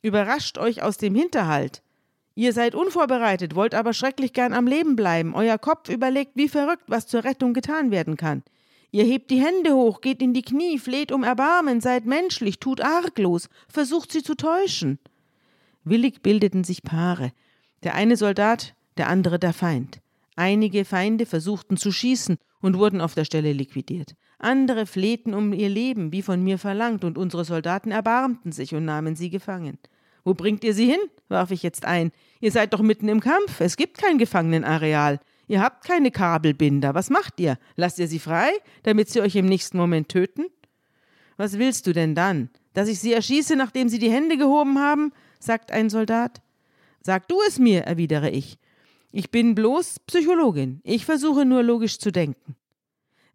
überrascht 0.01 0.57
euch 0.57 0.83
aus 0.83 0.97
dem 0.97 1.15
Hinterhalt. 1.15 1.81
Ihr 2.35 2.53
seid 2.53 2.75
unvorbereitet, 2.75 3.55
wollt 3.55 3.73
aber 3.73 3.93
schrecklich 3.93 4.33
gern 4.33 4.53
am 4.53 4.67
Leben 4.67 4.95
bleiben. 4.95 5.35
Euer 5.35 5.57
Kopf 5.57 5.89
überlegt 5.89 6.33
wie 6.35 6.49
verrückt, 6.49 6.83
was 6.87 7.07
zur 7.07 7.23
Rettung 7.23 7.53
getan 7.53 7.91
werden 7.91 8.17
kann. 8.17 8.43
Ihr 8.95 9.03
hebt 9.03 9.29
die 9.29 9.43
Hände 9.43 9.73
hoch, 9.73 9.99
geht 9.99 10.21
in 10.21 10.33
die 10.33 10.41
Knie, 10.41 10.79
fleht 10.79 11.11
um 11.11 11.25
Erbarmen, 11.25 11.81
seid 11.81 12.05
menschlich, 12.05 12.59
tut 12.59 12.79
arglos, 12.79 13.49
versucht 13.67 14.09
sie 14.09 14.23
zu 14.23 14.35
täuschen. 14.35 14.99
Willig 15.83 16.21
bildeten 16.21 16.63
sich 16.63 16.81
Paare. 16.81 17.33
Der 17.83 17.93
eine 17.93 18.15
Soldat, 18.15 18.73
der 18.95 19.09
andere 19.09 19.37
der 19.37 19.51
Feind. 19.51 19.99
Einige 20.37 20.85
Feinde 20.85 21.25
versuchten 21.25 21.75
zu 21.75 21.91
schießen 21.91 22.37
und 22.61 22.77
wurden 22.77 23.01
auf 23.01 23.15
der 23.15 23.25
Stelle 23.25 23.51
liquidiert. 23.51 24.15
Andere 24.39 24.85
flehten 24.85 25.33
um 25.33 25.51
ihr 25.51 25.67
Leben, 25.67 26.13
wie 26.13 26.21
von 26.21 26.41
mir 26.41 26.57
verlangt, 26.57 27.03
und 27.03 27.17
unsere 27.17 27.43
Soldaten 27.43 27.91
erbarmten 27.91 28.53
sich 28.53 28.75
und 28.75 28.85
nahmen 28.85 29.17
sie 29.17 29.29
gefangen. 29.29 29.77
Wo 30.23 30.35
bringt 30.35 30.63
ihr 30.63 30.73
sie 30.73 30.85
hin? 30.85 31.01
warf 31.27 31.51
ich 31.51 31.63
jetzt 31.63 31.83
ein. 31.83 32.13
Ihr 32.39 32.53
seid 32.53 32.71
doch 32.71 32.81
mitten 32.81 33.09
im 33.09 33.19
Kampf. 33.19 33.59
Es 33.59 33.75
gibt 33.75 33.97
kein 33.97 34.17
Gefangenenareal. 34.19 35.19
Ihr 35.47 35.61
habt 35.61 35.85
keine 35.85 36.11
Kabelbinder. 36.11 36.93
Was 36.93 37.09
macht 37.09 37.39
ihr? 37.39 37.57
Lasst 37.75 37.99
ihr 37.99 38.07
sie 38.07 38.19
frei, 38.19 38.49
damit 38.83 39.09
sie 39.09 39.21
euch 39.21 39.35
im 39.35 39.45
nächsten 39.45 39.77
Moment 39.77 40.09
töten? 40.09 40.45
Was 41.37 41.59
willst 41.59 41.85
du 41.87 41.93
denn 41.93 42.15
dann? 42.15 42.49
Dass 42.73 42.87
ich 42.87 42.99
sie 42.99 43.13
erschieße, 43.13 43.55
nachdem 43.55 43.89
sie 43.89 43.99
die 43.99 44.11
Hände 44.11 44.37
gehoben 44.37 44.79
haben? 44.79 45.11
sagt 45.39 45.71
ein 45.71 45.89
Soldat. 45.89 46.41
Sag 47.01 47.27
du 47.27 47.37
es 47.47 47.59
mir, 47.59 47.83
erwidere 47.83 48.29
ich. 48.29 48.57
Ich 49.11 49.31
bin 49.31 49.55
bloß 49.55 49.99
Psychologin. 50.07 50.81
Ich 50.83 51.05
versuche 51.05 51.45
nur 51.45 51.63
logisch 51.63 51.99
zu 51.99 52.11
denken. 52.11 52.55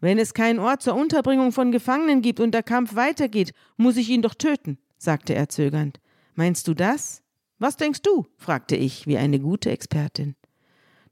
Wenn 0.00 0.18
es 0.18 0.34
keinen 0.34 0.58
Ort 0.58 0.82
zur 0.82 0.94
Unterbringung 0.94 1.52
von 1.52 1.72
Gefangenen 1.72 2.22
gibt 2.22 2.40
und 2.40 2.52
der 2.52 2.62
Kampf 2.62 2.96
weitergeht, 2.96 3.52
muss 3.76 3.96
ich 3.96 4.08
ihn 4.08 4.22
doch 4.22 4.34
töten, 4.34 4.78
sagte 4.98 5.34
er 5.34 5.48
zögernd. 5.48 6.00
Meinst 6.34 6.66
du 6.68 6.74
das? 6.74 7.22
Was 7.58 7.76
denkst 7.76 8.02
du? 8.02 8.26
fragte 8.38 8.76
ich, 8.76 9.06
wie 9.06 9.18
eine 9.18 9.38
gute 9.38 9.70
Expertin. 9.70 10.34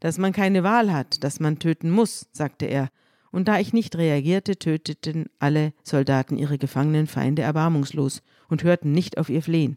Dass 0.01 0.19
man 0.19 0.33
keine 0.33 0.63
Wahl 0.63 0.93
hat, 0.93 1.25
dass 1.25 1.41
man 1.41 1.59
töten 1.59 1.91
muss, 1.91 2.29
sagte 2.33 2.67
er, 2.67 2.91
und 3.31 3.49
da 3.49 3.59
ich 3.59 3.73
nicht 3.73 3.97
reagierte, 3.97 4.59
töteten 4.59 5.27
alle 5.39 5.73
Soldaten 5.83 6.39
ihre 6.39 6.59
gefangenen 6.59 7.07
Feinde 7.07 7.43
erbarmungslos 7.43 8.23
und 8.49 8.63
hörten 8.63 8.93
nicht 8.93 9.19
auf 9.19 9.29
ihr 9.29 9.43
Flehen. 9.43 9.77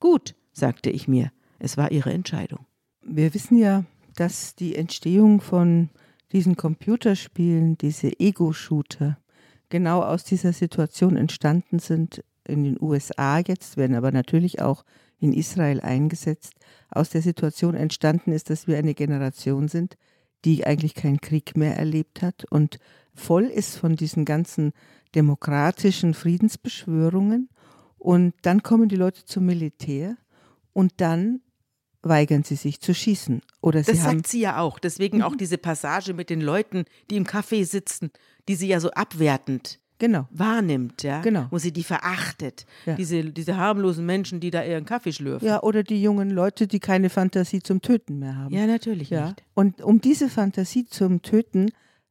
Gut, 0.00 0.34
sagte 0.52 0.90
ich 0.90 1.06
mir, 1.06 1.30
es 1.58 1.76
war 1.76 1.92
ihre 1.92 2.12
Entscheidung. 2.12 2.66
Wir 3.02 3.32
wissen 3.34 3.56
ja, 3.56 3.84
dass 4.16 4.54
die 4.54 4.74
Entstehung 4.74 5.40
von 5.40 5.90
diesen 6.32 6.56
Computerspielen, 6.56 7.78
diese 7.78 8.18
Ego-Shooter, 8.18 9.18
genau 9.68 10.02
aus 10.02 10.24
dieser 10.24 10.52
Situation 10.52 11.16
entstanden 11.16 11.78
sind 11.78 12.24
in 12.44 12.64
den 12.64 12.76
USA 12.80 13.38
jetzt, 13.38 13.76
werden 13.76 13.96
aber 13.96 14.10
natürlich 14.10 14.60
auch 14.60 14.84
in 15.20 15.32
Israel 15.32 15.80
eingesetzt, 15.80 16.54
aus 16.90 17.10
der 17.10 17.22
Situation 17.22 17.74
entstanden 17.74 18.32
ist, 18.32 18.50
dass 18.50 18.66
wir 18.66 18.78
eine 18.78 18.94
Generation 18.94 19.68
sind, 19.68 19.96
die 20.44 20.66
eigentlich 20.66 20.94
keinen 20.94 21.20
Krieg 21.20 21.56
mehr 21.56 21.76
erlebt 21.76 22.22
hat 22.22 22.44
und 22.50 22.78
voll 23.14 23.44
ist 23.44 23.76
von 23.76 23.96
diesen 23.96 24.24
ganzen 24.24 24.72
demokratischen 25.14 26.14
Friedensbeschwörungen. 26.14 27.48
Und 27.98 28.34
dann 28.42 28.62
kommen 28.62 28.88
die 28.88 28.96
Leute 28.96 29.24
zum 29.24 29.46
Militär 29.46 30.16
und 30.72 30.92
dann 30.98 31.40
weigern 32.02 32.44
sie 32.44 32.54
sich 32.54 32.80
zu 32.80 32.94
schießen. 32.94 33.42
Oder 33.60 33.82
sie 33.82 33.92
das 33.92 34.02
haben 34.02 34.18
sagt 34.18 34.28
sie 34.28 34.40
ja 34.40 34.60
auch. 34.60 34.78
Deswegen 34.78 35.22
auch 35.22 35.34
diese 35.34 35.58
Passage 35.58 36.14
mit 36.14 36.30
den 36.30 36.40
Leuten, 36.40 36.84
die 37.10 37.16
im 37.16 37.24
Café 37.24 37.64
sitzen, 37.64 38.10
die 38.46 38.54
sie 38.54 38.68
ja 38.68 38.78
so 38.78 38.90
abwertend 38.92 39.80
genau. 39.98 40.26
wahrnimmt, 40.30 41.02
ja. 41.02 41.20
Genau. 41.20 41.46
Wo 41.50 41.58
sie 41.58 41.72
die 41.72 41.84
verachtet. 41.84 42.66
Ja. 42.86 42.94
Diese, 42.94 43.24
diese 43.24 43.56
harmlosen 43.56 44.04
Menschen, 44.06 44.40
die 44.40 44.50
da 44.50 44.64
ihren 44.64 44.84
Kaffee 44.84 45.12
schlürfen. 45.12 45.46
Ja, 45.46 45.62
oder 45.62 45.82
die 45.82 46.02
jungen 46.02 46.30
Leute, 46.30 46.66
die 46.66 46.80
keine 46.80 47.10
Fantasie 47.10 47.62
zum 47.62 47.82
Töten 47.82 48.18
mehr 48.18 48.36
haben. 48.36 48.54
Ja, 48.54 48.66
natürlich 48.66 49.10
Ja. 49.10 49.26
nicht. 49.28 49.44
Und 49.54 49.82
um 49.82 50.00
diese 50.00 50.28
Fantasie 50.28 50.84
zum 50.86 51.22
Töten 51.22 51.70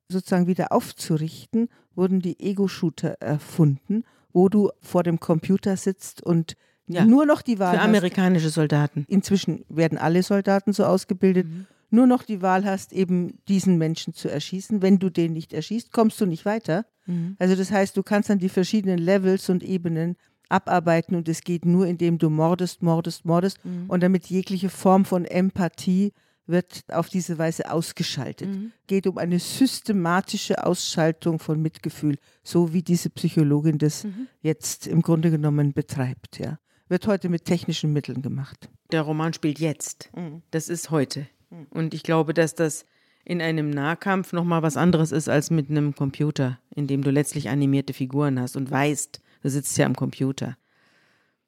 sozusagen 0.09 0.47
wieder 0.47 0.71
aufzurichten, 0.71 1.69
wurden 1.95 2.19
die 2.21 2.39
Ego-Shooter 2.39 3.15
erfunden, 3.19 4.03
wo 4.31 4.49
du 4.49 4.69
vor 4.81 5.03
dem 5.03 5.19
Computer 5.19 5.75
sitzt 5.77 6.21
und 6.21 6.55
Ja. 6.87 7.03
nur 7.05 7.25
noch 7.25 7.41
die 7.41 7.59
Wahl 7.59 7.73
Für 7.73 7.79
hast. 7.81 7.87
amerikanische 7.89 8.49
Soldaten. 8.49 9.03
Inzwischen 9.09 9.65
werden 9.67 9.97
alle 9.97 10.23
Soldaten 10.23 10.71
so 10.73 10.85
ausgebildet. 10.85 11.47
Mhm. 11.47 11.65
Nur 11.89 12.05
noch 12.07 12.23
die 12.23 12.41
Wahl 12.41 12.65
hast, 12.65 12.91
eben 12.93 13.39
diesen 13.47 13.77
Menschen 13.77 14.13
zu 14.13 14.29
erschießen. 14.29 14.81
Wenn 14.81 14.99
du 14.99 15.09
den 15.09 15.33
nicht 15.33 15.53
erschießt, 15.53 15.91
kommst 15.91 16.19
du 16.21 16.25
nicht 16.25 16.45
weiter. 16.45 16.85
Mhm. 17.07 17.35
Also 17.39 17.55
das 17.55 17.71
heißt, 17.71 17.97
du 17.97 18.03
kannst 18.03 18.29
dann 18.29 18.39
die 18.39 18.49
verschiedenen 18.49 18.99
Levels 18.99 19.49
und 19.49 19.63
Ebenen 19.63 20.15
abarbeiten 20.49 21.15
und 21.15 21.27
es 21.27 21.41
geht 21.41 21.65
nur, 21.65 21.87
indem 21.87 22.17
du 22.19 22.29
mordest, 22.29 22.81
mordest, 22.81 23.25
mordest 23.25 23.63
Mhm. 23.65 23.89
und 23.89 24.01
damit 24.03 24.27
jegliche 24.27 24.69
Form 24.69 25.03
von 25.03 25.25
Empathie 25.25 26.13
wird 26.45 26.83
auf 26.89 27.09
diese 27.09 27.37
Weise 27.37 27.69
ausgeschaltet. 27.69 28.47
Mhm. 28.47 28.71
Geht 28.87 29.07
um 29.07 29.17
eine 29.17 29.39
systematische 29.39 30.65
Ausschaltung 30.65 31.39
von 31.39 31.61
Mitgefühl, 31.61 32.17
so 32.43 32.71
wie 32.73 32.83
diese 32.83 33.09
Psychologin 33.09 33.77
das 33.77 34.05
Mhm. 34.05 34.27
jetzt 34.41 34.87
im 34.87 35.01
Grunde 35.01 35.29
genommen 35.31 35.73
betreibt. 35.73 36.39
Ja. 36.39 36.59
Wird 36.87 37.05
heute 37.07 37.27
mit 37.27 37.43
technischen 37.43 37.91
Mitteln 37.91 38.21
gemacht. 38.21 38.69
Der 38.91 39.01
Roman 39.01 39.33
spielt 39.33 39.59
jetzt. 39.59 40.09
Das 40.51 40.69
ist 40.69 40.89
heute. 40.89 41.27
Und 41.69 41.93
ich 41.93 42.03
glaube, 42.03 42.33
dass 42.33 42.55
das 42.55 42.85
in 43.27 43.41
einem 43.41 43.69
Nahkampf 43.69 44.31
nochmal 44.31 44.63
was 44.63 44.77
anderes 44.77 45.11
ist 45.11 45.27
als 45.27 45.51
mit 45.51 45.69
einem 45.69 45.93
Computer, 45.93 46.59
in 46.73 46.87
dem 46.87 47.03
du 47.03 47.11
letztlich 47.11 47.49
animierte 47.49 47.91
Figuren 47.91 48.39
hast 48.39 48.55
und 48.55 48.71
weißt, 48.71 49.21
du 49.43 49.49
sitzt 49.49 49.77
ja 49.77 49.85
am 49.85 49.97
Computer. 49.97 50.55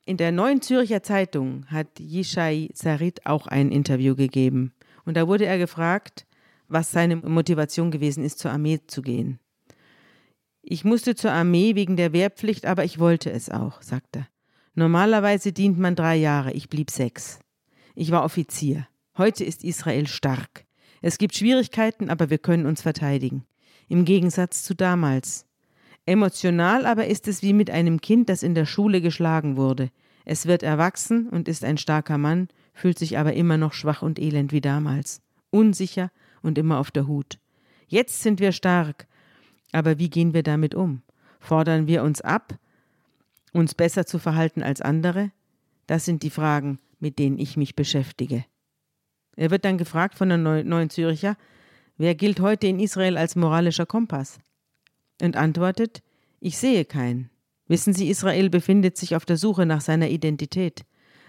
In 0.04 0.18
der 0.18 0.34
Neuen 0.34 0.62
Zürcher 0.62 1.04
Zeitung 1.04 1.66
hat 1.68 1.88
Yishai 1.98 2.70
Sarit 2.74 3.26
auch 3.26 3.48
ein 3.48 3.72
Interview 3.72 4.16
gegeben. 4.16 4.74
Und 5.06 5.16
da 5.16 5.26
wurde 5.28 5.46
er 5.46 5.58
gefragt, 5.58 6.26
was 6.68 6.92
seine 6.92 7.16
Motivation 7.16 7.92
gewesen 7.92 8.26
ist, 8.26 8.40
zur 8.40 8.52
Armee 8.52 8.82
zu 8.86 9.02
gehen. 9.02 9.40
Ich 10.62 10.84
musste 10.84 11.16
zur 11.16 11.32
Armee 11.32 11.76
wegen 11.76 11.96
der 11.96 12.12
Wehrpflicht, 12.12 12.66
aber 12.66 12.84
ich 12.84 13.00
wollte 13.00 13.32
es 13.32 13.50
auch, 13.50 13.82
sagt 13.82 14.18
er. 14.18 14.28
Normalerweise 14.76 15.54
dient 15.54 15.80
man 15.80 15.96
drei 15.96 16.18
Jahre, 16.18 16.52
ich 16.52 16.68
blieb 16.68 16.92
sechs. 16.92 17.40
Ich 17.96 18.12
war 18.12 18.26
Offizier. 18.26 18.88
Heute 19.18 19.46
ist 19.46 19.64
Israel 19.64 20.08
stark. 20.08 20.66
Es 21.02 21.18
gibt 21.18 21.36
Schwierigkeiten, 21.36 22.10
aber 22.10 22.30
wir 22.30 22.38
können 22.38 22.66
uns 22.66 22.82
verteidigen. 22.82 23.46
Im 23.88 24.06
Gegensatz 24.06 24.64
zu 24.64 24.76
damals. 24.76 25.46
Emotional 26.06 26.86
aber 26.86 27.08
ist 27.08 27.28
es 27.28 27.42
wie 27.42 27.54
mit 27.54 27.70
einem 27.70 28.02
Kind, 28.02 28.30
das 28.30 28.44
in 28.44 28.56
der 28.56 28.66
Schule 28.66 29.02
geschlagen 29.02 29.58
wurde. 29.58 29.92
Es 30.26 30.46
wird 30.46 30.64
erwachsen 30.64 31.28
und 31.30 31.48
ist 31.48 31.64
ein 31.64 31.78
starker 31.78 32.18
Mann, 32.18 32.50
fühlt 32.74 33.00
sich 33.00 33.18
aber 33.18 33.34
immer 33.34 33.58
noch 33.58 33.74
schwach 33.74 34.02
und 34.02 34.20
elend 34.20 34.52
wie 34.52 34.62
damals. 34.62 35.22
Unsicher 35.50 36.12
und 36.42 36.58
immer 36.58 36.80
auf 36.80 36.92
der 36.92 37.08
Hut. 37.08 37.40
Jetzt 37.88 38.22
sind 38.22 38.40
wir 38.40 38.52
stark. 38.52 39.08
Aber 39.72 40.00
wie 40.00 40.10
gehen 40.10 40.34
wir 40.34 40.44
damit 40.44 40.76
um? 40.76 41.02
Fordern 41.40 41.88
wir 41.88 42.04
uns 42.04 42.22
ab, 42.22 42.58
uns 43.54 43.74
besser 43.74 44.06
zu 44.06 44.20
verhalten 44.20 44.62
als 44.62 44.82
andere? 44.82 45.32
Das 45.88 46.06
sind 46.06 46.24
die 46.24 46.30
Fragen, 46.30 46.80
mit 47.00 47.18
denen 47.18 47.40
ich 47.40 47.58
mich 47.58 47.76
beschäftige. 47.76 48.46
Er 49.40 49.52
wird 49.52 49.64
dann 49.64 49.78
gefragt 49.78 50.16
von 50.16 50.28
der 50.28 50.38
Neu 50.38 50.66
Neuen 50.66 50.90
Züricher, 50.90 51.38
wer 51.96 52.14
gilt 52.14 52.42
heute 52.42 52.68
in 52.68 52.78
Israel 52.78 53.18
als 53.18 53.38
moralischer 53.38 53.86
Kompass? 53.86 54.38
Und 55.22 55.38
antwortet, 55.38 56.04
ich 56.42 56.58
sehe 56.58 56.84
keinen. 56.84 57.30
Wissen 57.66 57.94
Sie, 57.94 58.10
Israel 58.10 58.50
befindet 58.50 58.98
sich 58.98 59.16
auf 59.16 59.24
der 59.24 59.38
Suche 59.38 59.66
nach 59.66 59.80
seiner 59.80 60.10
Identität. 60.10 60.84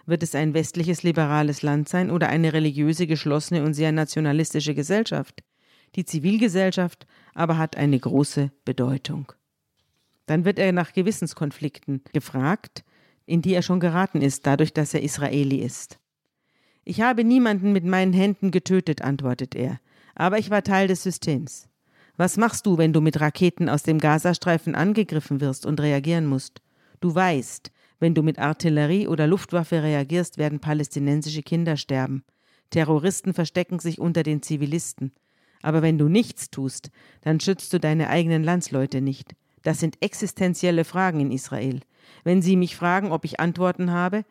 Wird 0.06 0.24
es 0.24 0.34
ein 0.34 0.54
westliches 0.54 1.04
liberales 1.04 1.62
Land 1.62 1.88
sein 1.88 2.10
oder 2.10 2.28
eine 2.28 2.52
religiöse, 2.52 3.06
geschlossene 3.06 3.62
und 3.62 3.74
sehr 3.74 3.92
nationalistische 3.92 4.74
Gesellschaft? 4.74 5.44
Die 5.94 6.04
Zivilgesellschaft 6.04 7.06
aber 7.32 7.58
hat 7.58 7.76
eine 7.76 8.00
große 8.00 8.50
Bedeutung. 8.64 9.30
Dann 10.26 10.44
wird 10.44 10.58
er 10.58 10.72
nach 10.72 10.94
Gewissenskonflikten 10.94 12.02
gefragt, 12.12 12.82
in 13.24 13.40
die 13.40 13.54
er 13.54 13.62
schon 13.62 13.78
geraten 13.78 14.20
ist, 14.20 14.48
dadurch, 14.48 14.72
dass 14.72 14.94
er 14.94 15.04
Israeli 15.04 15.58
ist. 15.58 15.99
Ich 16.84 17.00
habe 17.00 17.24
niemanden 17.24 17.72
mit 17.72 17.84
meinen 17.84 18.12
Händen 18.12 18.50
getötet, 18.50 19.02
antwortet 19.02 19.54
er, 19.54 19.80
aber 20.14 20.38
ich 20.38 20.50
war 20.50 20.62
Teil 20.62 20.88
des 20.88 21.02
Systems. 21.02 21.68
Was 22.16 22.36
machst 22.36 22.66
du, 22.66 22.78
wenn 22.78 22.92
du 22.92 23.00
mit 23.00 23.20
Raketen 23.20 23.68
aus 23.68 23.82
dem 23.82 23.98
Gazastreifen 23.98 24.74
angegriffen 24.74 25.40
wirst 25.40 25.66
und 25.66 25.80
reagieren 25.80 26.26
musst? 26.26 26.60
Du 27.00 27.14
weißt, 27.14 27.70
wenn 27.98 28.14
du 28.14 28.22
mit 28.22 28.38
Artillerie 28.38 29.06
oder 29.06 29.26
Luftwaffe 29.26 29.82
reagierst, 29.82 30.38
werden 30.38 30.60
palästinensische 30.60 31.42
Kinder 31.42 31.76
sterben. 31.76 32.24
Terroristen 32.70 33.34
verstecken 33.34 33.78
sich 33.78 33.98
unter 33.98 34.22
den 34.22 34.42
Zivilisten. 34.42 35.12
Aber 35.62 35.82
wenn 35.82 35.98
du 35.98 36.08
nichts 36.08 36.50
tust, 36.50 36.90
dann 37.20 37.40
schützt 37.40 37.72
du 37.72 37.80
deine 37.80 38.08
eigenen 38.08 38.42
Landsleute 38.42 39.00
nicht. 39.00 39.34
Das 39.62 39.80
sind 39.80 39.98
existenzielle 40.00 40.84
Fragen 40.84 41.20
in 41.20 41.30
Israel. 41.30 41.80
Wenn 42.24 42.40
Sie 42.40 42.56
mich 42.56 42.76
fragen, 42.76 43.12
ob 43.12 43.24
ich 43.24 43.40
Antworten 43.40 43.90
habe, 43.90 44.24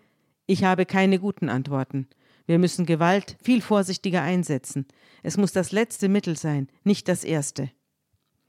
ich 0.48 0.64
habe 0.64 0.88
keine 0.88 1.20
guten 1.20 1.50
Antworten. 1.50 2.08
Wir 2.50 2.58
müssen 2.58 2.88
Gewalt 2.88 3.38
viel 3.44 3.62
vorsichtiger 3.62 4.24
einsetzen. 4.24 4.88
Es 5.22 5.38
muss 5.38 5.52
das 5.52 5.72
letzte 5.72 6.10
Mittel 6.10 6.36
sein, 6.36 6.68
nicht 6.84 7.08
das 7.08 7.24
erste. 7.24 7.70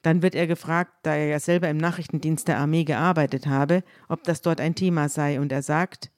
Dann 0.00 0.22
wird 0.22 0.34
er 0.34 0.46
gefragt, 0.46 0.90
da 1.02 1.14
er 1.14 1.26
ja 1.26 1.38
selber 1.38 1.68
im 1.68 1.76
Nachrichtendienst 1.76 2.48
der 2.48 2.56
Armee 2.56 2.84
gearbeitet 2.84 3.46
habe, 3.46 3.84
ob 4.08 4.24
das 4.24 4.40
dort 4.40 4.58
ein 4.58 4.74
Thema 4.74 5.10
sei, 5.10 5.38
und 5.38 5.52
er 5.52 5.60
sagt 5.60 6.10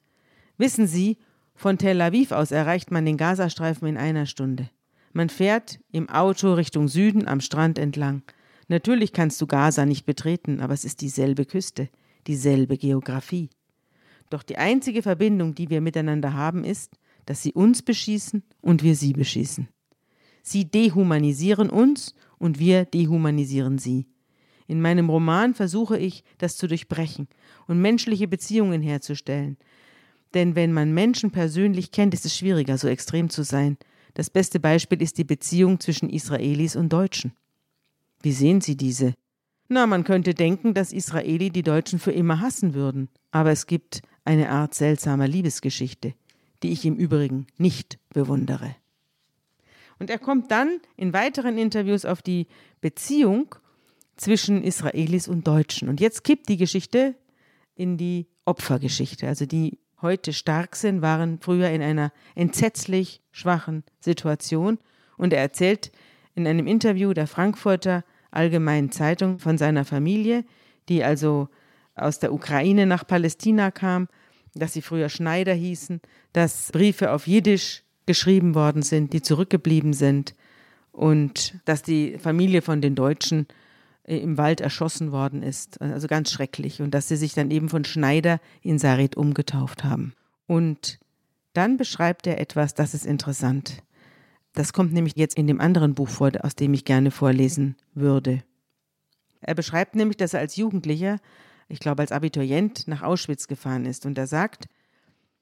Wissen 0.58 0.86
Sie, 0.86 1.18
von 1.56 1.76
Tel 1.76 2.00
Aviv 2.00 2.30
aus 2.30 2.52
erreicht 2.52 2.92
man 2.92 3.04
den 3.04 3.16
Gazastreifen 3.16 3.88
in 3.88 3.96
einer 3.96 4.26
Stunde. 4.26 4.70
Man 5.12 5.28
fährt 5.28 5.80
im 5.90 6.08
Auto 6.08 6.54
Richtung 6.54 6.86
Süden 6.86 7.26
am 7.26 7.40
Strand 7.40 7.80
entlang. 7.80 8.22
Natürlich 8.68 9.12
kannst 9.12 9.40
du 9.40 9.48
Gaza 9.48 9.86
nicht 9.86 10.06
betreten, 10.06 10.60
aber 10.60 10.72
es 10.72 10.84
ist 10.84 11.00
dieselbe 11.00 11.46
Küste, 11.46 11.88
dieselbe 12.28 12.76
Geografie. 12.76 13.50
Doch 14.30 14.44
die 14.44 14.56
einzige 14.56 15.02
Verbindung, 15.02 15.56
die 15.56 15.68
wir 15.68 15.80
miteinander 15.80 16.32
haben, 16.34 16.62
ist, 16.62 16.96
dass 17.26 17.42
sie 17.42 17.52
uns 17.52 17.82
beschießen 17.82 18.42
und 18.60 18.82
wir 18.82 18.96
sie 18.96 19.12
beschießen. 19.12 19.68
Sie 20.42 20.70
dehumanisieren 20.70 21.70
uns 21.70 22.14
und 22.38 22.58
wir 22.58 22.84
dehumanisieren 22.84 23.78
sie. 23.78 24.06
In 24.66 24.80
meinem 24.80 25.10
Roman 25.10 25.54
versuche 25.54 25.98
ich, 25.98 26.24
das 26.38 26.56
zu 26.56 26.66
durchbrechen 26.66 27.28
und 27.66 27.80
menschliche 27.80 28.28
Beziehungen 28.28 28.82
herzustellen. 28.82 29.56
Denn 30.34 30.56
wenn 30.56 30.72
man 30.72 30.94
Menschen 30.94 31.30
persönlich 31.30 31.92
kennt, 31.92 32.14
ist 32.14 32.24
es 32.24 32.36
schwieriger, 32.36 32.78
so 32.78 32.88
extrem 32.88 33.28
zu 33.28 33.42
sein. 33.44 33.76
Das 34.14 34.30
beste 34.30 34.60
Beispiel 34.60 35.02
ist 35.02 35.18
die 35.18 35.24
Beziehung 35.24 35.80
zwischen 35.80 36.10
Israelis 36.10 36.76
und 36.76 36.92
Deutschen. 36.92 37.32
Wie 38.22 38.32
sehen 38.32 38.60
Sie 38.60 38.76
diese? 38.76 39.14
Na, 39.68 39.86
man 39.86 40.04
könnte 40.04 40.34
denken, 40.34 40.74
dass 40.74 40.92
Israeli 40.92 41.50
die 41.50 41.62
Deutschen 41.62 41.98
für 41.98 42.12
immer 42.12 42.40
hassen 42.40 42.74
würden. 42.74 43.08
Aber 43.30 43.50
es 43.50 43.66
gibt 43.66 44.02
eine 44.24 44.50
Art 44.50 44.74
seltsamer 44.74 45.26
Liebesgeschichte, 45.26 46.14
die 46.62 46.72
ich 46.72 46.84
im 46.84 46.96
Übrigen 46.96 47.46
nicht 47.58 47.98
bewundere. 48.10 48.74
Und 49.98 50.10
er 50.10 50.18
kommt 50.18 50.50
dann 50.50 50.80
in 50.96 51.12
weiteren 51.12 51.58
Interviews 51.58 52.04
auf 52.04 52.22
die 52.22 52.46
Beziehung 52.80 53.54
zwischen 54.16 54.62
Israelis 54.62 55.28
und 55.28 55.46
Deutschen. 55.46 55.88
Und 55.88 56.00
jetzt 56.00 56.24
kippt 56.24 56.48
die 56.48 56.56
Geschichte 56.56 57.14
in 57.74 57.96
die 57.96 58.26
Opfergeschichte. 58.44 59.28
Also 59.28 59.46
die 59.46 59.78
heute 60.00 60.32
stark 60.32 60.76
sind, 60.76 61.02
waren 61.02 61.38
früher 61.40 61.70
in 61.70 61.82
einer 61.82 62.12
entsetzlich 62.34 63.22
schwachen 63.30 63.84
Situation. 64.00 64.78
Und 65.16 65.32
er 65.32 65.40
erzählt 65.40 65.92
in 66.34 66.46
einem 66.46 66.66
Interview 66.66 67.12
der 67.12 67.26
Frankfurter 67.26 68.04
Allgemeinen 68.30 68.90
Zeitung 68.90 69.38
von 69.38 69.58
seiner 69.58 69.84
Familie, 69.84 70.44
die 70.88 71.04
also 71.04 71.48
aus 71.94 72.18
der 72.18 72.32
Ukraine 72.32 72.86
nach 72.86 73.06
Palästina 73.06 73.70
kam, 73.70 74.08
dass 74.54 74.72
sie 74.72 74.82
früher 74.82 75.08
Schneider 75.08 75.54
hießen, 75.54 76.00
dass 76.32 76.70
Briefe 76.72 77.12
auf 77.12 77.26
Jiddisch 77.26 77.82
geschrieben 78.06 78.54
worden 78.54 78.82
sind, 78.82 79.12
die 79.12 79.22
zurückgeblieben 79.22 79.92
sind 79.92 80.34
und 80.90 81.54
dass 81.64 81.82
die 81.82 82.18
Familie 82.18 82.62
von 82.62 82.80
den 82.80 82.94
Deutschen 82.94 83.46
äh, 84.04 84.18
im 84.18 84.38
Wald 84.38 84.60
erschossen 84.60 85.12
worden 85.12 85.42
ist. 85.42 85.80
Also 85.80 86.06
ganz 86.08 86.30
schrecklich. 86.30 86.82
Und 86.82 86.92
dass 86.92 87.08
sie 87.08 87.16
sich 87.16 87.34
dann 87.34 87.50
eben 87.50 87.68
von 87.68 87.84
Schneider 87.84 88.40
in 88.60 88.78
Sarit 88.78 89.16
umgetauft 89.16 89.84
haben. 89.84 90.14
Und 90.46 90.98
dann 91.54 91.76
beschreibt 91.76 92.26
er 92.26 92.40
etwas, 92.40 92.74
das 92.74 92.94
ist 92.94 93.06
interessant. 93.06 93.82
Das 94.54 94.72
kommt 94.72 94.92
nämlich 94.92 95.14
jetzt 95.16 95.36
in 95.36 95.46
dem 95.46 95.60
anderen 95.60 95.94
Buch 95.94 96.08
vor, 96.08 96.30
aus 96.40 96.54
dem 96.54 96.74
ich 96.74 96.84
gerne 96.84 97.10
vorlesen 97.10 97.76
würde. 97.94 98.42
Er 99.40 99.54
beschreibt 99.54 99.96
nämlich, 99.96 100.18
dass 100.18 100.34
er 100.34 100.40
als 100.40 100.56
Jugendlicher, 100.56 101.18
ich 101.68 101.80
glaube 101.80 102.02
als 102.02 102.12
Abiturient, 102.12 102.88
nach 102.88 103.02
Auschwitz 103.02 103.48
gefahren 103.48 103.84
ist. 103.84 104.06
Und 104.06 104.18
er 104.18 104.26
sagt, 104.26 104.66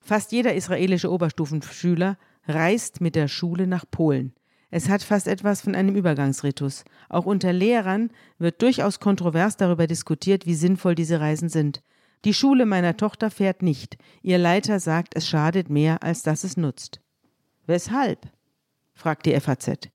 fast 0.01 0.33
jeder 0.33 0.55
israelische 0.55 1.11
Oberstufenschüler 1.11 2.18
reist 2.47 3.01
mit 3.01 3.14
der 3.14 3.29
Schule 3.29 3.66
nach 3.66 3.85
Polen. 3.91 4.35
Es 4.71 4.89
hat 4.89 5.03
fast 5.03 5.27
etwas 5.27 5.62
von 5.62 5.75
einem 5.75 5.97
Übergangsritus. 5.97 6.85
Auch 7.09 7.27
unter 7.27 7.53
Lehrern 7.53 8.11
wird 8.39 8.62
durchaus 8.62 9.01
kontrovers 9.01 9.57
darüber 9.57 9.87
diskutiert, 9.87 10.47
wie 10.47 10.55
sinnvoll 10.55 10.95
diese 10.95 11.21
Reisen 11.21 11.49
sind. 11.49 11.83
Die 12.25 12.35
Schule 12.35 12.66
meiner 12.66 12.97
Tochter 12.97 13.31
fährt 13.31 13.62
nicht. 13.62 13.97
Ihr 14.23 14.39
Leiter 14.39 14.79
sagt, 14.79 15.16
es 15.16 15.27
schadet 15.27 15.71
mehr, 15.71 16.03
als 16.03 16.23
dass 16.23 16.45
es 16.45 16.57
nutzt. 16.57 17.01
Weshalb? 17.66 18.29
fragt 18.95 19.27
die 19.27 19.39
FAZ. 19.41 19.89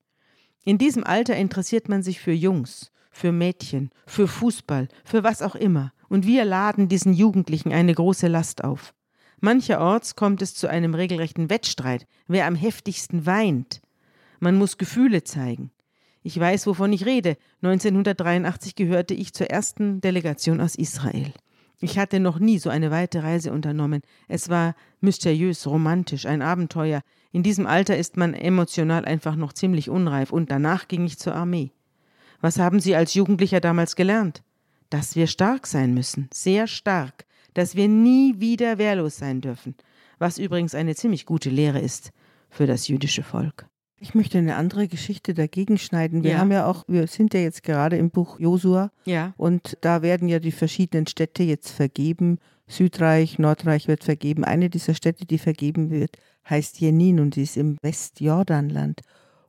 In 0.64 0.78
diesem 0.78 1.04
Alter 1.04 1.36
interessiert 1.36 1.88
man 1.88 2.02
sich 2.02 2.20
für 2.20 2.32
Jungs, 2.32 2.92
für 3.12 3.32
Mädchen, 3.32 3.92
für 4.08 4.28
Fußball, 4.28 4.88
für 5.04 5.24
was 5.24 5.44
auch 5.44 5.56
immer, 5.56 5.94
und 6.10 6.26
wir 6.26 6.46
laden 6.46 6.88
diesen 6.88 7.14
Jugendlichen 7.14 7.72
eine 7.72 7.94
große 7.94 8.28
Last 8.28 8.64
auf. 8.64 8.94
Mancherorts 9.42 10.16
kommt 10.16 10.42
es 10.42 10.56
zu 10.56 10.68
einem 10.68 10.94
regelrechten 10.94 11.50
Wettstreit, 11.50 12.08
wer 12.28 12.48
am 12.48 12.56
heftigsten 12.56 13.26
weint. 13.26 13.82
Man 14.40 14.58
muss 14.58 14.78
Gefühle 14.78 15.24
zeigen. 15.24 15.72
Ich 16.24 16.40
weiß, 16.40 16.66
wovon 16.68 16.92
ich 16.92 17.06
rede. 17.06 17.38
1983 17.62 18.76
gehörte 18.76 19.14
ich 19.14 19.34
zur 19.34 19.48
ersten 19.52 20.02
Delegation 20.02 20.60
aus 20.60 20.76
Israel. 20.76 21.32
Ich 21.80 22.00
hatte 22.00 22.20
noch 22.20 22.40
nie 22.40 22.58
so 22.58 22.70
eine 22.70 22.90
weite 22.90 23.22
Reise 23.22 23.52
unternommen. 23.52 24.02
Es 24.28 24.50
war 24.50 24.76
mysteriös, 25.02 25.68
romantisch, 25.68 26.26
ein 26.26 26.42
Abenteuer. 26.42 27.02
In 27.32 27.44
diesem 27.44 27.68
Alter 27.68 27.98
ist 27.98 28.18
man 28.18 28.34
emotional 28.34 29.06
einfach 29.06 29.36
noch 29.36 29.54
ziemlich 29.54 29.90
unreif 29.90 30.32
und 30.32 30.50
danach 30.50 30.88
ging 30.88 31.06
ich 31.06 31.20
zur 31.20 31.36
Armee. 31.36 31.72
Was 32.42 32.60
haben 32.60 32.80
Sie 32.80 32.96
als 32.96 33.14
Jugendlicher 33.14 33.60
damals 33.60 33.96
gelernt? 33.96 34.42
Dass 34.90 35.16
wir 35.16 35.28
stark 35.28 35.68
sein 35.68 35.94
müssen, 35.94 36.30
sehr 36.34 36.68
stark, 36.68 37.26
dass 37.54 37.76
wir 37.76 37.88
nie 37.88 38.40
wieder 38.40 38.78
wehrlos 38.78 39.18
sein 39.18 39.42
dürfen, 39.42 39.76
was 40.20 40.38
übrigens 40.38 40.76
eine 40.76 40.96
ziemlich 40.96 41.26
gute 41.26 41.50
Lehre 41.50 41.80
ist 41.80 42.12
für 42.50 42.68
das 42.68 42.88
jüdische 42.88 43.24
Volk. 43.24 43.68
Ich 43.98 44.14
möchte 44.14 44.38
eine 44.38 44.56
andere 44.58 44.88
Geschichte 44.88 45.34
dagegen 45.34 45.78
schneiden. 45.78 46.24
Wir 46.24 46.32
Ja. 46.32 46.38
haben 46.40 46.52
ja 46.52 46.68
auch, 46.68 46.84
wir 46.88 47.08
sind 47.08 47.34
ja 47.34 47.40
jetzt 47.40 47.64
gerade 47.64 47.98
im 47.98 48.12
Buch 48.12 48.40
Josua 48.40 48.92
Ja. 49.06 49.34
und 49.38 49.78
da 49.82 50.02
werden 50.02 50.28
ja 50.28 50.40
die 50.40 50.52
verschiedenen 50.52 51.08
Städte 51.08 51.44
jetzt 51.44 51.72
vergeben. 51.72 52.38
Südreich, 52.68 53.40
Nordreich 53.40 53.88
wird 53.88 54.04
vergeben. 54.04 54.44
Eine 54.44 54.70
dieser 54.70 54.94
Städte, 54.96 55.26
die 55.26 55.38
vergeben 55.38 55.92
wird, 55.92 56.18
heißt 56.50 56.80
Jenin 56.80 57.20
und 57.20 57.36
die 57.36 57.44
ist 57.44 57.58
im 57.58 57.78
Westjordanland. 57.82 59.02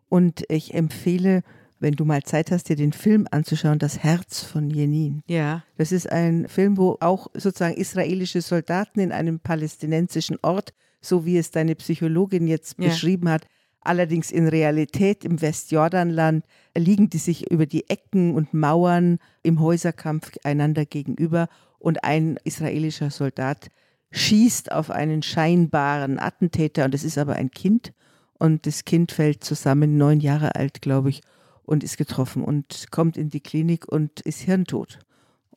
Und 0.09 0.45
ich 0.49 0.75
empfehle, 0.75 1.43
wenn 1.79 1.95
du 1.95 2.05
mal 2.05 2.23
Zeit 2.23 2.51
hast, 2.51 2.69
dir 2.69 2.77
den 2.77 2.93
Film 2.93 3.27
anzuschauen, 3.31 3.79
Das 3.79 3.99
Herz 3.99 4.43
von 4.43 4.71
Jenin. 4.71 5.23
Ja. 5.27 5.63
Das 5.77 5.93
ist 5.93 6.11
ein 6.11 6.49
Film, 6.49 6.77
wo 6.77 6.97
auch 7.01 7.29
sozusagen 7.35 7.77
israelische 7.77 8.41
Soldaten 8.41 9.01
in 9.01 9.13
einem 9.13 9.41
palästinensischen 9.41 10.39
Ort, 10.43 10.73
so 11.01 11.27
wie 11.27 11.37
es 11.39 11.51
deine 11.51 11.75
Psychologin 11.75 12.47
jetzt 12.47 12.79
Ja. 12.79 12.89
beschrieben 12.89 13.29
hat, 13.29 13.47
allerdings 13.81 14.31
in 14.33 14.49
Realität 14.49 15.25
im 15.25 15.41
Westjordanland 15.41 16.45
liegen 16.77 17.09
die 17.11 17.19
sich 17.19 17.51
über 17.51 17.67
die 17.67 17.89
Ecken 17.89 18.35
und 18.35 18.53
Mauern 18.55 19.19
im 19.43 19.61
Häuserkampf 19.61 20.33
einander 20.45 20.85
gegenüber 20.87 21.49
und 21.79 22.03
ein 22.05 22.39
israelischer 22.45 23.11
Soldat 23.11 23.69
schießt 24.11 24.73
auf 24.73 24.91
einen 24.91 25.23
scheinbaren 25.23 26.19
Attentäter 26.19 26.85
und 26.87 26.95
es 26.95 27.05
ist 27.05 27.19
aber 27.19 27.35
ein 27.35 27.51
Kind 27.51 27.93
und 28.39 28.67
das 28.67 28.85
Kind 28.85 29.13
fällt 29.13 29.45
zusammen, 29.45 29.97
neun 29.97 30.21
Jahre 30.21 30.55
alt, 30.57 30.81
glaube 30.83 31.11
ich, 31.11 31.23
und 31.67 31.85
ist 31.85 31.99
getroffen 31.99 32.43
und 32.43 32.87
kommt 32.91 33.17
in 33.17 33.29
die 33.29 33.41
Klinik 33.41 33.87
und 33.87 34.21
ist 34.21 34.41
hirntot. 34.41 35.01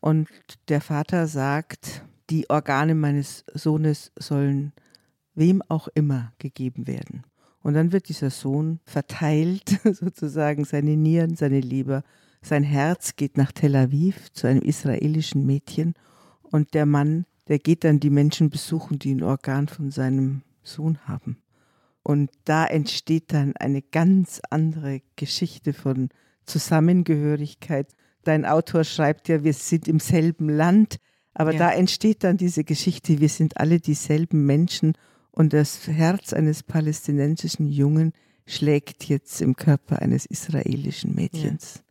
Und 0.02 0.28
der 0.68 0.82
Vater 0.82 1.28
sagt, 1.28 2.04
die 2.30 2.50
Organe 2.50 2.96
meines 2.96 3.46
Sohnes 3.54 4.12
sollen 4.18 4.74
wem 5.36 5.62
auch 5.68 5.88
immer 5.94 6.34
gegeben 6.40 6.88
werden. 6.88 7.24
Und 7.62 7.74
dann 7.74 7.92
wird 7.92 8.10
dieser 8.10 8.30
Sohn 8.30 8.80
verteilt, 8.86 9.80
sozusagen 9.84 10.66
seine 10.66 10.98
Nieren, 10.98 11.36
seine 11.36 11.60
Leber, 11.60 12.04
sein 12.42 12.64
Herz 12.64 13.16
geht 13.16 13.38
nach 13.38 13.52
Tel 13.52 13.76
Aviv 13.76 14.32
zu 14.32 14.48
einem 14.48 14.62
israelischen 14.62 15.46
Mädchen 15.46 15.94
und 16.42 16.74
der 16.74 16.86
Mann, 16.86 17.26
der 17.48 17.60
geht 17.60 17.84
dann 17.84 18.00
die 18.00 18.10
Menschen 18.10 18.50
besuchen, 18.50 18.98
die 19.00 19.14
ein 19.14 19.24
Organ 19.24 19.68
von 19.68 19.92
seinem 19.92 20.42
Sohn 20.64 21.00
haben. 21.06 21.38
Und 22.04 22.32
da 22.46 22.66
entsteht 22.66 23.34
dann 23.34 23.56
eine 23.58 23.82
ganz 23.82 24.42
andere 24.50 25.02
Geschichte 25.16 25.74
von 25.74 26.10
Zusammengehörigkeit. 26.46 27.94
Dein 28.24 28.46
Autor 28.46 28.84
schreibt 28.84 29.28
ja, 29.28 29.44
wir 29.44 29.54
sind 29.54 29.88
im 29.88 30.00
selben 30.00 30.50
Land, 30.50 30.98
aber 31.34 31.54
Ja. 31.54 31.60
da 31.60 31.72
entsteht 31.72 32.24
dann 32.24 32.38
diese 32.38 32.64
Geschichte, 32.64 33.20
wir 33.20 33.30
sind 33.30 33.58
alle 33.58 33.80
dieselben 33.80 34.46
Menschen 34.46 34.94
und 35.32 35.54
das 35.54 35.88
Herz 35.88 36.34
eines 36.34 36.64
palästinensischen 36.64 37.68
Jungen 37.68 38.14
schlägt 38.46 39.06
jetzt 39.06 39.42
im 39.42 39.56
Körper 39.56 40.02
eines 40.02 40.26
israelischen 40.26 41.14
Mädchens. 41.16 41.84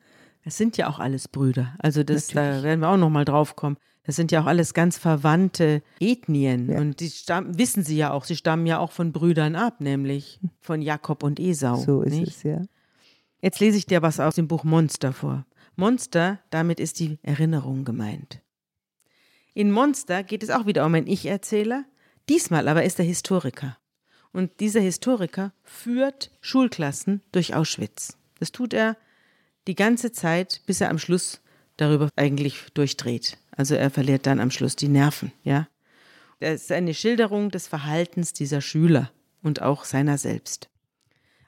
Es 0.44 0.56
sind 0.56 0.76
ja 0.76 0.88
auch 0.88 0.98
alles 0.98 1.28
Brüder. 1.28 1.74
Also 1.78 2.02
das, 2.02 2.28
da 2.28 2.62
werden 2.62 2.80
wir 2.80 2.88
auch 2.88 2.96
noch 2.96 3.10
mal 3.10 3.24
drauf 3.24 3.54
kommen. 3.54 3.76
Das 4.08 4.16
sind 4.16 4.32
ja 4.32 4.40
auch 4.40 4.46
alles 4.46 4.72
ganz 4.72 4.96
verwandte 4.96 5.82
Ethnien. 6.00 6.70
Ja. 6.70 6.80
Und 6.80 7.00
die 7.00 7.10
stammen, 7.10 7.58
wissen 7.58 7.84
Sie 7.84 7.98
ja 7.98 8.10
auch, 8.10 8.24
sie 8.24 8.36
stammen 8.36 8.64
ja 8.64 8.78
auch 8.78 8.90
von 8.90 9.12
Brüdern 9.12 9.54
ab, 9.54 9.82
nämlich 9.82 10.40
von 10.60 10.80
Jakob 10.80 11.22
und 11.22 11.38
Esau. 11.38 11.76
So 11.76 12.00
ist 12.00 12.14
nicht? 12.14 12.36
es, 12.38 12.42
ja. 12.42 12.62
Jetzt 13.42 13.60
lese 13.60 13.76
ich 13.76 13.84
dir 13.84 14.00
was 14.00 14.18
aus 14.18 14.36
dem 14.36 14.48
Buch 14.48 14.64
Monster 14.64 15.12
vor. 15.12 15.44
Monster, 15.76 16.38
damit 16.48 16.80
ist 16.80 17.00
die 17.00 17.18
Erinnerung 17.22 17.84
gemeint. 17.84 18.40
In 19.52 19.70
Monster 19.70 20.22
geht 20.22 20.42
es 20.42 20.48
auch 20.48 20.64
wieder 20.64 20.86
um 20.86 20.94
einen 20.94 21.06
Ich-Erzähler. 21.06 21.84
Diesmal 22.30 22.66
aber 22.66 22.84
ist 22.84 22.98
er 22.98 23.04
Historiker. 23.04 23.76
Und 24.32 24.60
dieser 24.60 24.80
Historiker 24.80 25.52
führt 25.64 26.30
Schulklassen 26.40 27.20
durch 27.30 27.54
Auschwitz. 27.54 28.16
Das 28.38 28.52
tut 28.52 28.72
er 28.72 28.96
die 29.66 29.74
ganze 29.74 30.12
Zeit, 30.12 30.62
bis 30.64 30.80
er 30.80 30.88
am 30.88 30.98
Schluss 30.98 31.42
darüber 31.76 32.08
eigentlich 32.16 32.68
durchdreht. 32.72 33.36
Also 33.58 33.74
er 33.74 33.90
verliert 33.90 34.26
dann 34.26 34.38
am 34.38 34.52
Schluss 34.52 34.76
die 34.76 34.88
Nerven, 34.88 35.32
ja. 35.42 35.66
Das 36.38 36.62
ist 36.62 36.72
eine 36.72 36.94
Schilderung 36.94 37.50
des 37.50 37.66
Verhaltens 37.66 38.32
dieser 38.32 38.60
Schüler 38.60 39.10
und 39.42 39.60
auch 39.60 39.84
seiner 39.84 40.16
selbst. 40.16 40.70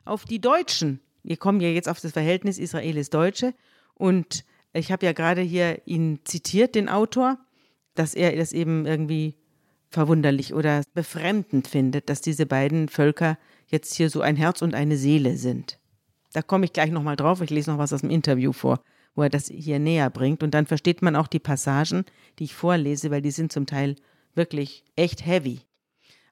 Auf 0.04 0.24
die 0.24 0.40
Deutschen, 0.40 0.98
wir 1.22 1.36
kommen 1.36 1.60
ja 1.60 1.68
jetzt 1.68 1.88
auf 1.88 2.00
das 2.00 2.10
Verhältnis 2.10 2.58
Israelis-Deutsche 2.58 3.54
und 3.94 4.44
ich 4.72 4.90
habe 4.90 5.06
ja 5.06 5.12
gerade 5.12 5.40
hier 5.40 5.82
ihn 5.86 6.18
zitiert, 6.24 6.74
den 6.74 6.88
Autor, 6.88 7.38
dass 7.94 8.14
er 8.14 8.34
das 8.34 8.52
eben 8.52 8.86
irgendwie 8.86 9.36
verwunderlich 9.88 10.52
oder 10.52 10.82
befremdend 10.94 11.68
findet, 11.68 12.08
dass 12.08 12.20
diese 12.20 12.44
beiden 12.44 12.88
Völker 12.88 13.38
jetzt 13.68 13.94
hier 13.94 14.10
so 14.10 14.20
ein 14.20 14.34
Herz 14.34 14.62
und 14.62 14.74
eine 14.74 14.96
Seele 14.96 15.36
sind. 15.36 15.78
Da 16.32 16.42
komme 16.42 16.64
ich 16.64 16.72
gleich 16.72 16.90
nochmal 16.90 17.16
drauf. 17.16 17.40
Ich 17.40 17.50
lese 17.50 17.70
noch 17.70 17.78
was 17.78 17.92
aus 17.92 18.00
dem 18.00 18.10
Interview 18.10 18.52
vor, 18.52 18.82
wo 19.14 19.22
er 19.22 19.30
das 19.30 19.48
hier 19.48 19.78
näher 19.78 20.10
bringt. 20.10 20.42
Und 20.42 20.52
dann 20.52 20.66
versteht 20.66 21.02
man 21.02 21.16
auch 21.16 21.26
die 21.26 21.38
Passagen, 21.38 22.04
die 22.38 22.44
ich 22.44 22.54
vorlese, 22.54 23.10
weil 23.10 23.22
die 23.22 23.30
sind 23.30 23.52
zum 23.52 23.66
Teil 23.66 23.96
wirklich 24.34 24.84
echt 24.96 25.26
heavy. 25.26 25.60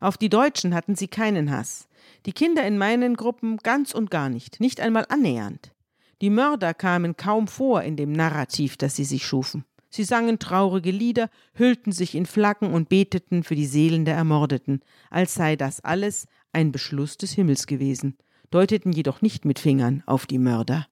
Auf 0.00 0.16
die 0.16 0.28
Deutschen 0.28 0.74
hatten 0.74 0.94
sie 0.94 1.08
keinen 1.08 1.50
Hass. 1.50 1.88
Die 2.26 2.32
Kinder 2.32 2.66
in 2.66 2.78
meinen 2.78 3.16
Gruppen 3.16 3.56
ganz 3.58 3.92
und 3.92 4.10
gar 4.10 4.28
nicht, 4.28 4.60
nicht 4.60 4.80
einmal 4.80 5.06
annähernd. 5.08 5.72
Die 6.20 6.30
Mörder 6.30 6.74
kamen 6.74 7.16
kaum 7.16 7.48
vor 7.48 7.82
in 7.82 7.96
dem 7.96 8.12
Narrativ, 8.12 8.76
das 8.76 8.96
sie 8.96 9.04
sich 9.04 9.26
schufen. 9.26 9.64
Sie 9.90 10.04
sangen 10.04 10.38
traurige 10.38 10.90
Lieder, 10.90 11.30
hüllten 11.54 11.92
sich 11.92 12.14
in 12.14 12.26
Flaggen 12.26 12.72
und 12.72 12.88
beteten 12.88 13.42
für 13.42 13.54
die 13.54 13.66
Seelen 13.66 14.04
der 14.04 14.16
Ermordeten, 14.16 14.82
als 15.10 15.34
sei 15.34 15.56
das 15.56 15.80
alles 15.80 16.26
ein 16.52 16.72
Beschluss 16.72 17.16
des 17.16 17.32
Himmels 17.32 17.66
gewesen, 17.66 18.16
deuteten 18.50 18.92
jedoch 18.92 19.22
nicht 19.22 19.44
mit 19.44 19.58
Fingern 19.58 20.02
auf 20.06 20.26
die 20.26 20.38
Mörder. 20.38 20.86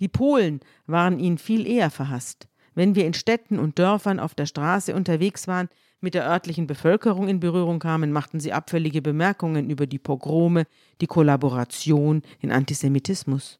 Die 0.00 0.08
Polen 0.08 0.60
waren 0.86 1.18
ihnen 1.18 1.38
viel 1.38 1.66
eher 1.66 1.90
verhasst. 1.90 2.48
Wenn 2.74 2.94
wir 2.94 3.06
in 3.06 3.14
Städten 3.14 3.58
und 3.58 3.78
Dörfern 3.78 4.18
auf 4.18 4.34
der 4.34 4.46
Straße 4.46 4.94
unterwegs 4.94 5.46
waren, 5.46 5.68
mit 6.00 6.14
der 6.14 6.28
örtlichen 6.28 6.66
Bevölkerung 6.66 7.28
in 7.28 7.40
Berührung 7.40 7.78
kamen, 7.78 8.12
machten 8.12 8.40
sie 8.40 8.52
abfällige 8.52 9.00
Bemerkungen 9.00 9.70
über 9.70 9.86
die 9.86 9.98
Pogrome, 9.98 10.64
die 11.00 11.06
Kollaboration 11.06 12.22
in 12.40 12.52
Antisemitismus. 12.52 13.58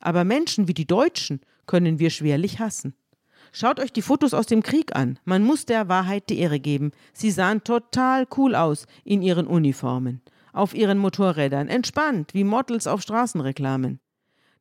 Aber 0.00 0.24
Menschen 0.24 0.68
wie 0.68 0.74
die 0.74 0.86
Deutschen 0.86 1.40
können 1.66 1.98
wir 1.98 2.10
schwerlich 2.10 2.58
hassen. 2.58 2.94
Schaut 3.52 3.80
euch 3.80 3.92
die 3.92 4.02
Fotos 4.02 4.34
aus 4.34 4.46
dem 4.46 4.62
Krieg 4.62 4.94
an. 4.94 5.18
Man 5.24 5.42
muss 5.42 5.64
der 5.64 5.88
Wahrheit 5.88 6.28
die 6.28 6.38
Ehre 6.38 6.60
geben. 6.60 6.92
Sie 7.14 7.30
sahen 7.30 7.64
total 7.64 8.26
cool 8.36 8.54
aus 8.54 8.86
in 9.04 9.22
ihren 9.22 9.46
Uniformen, 9.46 10.20
auf 10.52 10.74
ihren 10.74 10.98
Motorrädern, 10.98 11.68
entspannt 11.68 12.34
wie 12.34 12.44
Models 12.44 12.86
auf 12.86 13.00
Straßenreklamen. 13.00 14.00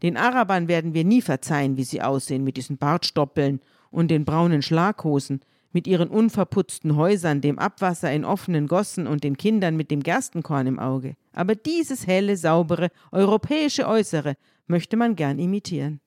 Den 0.02 0.18
Arabern 0.18 0.68
werden 0.68 0.94
wir 0.94 1.04
nie 1.04 1.22
verzeihen, 1.22 1.78
wie 1.78 1.84
sie 1.84 2.02
aussehen 2.02 2.44
mit 2.44 2.58
diesen 2.58 2.78
Bartstoppeln 2.78 3.62
und 3.90 4.10
den 4.10 4.26
braunen 4.26 4.62
Schlaghosen, 4.62 5.42
mit 5.74 5.88
ihren 5.88 6.10
unverputzten 6.10 6.96
Häusern, 6.96 7.42
dem 7.42 7.60
Abwasser 7.60 8.12
in 8.12 8.26
offenen 8.26 8.68
Gossen 8.68 9.06
und 9.06 9.24
den 9.24 9.38
Kindern 9.38 9.76
mit 9.76 9.92
dem 9.92 10.02
Gerstenkorn 10.02 10.68
im 10.68 10.80
Auge. 10.80 11.16
Aber 11.34 11.56
dieses 11.56 12.08
helle, 12.08 12.38
saubere, 12.38 12.90
europäische 13.12 13.88
Äußere 13.88 14.36
möchte 14.68 14.98
man 14.98 15.16
gern 15.16 15.40
imitieren. 15.40 16.00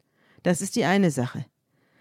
Das 0.43 0.61
ist 0.61 0.77
die 0.77 0.85
eine 0.85 1.11
Sache. 1.11 1.45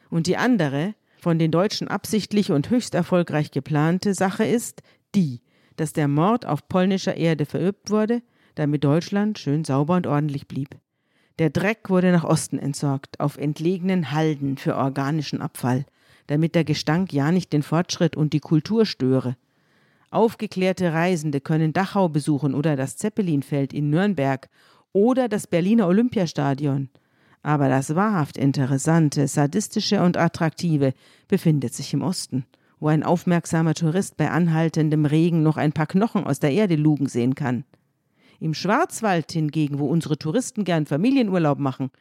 Und 0.09 0.27
die 0.27 0.37
andere, 0.37 0.95
von 1.19 1.37
den 1.37 1.51
Deutschen 1.51 1.87
absichtlich 1.87 2.51
und 2.51 2.69
höchst 2.69 2.95
erfolgreich 2.95 3.51
geplante 3.51 4.13
Sache 4.13 4.45
ist 4.45 4.81
die, 5.15 5.41
dass 5.75 5.93
der 5.93 6.07
Mord 6.07 6.45
auf 6.45 6.67
polnischer 6.67 7.17
Erde 7.17 7.45
verübt 7.45 7.89
wurde, 7.89 8.21
damit 8.55 8.83
Deutschland 8.83 9.37
schön 9.37 9.63
sauber 9.63 9.95
und 9.95 10.07
ordentlich 10.07 10.47
blieb. 10.47 10.75
Der 11.39 11.49
Dreck 11.49 11.89
wurde 11.89 12.11
nach 12.11 12.25
Osten 12.25 12.59
entsorgt, 12.59 13.21
auf 13.21 13.37
entlegenen 13.37 14.11
Halden 14.11 14.57
für 14.57 14.75
organischen 14.75 15.41
Abfall, 15.41 15.85
damit 16.27 16.53
der 16.53 16.65
Gestank 16.65 17.13
ja 17.13 17.31
nicht 17.31 17.53
den 17.53 17.63
Fortschritt 17.63 18.17
und 18.17 18.33
die 18.33 18.41
Kultur 18.41 18.85
störe. 18.85 19.37
Aufgeklärte 20.11 20.91
Reisende 20.91 21.39
können 21.39 21.71
Dachau 21.71 22.09
besuchen 22.09 22.53
oder 22.53 22.75
das 22.75 22.97
Zeppelinfeld 22.97 23.71
in 23.71 23.89
Nürnberg 23.89 24.49
oder 24.91 25.29
das 25.29 25.47
Berliner 25.47 25.87
Olympiastadion. 25.87 26.89
Aber 27.41 27.69
das 27.69 27.95
wahrhaft 27.95 28.37
Interessante, 28.37 29.25
Sadistische 29.29 30.03
und 30.03 30.17
Attraktive 30.17 30.93
befindet 31.29 31.73
sich 31.73 31.93
im 31.93 32.01
Osten, 32.01 32.47
wo 32.81 32.89
ein 32.89 33.03
aufmerksamer 33.03 33.75
Tourist 33.75 34.17
bei 34.17 34.29
anhaltendem 34.29 35.05
Regen 35.05 35.41
noch 35.41 35.55
ein 35.55 35.71
paar 35.71 35.87
Knochen 35.87 36.25
aus 36.25 36.41
der 36.41 36.51
Erde 36.51 36.75
lugen 36.75 37.07
sehen 37.07 37.33
kann. 37.33 37.63
Im 38.39 38.53
Schwarzwald 38.53 39.31
hingegen, 39.31 39.79
wo 39.79 39.87
unsere 39.87 40.17
Touristen 40.17 40.63
gern 40.63 40.85
Familienurlaub 40.85 41.59
machen, 41.59 41.91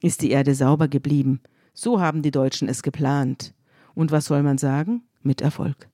ist 0.00 0.22
die 0.22 0.30
Erde 0.30 0.54
sauber 0.54 0.86
geblieben. 0.88 1.40
So 1.72 2.00
haben 2.00 2.22
die 2.22 2.30
Deutschen 2.30 2.68
es 2.68 2.82
geplant. 2.82 3.54
Und 3.94 4.10
was 4.10 4.26
soll 4.26 4.42
man 4.42 4.58
sagen? 4.58 5.02
Mit 5.22 5.40
Erfolg. 5.40 5.88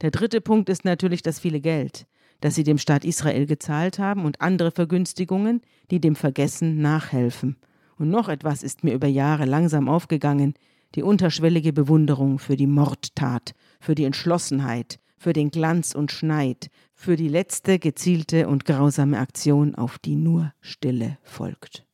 Der 0.00 0.10
dritte 0.10 0.40
Punkt 0.40 0.68
ist 0.68 0.84
natürlich 0.84 1.22
das 1.22 1.38
viele 1.38 1.60
Geld, 1.60 2.06
das 2.40 2.54
sie 2.54 2.64
dem 2.64 2.78
Staat 2.78 3.04
Israel 3.04 3.46
gezahlt 3.46 3.98
haben 3.98 4.24
und 4.24 4.40
andere 4.40 4.70
Vergünstigungen, 4.70 5.62
die 5.90 6.00
dem 6.00 6.16
Vergessen 6.16 6.80
nachhelfen. 6.80 7.56
Und 7.96 8.10
noch 8.10 8.28
etwas 8.28 8.62
ist 8.62 8.84
mir 8.84 8.94
über 8.94 9.08
Jahre 9.08 9.44
langsam 9.44 9.88
aufgegangen, 9.88 10.54
die 10.94 11.02
unterschwellige 11.02 11.72
Bewunderung 11.72 12.38
für 12.38 12.56
die 12.56 12.66
Mordtat, 12.66 13.54
für 13.80 13.94
die 13.94 14.04
Entschlossenheit, 14.04 14.98
für 15.18 15.32
den 15.32 15.50
Glanz 15.50 15.94
und 15.94 16.12
Schneid, 16.12 16.70
für 16.94 17.16
die 17.16 17.28
letzte 17.28 17.78
gezielte 17.78 18.48
und 18.48 18.64
grausame 18.64 19.18
Aktion, 19.18 19.74
auf 19.74 19.98
die 19.98 20.14
nur 20.14 20.52
Stille 20.60 21.18
folgt. 21.22 21.84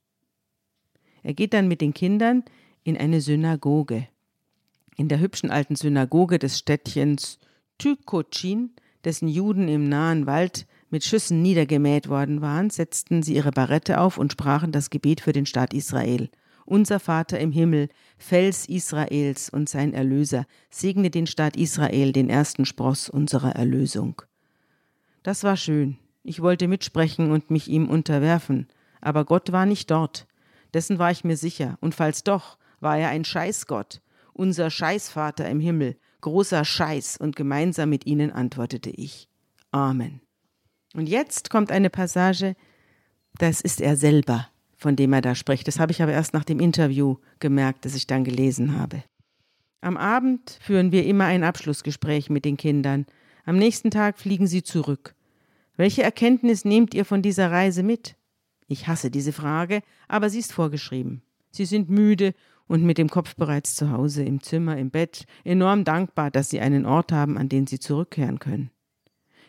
Er 1.23 1.35
geht 1.35 1.55
dann 1.55 1.69
mit 1.69 1.81
den 1.81 1.95
Kindern 1.95 2.45
in 2.85 2.97
eine 2.97 3.21
Synagoge. 3.21 4.07
In 4.97 5.09
der 5.09 5.21
hübschen 5.21 5.51
alten 5.51 5.75
Synagoge 5.75 6.39
des 6.39 6.59
Städtchens 6.59 7.39
Tykocin, 7.79 8.75
dessen 9.05 9.27
Juden 9.27 9.69
im 9.69 9.89
nahen 9.89 10.27
Wald 10.27 10.67
mit 10.91 11.03
Schüssen 11.03 11.43
niedergemäht 11.43 12.09
worden 12.09 12.41
waren, 12.41 12.71
setzten 12.71 13.23
sie 13.23 13.35
ihre 13.35 13.51
Barette 13.51 14.01
auf 14.01 14.19
und 14.19 14.33
sprachen 14.33 14.71
das 14.71 14.91
Gebet 14.91 15.21
für 15.21 15.33
den 15.33 15.47
Staat 15.47 15.75
Israel. 15.75 16.31
Unser 16.67 17.01
Vater 17.01 17.39
im 17.39 17.53
Himmel, 17.53 17.89
Fels 18.17 18.67
Israels 18.69 19.51
und 19.51 19.69
sein 19.69 19.93
Erlöser, 19.93 20.47
segne 20.71 21.11
den 21.11 21.27
Staat 21.27 21.57
Israel, 21.57 22.13
den 22.13 22.31
ersten 22.31 22.65
Spross 22.65 23.09
unserer 23.09 23.55
Erlösung. 23.55 24.23
Das 25.23 25.45
war 25.45 25.57
schön. 25.57 25.99
Ich 26.23 26.41
wollte 26.41 26.69
mitsprechen 26.69 27.31
und 27.31 27.51
mich 27.51 27.69
ihm 27.69 27.89
unterwerfen, 27.89 28.69
aber 29.01 29.25
Gott 29.25 29.53
war 29.53 29.67
nicht 29.67 29.91
dort. 29.91 30.27
Dessen 30.73 30.99
war 30.99 31.11
ich 31.11 31.23
mir 31.23 31.37
sicher, 31.37 31.77
und 31.81 31.95
falls 31.95 32.25
doch, 32.25 32.59
war 32.81 32.99
er 32.99 33.11
ein 33.11 33.25
Scheißgott, 33.25 34.01
unser 34.33 34.71
Scheißvater 34.71 35.49
im 35.49 35.61
Himmel, 35.61 35.97
großer 36.23 36.65
Scheiß, 36.65 37.19
und 37.19 37.37
gemeinsam 37.37 37.91
mit 37.91 38.07
ihnen 38.07 38.33
antwortete 38.33 38.91
ich. 38.91 39.29
Amen. 39.71 40.21
Und 40.95 41.09
jetzt 41.09 41.51
kommt 41.51 41.71
eine 41.71 41.91
Passage, 41.91 42.57
das 43.39 43.61
ist 43.61 43.81
er 43.81 43.97
selber, 43.97 44.49
von 44.85 44.97
dem 44.97 45.15
er 45.15 45.23
da 45.23 45.35
spricht. 45.35 45.67
Das 45.67 45.81
habe 45.81 45.93
ich 45.93 46.03
aber 46.03 46.13
erst 46.13 46.35
nach 46.35 46.45
dem 46.45 46.61
Interview 46.61 47.17
gemerkt, 47.39 47.87
das 47.87 47.95
ich 47.95 48.07
dann 48.07 48.23
gelesen 48.23 48.79
habe. 48.79 49.03
Am 49.81 49.97
Abend 49.97 50.59
führen 50.61 50.93
wir 50.93 51.07
immer 51.07 51.25
ein 51.25 51.43
Abschlussgespräch 51.43 52.29
mit 52.29 52.45
den 52.45 52.59
Kindern. 52.59 53.07
Am 53.47 53.57
nächsten 53.57 53.91
Tag 53.91 54.19
fliegen 54.19 54.47
sie 54.47 54.63
zurück. 54.63 55.15
Welche 55.79 56.03
Erkenntnis 56.03 56.67
nehmt 56.67 56.93
ihr 56.93 57.07
von 57.07 57.23
dieser 57.23 57.51
Reise 57.51 57.83
mit? 57.83 58.17
Ich 58.67 58.87
hasse 58.87 59.11
diese 59.11 59.33
Frage, 59.33 59.81
aber 60.07 60.29
sie 60.29 60.41
ist 60.41 60.53
vorgeschrieben. 60.53 61.23
Sie 61.51 61.65
sind 61.65 61.89
müde 61.89 62.35
und 62.67 62.85
mit 62.85 62.99
dem 62.99 63.09
Kopf 63.09 63.37
bereits 63.37 63.77
zu 63.77 63.91
Hause, 63.91 64.23
im 64.23 64.43
Zimmer, 64.43 64.77
im 64.77 64.91
Bett, 64.91 65.25
enorm 65.45 65.85
dankbar, 65.85 66.31
dass 66.31 66.51
sie 66.51 66.61
einen 66.61 66.85
Ort 66.85 67.11
haben, 67.11 67.39
an 67.39 67.49
den 67.49 67.67
sie 67.67 67.79
zurückkehren 67.79 68.39
können. 68.39 68.71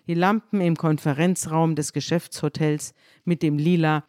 Die 0.08 0.14
Lampen 0.14 0.62
im 0.62 0.78
Konferenzraum 0.78 1.76
des 1.76 1.92
Geschäftshotels 1.92 2.94
mit 3.26 3.44
dem 3.44 3.58
lila 3.58 4.06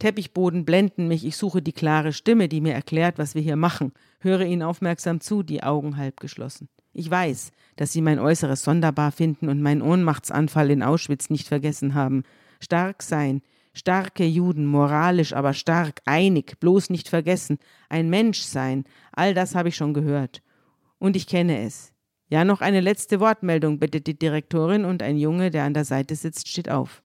Teppichboden 0.00 0.64
blenden 0.64 1.06
mich. 1.06 1.24
Ich 1.24 1.36
suche 1.36 1.62
die 1.62 1.72
klare 1.72 2.12
Stimme, 2.12 2.48
die 2.48 2.60
mir 2.60 2.74
erklärt, 2.74 3.18
was 3.18 3.36
wir 3.36 3.42
hier 3.42 3.56
machen. 3.56 3.92
Höre 4.18 4.40
ihnen 4.40 4.62
aufmerksam 4.62 5.20
zu, 5.20 5.44
die 5.44 5.62
Augen 5.62 5.96
halb 5.96 6.18
geschlossen. 6.18 6.68
Ich 6.92 7.08
weiß, 7.08 7.52
dass 7.76 7.92
sie 7.92 8.02
mein 8.02 8.18
Äußeres 8.18 8.64
sonderbar 8.64 9.12
finden 9.12 9.48
und 9.48 9.62
meinen 9.62 9.82
Ohnmachtsanfall 9.82 10.70
in 10.70 10.82
Auschwitz 10.82 11.30
nicht 11.30 11.46
vergessen 11.46 11.94
haben. 11.94 12.24
Stark 12.58 13.02
sein, 13.02 13.42
starke 13.72 14.24
Juden, 14.24 14.66
moralisch, 14.66 15.32
aber 15.32 15.54
stark, 15.54 16.00
einig, 16.04 16.58
bloß 16.58 16.90
nicht 16.90 17.08
vergessen, 17.08 17.58
ein 17.88 18.10
Mensch 18.10 18.40
sein, 18.40 18.84
all 19.12 19.34
das 19.34 19.54
habe 19.54 19.68
ich 19.68 19.76
schon 19.76 19.94
gehört. 19.94 20.42
Und 20.98 21.14
ich 21.14 21.26
kenne 21.26 21.62
es. 21.64 21.92
Ja, 22.28 22.44
noch 22.44 22.60
eine 22.60 22.80
letzte 22.80 23.20
Wortmeldung, 23.20 23.78
bittet 23.78 24.06
die 24.06 24.18
Direktorin, 24.18 24.84
und 24.84 25.02
ein 25.02 25.16
Junge, 25.16 25.50
der 25.50 25.64
an 25.64 25.74
der 25.74 25.84
Seite 25.84 26.14
sitzt, 26.16 26.48
steht 26.48 26.70
auf. 26.70 27.02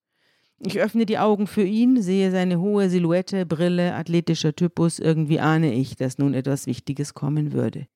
Ich 0.59 0.79
öffne 0.79 1.05
die 1.05 1.17
Augen 1.17 1.47
für 1.47 1.63
ihn, 1.63 2.01
sehe 2.01 2.31
seine 2.31 2.59
hohe 2.59 2.89
Silhouette, 2.89 3.45
Brille, 3.45 3.93
athletischer 3.95 4.55
Typus, 4.55 4.99
irgendwie 4.99 5.39
ahne 5.39 5.73
ich, 5.73 5.95
dass 5.95 6.17
nun 6.17 6.33
etwas 6.33 6.65
Wichtiges 6.65 7.13
kommen 7.13 7.51
würde. 7.51 7.87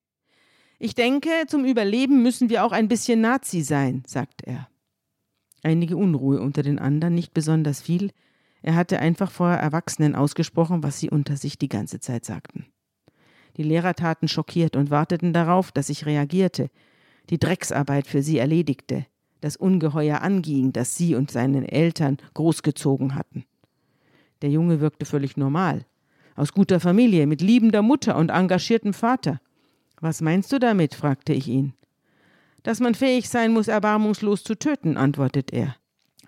Ich 0.78 0.94
denke, 0.94 1.30
zum 1.46 1.64
Überleben 1.64 2.22
müssen 2.22 2.50
wir 2.50 2.64
auch 2.64 2.72
ein 2.72 2.88
bisschen 2.88 3.20
Nazi 3.20 3.62
sein, 3.62 4.02
sagt 4.06 4.42
er. 4.44 4.68
Einige 5.62 5.96
Unruhe 5.96 6.40
unter 6.40 6.62
den 6.62 6.78
anderen, 6.78 7.14
nicht 7.14 7.34
besonders 7.34 7.82
viel. 7.82 8.12
Er 8.62 8.74
hatte 8.74 8.98
einfach 8.98 9.30
vor 9.30 9.50
Erwachsenen 9.50 10.14
ausgesprochen, 10.14 10.82
was 10.82 10.98
sie 10.98 11.10
unter 11.10 11.36
sich 11.36 11.58
die 11.58 11.68
ganze 11.68 12.00
Zeit 12.00 12.24
sagten. 12.24 12.66
Die 13.56 13.62
Lehrer 13.62 13.94
taten 13.94 14.28
schockiert 14.28 14.76
und 14.76 14.90
warteten 14.90 15.32
darauf, 15.32 15.72
dass 15.72 15.88
ich 15.88 16.06
reagierte, 16.06 16.70
die 17.30 17.38
Drecksarbeit 17.38 18.06
für 18.06 18.22
sie 18.22 18.38
erledigte, 18.38 19.06
das 19.40 19.56
Ungeheuer 19.56 20.20
anging, 20.22 20.72
das 20.72 20.96
sie 20.96 21.14
und 21.14 21.30
seine 21.30 21.70
Eltern 21.70 22.18
großgezogen 22.34 23.14
hatten. 23.14 23.44
Der 24.42 24.50
Junge 24.50 24.80
wirkte 24.80 25.06
völlig 25.06 25.36
normal, 25.36 25.84
aus 26.36 26.52
guter 26.52 26.80
Familie, 26.80 27.26
mit 27.26 27.42
liebender 27.42 27.82
Mutter 27.82 28.16
und 28.16 28.30
engagiertem 28.30 28.94
Vater. 28.94 29.40
Was 30.00 30.20
meinst 30.20 30.52
du 30.52 30.58
damit? 30.58 30.94
fragte 30.94 31.32
ich 31.32 31.48
ihn. 31.48 31.74
Dass 32.62 32.80
man 32.80 32.94
fähig 32.94 33.28
sein 33.28 33.52
muss, 33.52 33.68
erbarmungslos 33.68 34.44
zu 34.44 34.54
töten, 34.54 34.96
antwortet 34.96 35.52
er. 35.52 35.76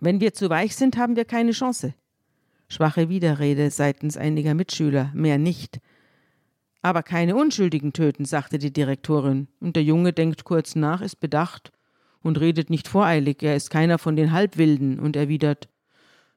Wenn 0.00 0.20
wir 0.20 0.34
zu 0.34 0.50
weich 0.50 0.76
sind, 0.76 0.96
haben 0.96 1.16
wir 1.16 1.24
keine 1.24 1.52
Chance. 1.52 1.94
Schwache 2.68 3.08
Widerrede 3.08 3.70
seitens 3.70 4.16
einiger 4.16 4.54
Mitschüler, 4.54 5.10
mehr 5.14 5.38
nicht. 5.38 5.80
Aber 6.80 7.02
keine 7.02 7.36
Unschuldigen 7.36 7.92
töten, 7.92 8.24
sagte 8.24 8.58
die 8.58 8.72
Direktorin, 8.72 9.48
und 9.60 9.76
der 9.76 9.84
Junge 9.84 10.12
denkt 10.12 10.44
kurz 10.44 10.74
nach, 10.74 11.00
ist 11.00 11.20
bedacht 11.20 11.70
und 12.22 12.40
redet 12.40 12.70
nicht 12.70 12.88
voreilig, 12.88 13.42
er 13.42 13.56
ist 13.56 13.70
keiner 13.70 13.98
von 13.98 14.16
den 14.16 14.32
Halbwilden 14.32 14.98
und 14.98 15.16
erwidert 15.16 15.68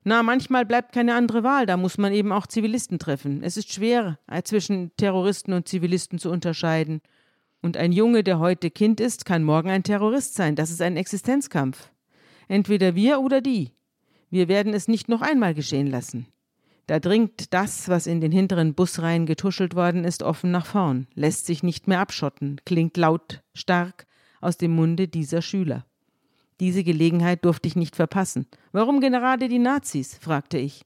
Na, 0.03 0.23
manchmal 0.23 0.65
bleibt 0.65 0.93
keine 0.93 1.15
andere 1.15 1.43
Wahl, 1.43 1.65
da 1.65 1.77
muss 1.77 1.97
man 1.97 2.13
eben 2.13 2.31
auch 2.31 2.47
Zivilisten 2.47 2.99
treffen. 2.99 3.41
Es 3.43 3.57
ist 3.57 3.71
schwer, 3.71 4.19
äh, 4.27 4.43
zwischen 4.43 4.91
Terroristen 4.97 5.53
und 5.53 5.67
Zivilisten 5.67 6.19
zu 6.19 6.29
unterscheiden. 6.29 7.01
Und 7.61 7.77
ein 7.77 7.91
Junge, 7.91 8.23
der 8.23 8.37
heute 8.37 8.69
Kind 8.69 8.99
ist, 8.99 9.25
kann 9.25 9.43
morgen 9.43 9.69
ein 9.69 9.81
Terrorist 9.81 10.35
sein. 10.35 10.55
Das 10.55 10.69
ist 10.69 10.81
ein 10.81 10.97
Existenzkampf. 10.97 11.89
Entweder 12.47 12.93
wir 12.93 13.21
oder 13.21 13.41
die. 13.41 13.71
Wir 14.29 14.47
werden 14.47 14.73
es 14.73 14.87
nicht 14.87 15.09
noch 15.09 15.21
einmal 15.21 15.55
geschehen 15.55 15.87
lassen. 15.87 16.27
Da 16.87 16.99
dringt 16.99 17.51
das, 17.53 17.89
was 17.89 18.05
in 18.05 18.21
den 18.21 18.31
hinteren 18.31 18.75
Busreihen 18.75 19.25
getuschelt 19.25 19.75
worden 19.75 20.03
ist, 20.03 20.21
offen 20.21 20.51
nach 20.51 20.67
vorn, 20.67 21.07
lässt 21.15 21.47
sich 21.47 21.63
nicht 21.63 21.87
mehr 21.87 21.99
abschotten, 21.99 22.61
klingt 22.65 22.95
laut, 22.97 23.41
stark 23.55 24.05
aus 24.45 24.57
dem 24.57 24.71
Munde 24.71 25.07
dieser 25.07 25.41
Schüler. 25.41 25.85
Diese 26.59 26.83
Gelegenheit 26.83 27.43
durfte 27.43 27.67
ich 27.67 27.75
nicht 27.75 27.95
verpassen. 27.95 28.47
Warum 28.71 29.01
gerade 29.01 29.49
die 29.49 29.59
Nazis? 29.59 30.17
fragte 30.17 30.57
ich. 30.57 30.85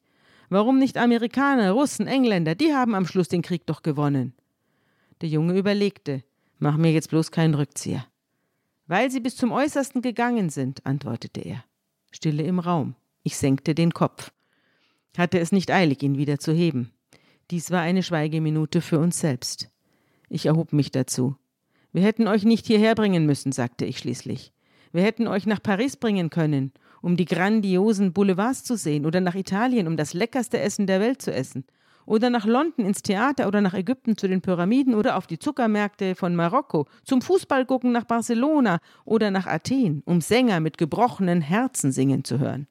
Warum 0.50 0.80
nicht 0.80 0.98
Amerikaner, 0.98 1.72
Russen, 1.72 2.08
Engländer? 2.08 2.56
Die 2.56 2.74
haben 2.74 2.96
am 2.96 3.06
Schluss 3.06 3.28
den 3.28 3.44
Krieg 3.44 3.68
doch 3.68 3.84
gewonnen. 3.84 4.34
Der 5.22 5.30
Junge 5.30 5.58
überlegte. 5.58 6.24
Mach 6.58 6.76
mir 6.76 6.92
jetzt 6.92 7.10
bloß 7.10 7.32
keinen 7.32 7.54
Rückzieher. 7.54 8.06
Weil 8.88 9.12
sie 9.12 9.20
bis 9.20 9.36
zum 9.36 9.52
Äußersten 9.52 10.02
gegangen 10.02 10.50
sind, 10.50 10.86
antwortete 10.86 11.42
er. 11.42 11.64
Stille 12.12 12.44
im 12.44 12.58
Raum. 12.58 12.96
Ich 13.22 13.38
senkte 13.38 13.76
den 13.76 13.94
Kopf. 13.94 14.32
Hatte 15.16 15.40
es 15.40 15.52
nicht 15.52 15.70
eilig, 15.70 16.02
ihn 16.02 16.18
wieder 16.18 16.40
zu 16.40 16.52
heben. 16.52 16.92
Dies 17.52 17.70
war 17.70 17.82
eine 17.82 18.02
Schweigeminute 18.02 18.82
für 18.82 19.00
uns 19.00 19.20
selbst. 19.20 19.70
Ich 20.30 20.48
erhob 20.48 20.74
mich 20.74 20.92
dazu. 20.92 21.36
Wir 21.92 22.04
hätten 22.04 22.28
euch 22.28 22.44
nicht 22.44 22.68
hierher 22.68 22.96
bringen 22.96 23.26
müssen, 23.26 23.52
sagte 23.52 23.86
ich 23.86 23.98
schließlich. 23.98 24.54
Wir 24.92 25.04
hätten 25.04 25.28
euch 25.28 25.46
nach 25.46 25.62
Paris 25.62 25.98
bringen 25.98 26.30
können, 26.30 26.72
um 27.02 27.16
die 27.16 27.26
grandiosen 27.26 28.14
Boulevards 28.14 28.64
zu 28.64 28.76
sehen, 28.76 29.06
oder 29.06 29.22
nach 29.22 29.36
Italien, 29.36 29.88
um 29.88 29.98
das 29.98 30.14
leckerste 30.14 30.60
Essen 30.60 30.88
der 30.88 31.00
Welt 31.00 31.22
zu 31.22 31.34
essen, 31.34 31.66
oder 32.06 32.30
nach 32.32 32.46
London 32.46 32.86
ins 32.86 33.04
Theater 33.04 33.48
oder 33.48 33.62
nach 33.62 33.76
Ägypten 33.76 34.18
zu 34.18 34.28
den 34.28 34.42
Pyramiden 34.42 34.96
oder 34.96 35.16
auf 35.16 35.28
die 35.28 35.38
Zuckermärkte 35.38 36.16
von 36.16 36.36
Marokko, 36.36 36.88
zum 37.04 37.22
Fußballgucken 37.22 37.92
nach 37.92 38.06
Barcelona 38.06 38.80
oder 39.06 39.30
nach 39.30 39.46
Athen, 39.46 40.02
um 40.06 40.20
Sänger 40.20 40.60
mit 40.60 40.80
gebrochenen 40.80 41.42
Herzen 41.42 41.92
singen 41.92 42.24
zu 42.24 42.40
hören. 42.40 42.68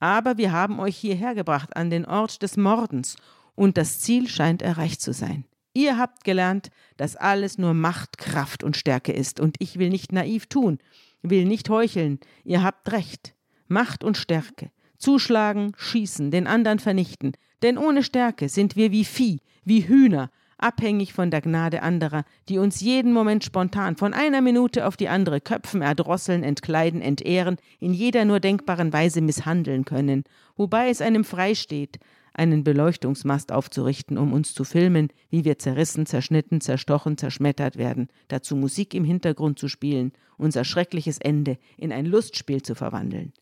Aber 0.00 0.38
wir 0.38 0.52
haben 0.52 0.80
euch 0.80 0.96
hierher 0.96 1.34
gebracht 1.34 1.76
an 1.76 1.90
den 1.90 2.06
Ort 2.06 2.42
des 2.42 2.56
Mordens, 2.56 3.16
und 3.54 3.76
das 3.76 4.00
Ziel 4.00 4.28
scheint 4.28 4.62
erreicht 4.62 5.00
zu 5.00 5.12
sein. 5.12 5.44
Ihr 5.74 5.98
habt 5.98 6.22
gelernt, 6.24 6.70
dass 6.96 7.16
alles 7.16 7.58
nur 7.58 7.74
Macht, 7.74 8.16
Kraft 8.16 8.62
und 8.62 8.76
Stärke 8.76 9.12
ist, 9.12 9.40
und 9.40 9.56
ich 9.58 9.78
will 9.78 9.90
nicht 9.90 10.12
naiv 10.12 10.46
tun, 10.46 10.78
will 11.22 11.44
nicht 11.44 11.68
heucheln, 11.68 12.20
ihr 12.44 12.62
habt 12.62 12.92
recht. 12.92 13.34
Macht 13.66 14.04
und 14.04 14.16
Stärke. 14.16 14.70
Zuschlagen, 14.98 15.72
schießen, 15.76 16.30
den 16.30 16.46
anderen 16.46 16.78
vernichten, 16.78 17.32
denn 17.62 17.76
ohne 17.76 18.04
Stärke 18.04 18.48
sind 18.48 18.76
wir 18.76 18.92
wie 18.92 19.04
Vieh, 19.04 19.40
wie 19.64 19.88
Hühner, 19.88 20.30
abhängig 20.58 21.12
von 21.12 21.30
der 21.30 21.40
Gnade 21.40 21.82
anderer, 21.82 22.24
die 22.48 22.58
uns 22.58 22.80
jeden 22.80 23.12
Moment 23.12 23.42
spontan 23.42 23.96
von 23.96 24.14
einer 24.14 24.40
Minute 24.40 24.86
auf 24.86 24.96
die 24.96 25.08
andere 25.08 25.40
köpfen, 25.40 25.82
erdrosseln, 25.82 26.44
entkleiden, 26.44 27.02
entehren, 27.02 27.56
in 27.80 27.92
jeder 27.92 28.24
nur 28.24 28.38
denkbaren 28.38 28.92
Weise 28.92 29.20
misshandeln 29.20 29.84
können, 29.84 30.24
wobei 30.56 30.88
es 30.88 31.00
einem 31.00 31.24
freisteht, 31.24 31.98
einen 32.34 32.64
Beleuchtungsmast 32.64 33.52
aufzurichten, 33.52 34.18
um 34.18 34.32
uns 34.32 34.54
zu 34.54 34.64
filmen, 34.64 35.08
wie 35.30 35.44
wir 35.44 35.58
zerrissen, 35.58 36.04
zerschnitten, 36.04 36.60
zerstochen, 36.60 37.16
zerschmettert 37.16 37.76
werden, 37.76 38.08
dazu 38.28 38.56
Musik 38.56 38.92
im 38.92 39.04
Hintergrund 39.04 39.58
zu 39.58 39.68
spielen, 39.68 40.12
unser 40.36 40.64
schreckliches 40.64 41.18
Ende 41.18 41.58
in 41.76 41.92
ein 41.92 42.06
Lustspiel 42.06 42.60
zu 42.60 42.74
verwandeln. 42.74 43.32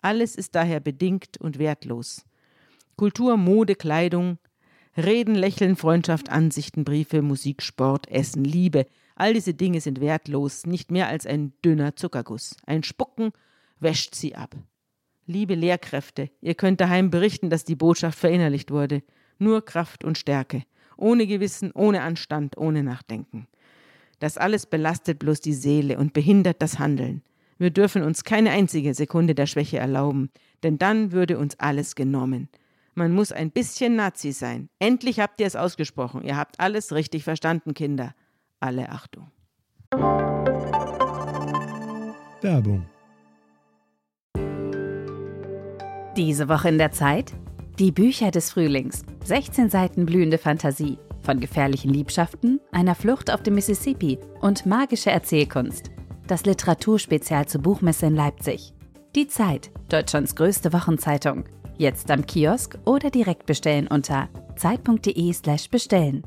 Alles 0.00 0.36
ist 0.36 0.54
daher 0.54 0.80
bedingt 0.80 1.38
und 1.40 1.58
wertlos. 1.58 2.24
Kultur, 2.96 3.36
Mode, 3.36 3.74
Kleidung, 3.74 4.38
Reden, 4.96 5.34
Lächeln, 5.34 5.76
Freundschaft, 5.76 6.30
Ansichten, 6.30 6.84
Briefe, 6.84 7.22
Musik, 7.22 7.62
Sport, 7.62 8.08
Essen, 8.08 8.44
Liebe, 8.44 8.86
all 9.14 9.34
diese 9.34 9.54
Dinge 9.54 9.80
sind 9.80 10.00
wertlos, 10.00 10.66
nicht 10.66 10.90
mehr 10.90 11.08
als 11.08 11.26
ein 11.26 11.52
dünner 11.64 11.96
Zuckerguss. 11.96 12.56
Ein 12.64 12.82
Spucken 12.82 13.32
wäscht 13.78 14.14
sie 14.14 14.34
ab. 14.34 14.56
Liebe 15.26 15.54
Lehrkräfte, 15.54 16.30
ihr 16.40 16.54
könnt 16.54 16.80
daheim 16.80 17.10
berichten, 17.10 17.50
dass 17.50 17.64
die 17.64 17.76
Botschaft 17.76 18.18
verinnerlicht 18.18 18.70
wurde. 18.70 19.02
Nur 19.38 19.64
Kraft 19.64 20.04
und 20.04 20.18
Stärke. 20.18 20.62
Ohne 20.96 21.26
Gewissen, 21.26 21.72
ohne 21.72 22.02
Anstand, 22.02 22.58
ohne 22.58 22.82
Nachdenken. 22.82 23.46
Das 24.18 24.36
alles 24.36 24.66
belastet 24.66 25.18
bloß 25.18 25.40
die 25.40 25.54
Seele 25.54 25.98
und 25.98 26.12
behindert 26.12 26.60
das 26.60 26.78
Handeln. 26.78 27.22
Wir 27.58 27.70
dürfen 27.70 28.02
uns 28.02 28.24
keine 28.24 28.50
einzige 28.50 28.94
Sekunde 28.94 29.34
der 29.34 29.46
Schwäche 29.46 29.78
erlauben, 29.78 30.30
denn 30.62 30.78
dann 30.78 31.12
würde 31.12 31.38
uns 31.38 31.58
alles 31.58 31.94
genommen. 31.94 32.48
Man 32.94 33.12
muss 33.12 33.32
ein 33.32 33.50
bisschen 33.50 33.96
Nazi 33.96 34.32
sein. 34.32 34.68
Endlich 34.78 35.20
habt 35.20 35.40
ihr 35.40 35.46
es 35.46 35.56
ausgesprochen. 35.56 36.22
Ihr 36.22 36.36
habt 36.36 36.58
alles 36.58 36.92
richtig 36.92 37.24
verstanden, 37.24 37.72
Kinder. 37.74 38.14
Alle 38.60 38.90
Achtung. 38.90 39.30
Werbung. 42.42 42.86
Diese 46.20 46.50
Woche 46.50 46.68
in 46.68 46.76
der 46.76 46.92
Zeit? 46.92 47.32
Die 47.78 47.90
Bücher 47.90 48.30
des 48.30 48.52
Frühlings. 48.52 49.04
16 49.24 49.70
Seiten 49.70 50.04
blühende 50.04 50.36
Fantasie. 50.36 50.98
Von 51.22 51.40
gefährlichen 51.40 51.94
Liebschaften, 51.94 52.60
einer 52.72 52.94
Flucht 52.94 53.32
auf 53.32 53.42
dem 53.42 53.54
Mississippi 53.54 54.18
und 54.42 54.66
magische 54.66 55.10
Erzählkunst. 55.10 55.90
Das 56.26 56.44
Literaturspezial 56.44 57.46
zur 57.46 57.62
Buchmesse 57.62 58.04
in 58.04 58.16
Leipzig. 58.16 58.74
Die 59.16 59.28
Zeit, 59.28 59.70
Deutschlands 59.88 60.36
größte 60.36 60.74
Wochenzeitung. 60.74 61.44
Jetzt 61.78 62.10
am 62.10 62.26
Kiosk 62.26 62.78
oder 62.84 63.08
direkt 63.08 63.46
bestellen 63.46 63.86
unter 63.86 64.28
zeit.de/slash 64.56 65.70
bestellen. 65.70 66.22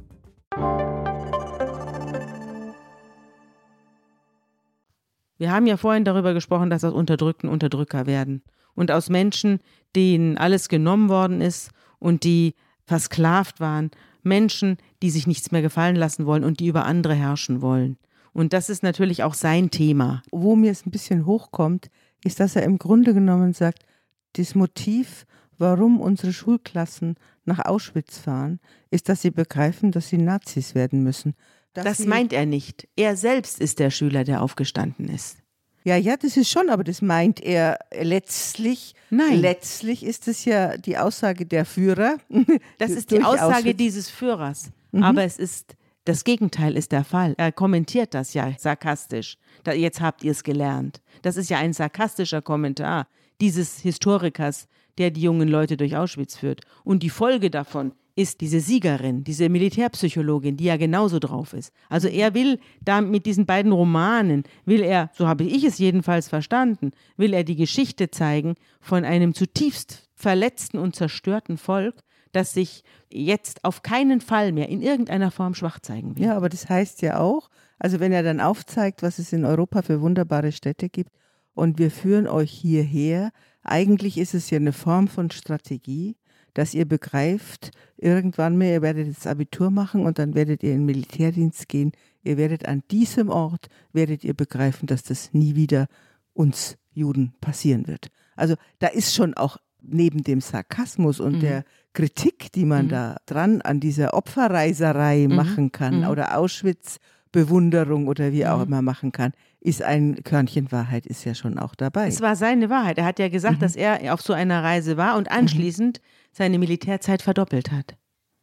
Wir 5.38 5.52
haben 5.52 5.68
ja 5.68 5.78
vorhin 5.78 6.04
darüber 6.04 6.34
gesprochen, 6.34 6.72
dass 6.72 6.84
aus 6.84 6.94
Unterdrückten 6.94 7.48
Unterdrücker 7.48 8.08
werden. 8.08 8.42
Und 8.76 8.92
aus 8.92 9.10
Menschen, 9.10 9.60
denen 9.96 10.38
alles 10.38 10.70
genommen 10.70 11.10
worden 11.10 11.42
ist 11.42 11.72
und 12.00 12.24
die 12.24 12.56
versklavt 12.86 13.60
waren. 13.60 13.92
Menschen, 14.24 14.78
die 15.02 15.10
sich 15.10 15.28
nichts 15.28 15.52
mehr 15.52 15.62
gefallen 15.62 15.96
lassen 15.96 16.26
wollen 16.26 16.44
und 16.44 16.60
die 16.60 16.68
über 16.68 16.86
andere 16.86 17.14
herrschen 17.14 17.62
wollen. 17.62 17.98
Und 18.34 18.54
das 18.54 18.70
ist 18.70 18.82
natürlich 18.82 19.24
auch 19.24 19.36
sein 19.36 19.70
Thema. 19.70 20.24
Wo 20.32 20.56
mir 20.56 20.72
es 20.72 20.86
ein 20.86 20.92
bisschen 20.92 21.26
hochkommt, 21.26 21.90
ist, 22.24 22.40
dass 22.40 22.56
er 22.56 22.64
im 22.64 22.80
Grunde 22.80 23.14
genommen 23.14 23.54
sagt, 23.54 23.86
das 24.34 24.56
Motiv 24.56 25.26
warum 25.58 26.00
unsere 26.00 26.34
Schulklassen 26.34 27.16
nach 27.46 27.66
Auschwitz 27.66 28.18
fahren, 28.18 28.60
ist, 28.90 29.10
dass 29.10 29.22
sie 29.22 29.32
begreifen, 29.32 29.92
dass 29.92 30.10
sie 30.10 30.18
Nazis 30.18 30.76
werden 30.76 31.04
müssen. 31.04 31.36
Das 31.74 32.06
meint 32.06 32.34
er 32.34 32.46
nicht. 32.46 32.88
Er 32.96 33.18
selbst 33.18 33.60
ist 33.60 33.80
der 33.80 33.90
Schüler, 33.90 34.24
der 34.24 34.42
aufgestanden 34.42 35.10
ist. 35.10 35.38
Ja, 35.84 35.98
ja, 35.98 36.16
das 36.16 36.38
ist 36.38 36.50
schon, 36.50 36.70
aber 36.70 36.84
das 36.84 37.02
meint 37.02 37.42
er 37.42 37.78
letztlich. 38.00 38.96
Nein. 39.10 39.40
Letztlich 39.40 40.04
ist 40.04 40.28
es 40.28 40.46
ja 40.46 40.78
die 40.78 40.98
Aussage 40.98 41.46
der 41.46 41.66
Führer. 41.66 42.18
Das 42.78 42.92
ist 42.92 43.12
die 43.12 43.24
Aussage 43.24 43.76
dieses 43.76 44.10
Führers. 44.10 44.72
Mhm. 44.92 45.04
Aber 45.04 45.24
es 45.24 45.38
ist, 45.38 45.76
das 46.06 46.24
Gegenteil 46.24 46.76
ist 46.76 46.92
der 46.92 47.04
Fall. 47.04 47.34
Er 47.38 47.52
kommentiert 47.52 48.14
das 48.14 48.34
ja 48.34 48.54
sarkastisch. 48.58 49.38
Da, 49.64 49.74
jetzt 49.74 50.02
habt 50.02 50.24
ihr 50.24 50.32
es 50.32 50.44
gelernt. 50.44 51.02
Das 51.22 51.38
ist 51.38 51.50
ja 51.50 51.58
ein 51.58 51.74
sarkastischer 51.74 52.42
Kommentar 52.42 53.08
dieses 53.42 53.80
Historikers, 53.80 54.68
der 54.98 55.12
die 55.12 55.22
jungen 55.22 55.48
Leute 55.48 55.78
durch 55.78 55.96
Auschwitz 55.96 56.38
führt. 56.38 56.62
Und 56.84 57.04
die 57.04 57.10
Folge 57.10 57.50
davon 57.50 57.94
ist 58.16 58.42
diese 58.42 58.60
Siegerin, 58.60 59.24
diese 59.24 59.50
Militärpsychologin, 59.50 60.58
die 60.58 60.66
ja 60.66 60.78
genauso 60.78 61.20
drauf 61.20 61.54
ist. 61.54 61.74
Also 61.90 62.08
er 62.08 62.34
will 62.34 62.60
da 62.82 63.02
mit 63.02 63.26
diesen 63.26 63.46
beiden 63.46 63.72
Romanen, 63.72 64.44
will 64.66 64.82
er, 64.82 65.10
so 65.14 65.28
habe 65.28 65.44
ich 65.44 65.64
es 65.64 65.80
jedenfalls 65.80 66.30
verstanden, 66.30 66.92
will 67.18 67.34
er 67.34 67.44
die 67.44 67.56
Geschichte 67.56 68.12
zeigen 68.12 68.56
von 68.80 69.04
einem 69.04 69.34
zutiefst 69.34 70.10
verletzten 70.14 70.78
und 70.78 70.96
zerstörten 70.96 71.58
Volk, 71.58 71.96
das 72.32 72.54
sich 72.54 72.84
jetzt 73.12 73.64
auf 73.66 73.82
keinen 73.82 74.22
Fall 74.22 74.52
mehr 74.52 74.70
in 74.70 74.82
irgendeiner 74.82 75.32
Form 75.32 75.56
schwach 75.56 75.80
zeigen 75.80 76.16
will. 76.16 76.24
Ja, 76.24 76.38
aber 76.38 76.50
das 76.50 76.70
heißt 76.70 77.02
ja 77.02 77.20
auch, 77.20 77.50
also 77.80 78.00
wenn 78.00 78.12
er 78.12 78.24
dann 78.24 78.40
aufzeigt, 78.40 79.02
was 79.02 79.20
es 79.20 79.34
in 79.34 79.44
Europa 79.44 79.82
für 79.82 80.02
wunderbare 80.02 80.52
Städte 80.52 80.90
gibt 80.90 81.12
und 81.54 81.80
wir 81.80 81.92
führen 81.92 82.28
euch 82.28 82.52
hierher, 82.52 83.32
eigentlich 83.64 84.18
ist 84.18 84.34
es 84.34 84.50
ja 84.50 84.58
eine 84.58 84.74
Form 84.74 85.08
von 85.08 85.32
Strategie, 85.32 86.16
dass 86.54 86.74
ihr 86.74 86.86
begreift, 86.86 87.72
irgendwann 87.98 88.58
mehr, 88.58 88.74
ihr 88.74 88.82
werdet 88.82 89.16
das 89.16 89.28
Abitur 89.28 89.72
machen 89.72 90.06
und 90.06 90.20
dann 90.20 90.36
werdet 90.36 90.64
ihr 90.64 90.72
in 90.72 90.80
den 90.80 90.86
Militärdienst 90.86 91.68
gehen. 91.68 91.92
Ihr 92.24 92.38
werdet 92.38 92.68
an 92.68 92.84
diesem 92.92 93.30
Ort, 93.30 93.68
werdet 93.92 94.24
ihr 94.24 94.34
begreifen, 94.34 94.88
dass 94.88 95.04
das 95.04 95.34
nie 95.34 95.56
wieder 95.56 95.88
uns 96.34 96.78
Juden 96.92 97.34
passieren 97.42 97.88
wird. 97.88 98.08
Also 98.36 98.56
da 98.80 98.88
ist 98.88 99.14
schon 99.14 99.34
auch 99.34 99.58
neben 99.82 100.24
dem 100.24 100.42
Sarkasmus 100.42 101.20
und 101.20 101.38
mhm. 101.38 101.40
der 101.42 101.66
Kritik, 101.94 102.52
die 102.54 102.66
man 102.66 102.86
mhm. 102.86 102.90
da 102.90 103.18
dran 103.26 103.62
an 103.62 103.80
dieser 103.80 104.14
Opferreiserei 104.14 105.28
mhm. 105.28 105.36
machen 105.36 105.72
kann, 105.72 106.02
mhm. 106.02 106.08
oder 106.08 106.38
Auschwitz 106.38 107.00
Bewunderung 107.34 108.08
oder 108.08 108.32
wie 108.32 108.46
auch 108.48 108.60
Mhm. 108.60 108.64
immer 108.68 108.82
machen 108.82 109.12
kann, 109.12 109.34
ist 109.60 109.82
ein 109.84 110.24
Körnchen 110.24 110.72
Wahrheit 110.72 111.06
ist 111.06 111.26
ja 111.26 111.36
schon 111.36 111.58
auch 111.60 111.76
dabei. 111.76 112.08
Es 112.08 112.22
war 112.22 112.38
seine 112.38 112.70
Wahrheit. 112.70 112.98
Er 112.98 113.06
hat 113.06 113.20
ja 113.20 113.28
gesagt, 113.28 113.62
dass 113.62 113.76
er 113.76 114.14
auf 114.14 114.22
so 114.22 114.32
einer 114.32 114.64
Reise 114.64 114.96
war 114.96 115.18
und 115.18 115.30
anschließend 115.30 116.00
seine 116.32 116.58
Militärzeit 116.60 117.22
verdoppelt 117.22 117.72
hat. 117.72 117.96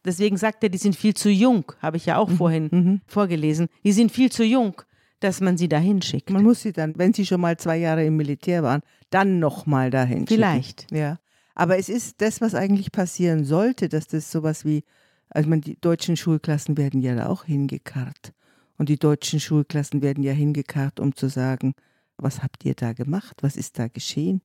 Deswegen 0.04 0.36
sagt 0.36 0.62
er, 0.62 0.68
die 0.70 0.78
sind 0.78 0.96
viel 0.96 1.14
zu 1.14 1.30
jung, 1.30 1.64
habe 1.80 1.96
ich 1.98 2.06
ja 2.06 2.16
auch 2.18 2.30
vorhin 2.30 3.00
vorgelesen. 3.06 3.68
Die 3.84 3.92
sind 3.92 4.10
viel 4.12 4.30
zu 4.32 4.44
jung, 4.44 4.80
dass 5.20 5.40
man 5.42 5.58
sie 5.58 5.68
dahin 5.68 6.00
schickt. 6.00 6.30
Man 6.30 6.42
muss 6.42 6.62
sie 6.62 6.72
dann, 6.72 6.94
wenn 6.96 7.12
sie 7.12 7.26
schon 7.26 7.40
mal 7.40 7.56
zwei 7.58 7.76
Jahre 7.76 8.04
im 8.04 8.16
Militär 8.16 8.62
waren, 8.62 8.80
dann 9.10 9.38
nochmal 9.38 9.90
dahin 9.90 10.20
schicken. 10.20 10.34
Vielleicht. 10.34 10.90
Ja. 10.90 11.18
Aber 11.54 11.76
es 11.78 11.90
ist 11.90 12.22
das, 12.22 12.40
was 12.40 12.54
eigentlich 12.54 12.90
passieren 12.92 13.44
sollte, 13.44 13.90
dass 13.90 14.06
das 14.06 14.30
sowas 14.32 14.64
wie, 14.64 14.84
also 15.28 15.50
man, 15.50 15.60
die 15.60 15.78
deutschen 15.78 16.16
Schulklassen 16.16 16.78
werden 16.78 17.02
ja 17.02 17.14
da 17.14 17.26
auch 17.26 17.44
hingekarrt. 17.44 18.32
Und 18.80 18.88
die 18.88 18.98
deutschen 18.98 19.40
Schulklassen 19.40 20.00
werden 20.00 20.24
ja 20.24 20.32
hingekarrt, 20.32 21.00
um 21.00 21.14
zu 21.14 21.28
sagen, 21.28 21.74
was 22.16 22.42
habt 22.42 22.64
ihr 22.64 22.72
da 22.72 22.94
gemacht? 22.94 23.42
Was 23.42 23.54
ist 23.54 23.78
da 23.78 23.88
geschehen? 23.88 24.40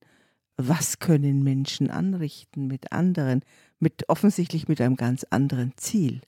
Was 0.58 1.00
können 1.00 1.42
Menschen 1.42 1.90
anrichten 1.90 2.68
mit 2.68 2.92
anderen, 2.92 3.44
mit 3.80 4.10
offensichtlich 4.10 4.68
mit 4.68 4.82
einem 4.82 4.98
ganz 4.98 5.26
anderen 5.30 5.72
Ziel, 5.78 6.20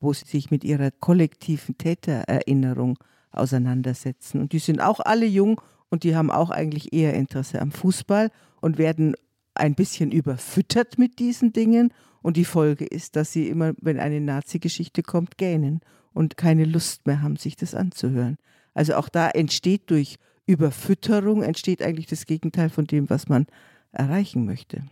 wo 0.00 0.12
sie 0.12 0.24
sich 0.24 0.50
mit 0.50 0.64
ihrer 0.64 0.90
kollektiven 0.90 1.78
Tätererinnerung 1.78 2.98
auseinandersetzen. 3.30 4.40
Und 4.40 4.52
die 4.52 4.58
sind 4.58 4.80
auch 4.80 4.98
alle 4.98 5.26
jung 5.26 5.60
und 5.88 6.02
die 6.02 6.16
haben 6.16 6.32
auch 6.32 6.50
eigentlich 6.50 6.92
eher 6.92 7.14
Interesse 7.14 7.62
am 7.62 7.70
Fußball 7.70 8.32
und 8.60 8.76
werden 8.76 9.14
ein 9.54 9.76
bisschen 9.76 10.10
überfüttert 10.10 10.98
mit 10.98 11.20
diesen 11.20 11.52
Dingen. 11.52 11.94
Und 12.22 12.36
die 12.36 12.44
Folge 12.44 12.86
ist, 12.86 13.14
dass 13.14 13.30
sie 13.30 13.46
immer, 13.46 13.74
wenn 13.80 14.00
eine 14.00 14.20
Nazi-Geschichte 14.20 15.04
kommt, 15.04 15.38
gähnen 15.38 15.80
und 16.14 16.36
keine 16.36 16.64
Lust 16.64 17.06
mehr 17.06 17.22
haben, 17.22 17.36
sich 17.36 17.56
das 17.56 17.74
anzuhören. 17.74 18.36
Also 18.74 18.94
auch 18.94 19.08
da 19.08 19.28
entsteht 19.30 19.90
durch 19.90 20.16
Überfütterung, 20.46 21.42
entsteht 21.42 21.82
eigentlich 21.82 22.06
das 22.06 22.26
Gegenteil 22.26 22.70
von 22.70 22.86
dem, 22.86 23.10
was 23.10 23.28
man 23.28 23.46
erreichen 23.92 24.44
möchte. 24.44 24.82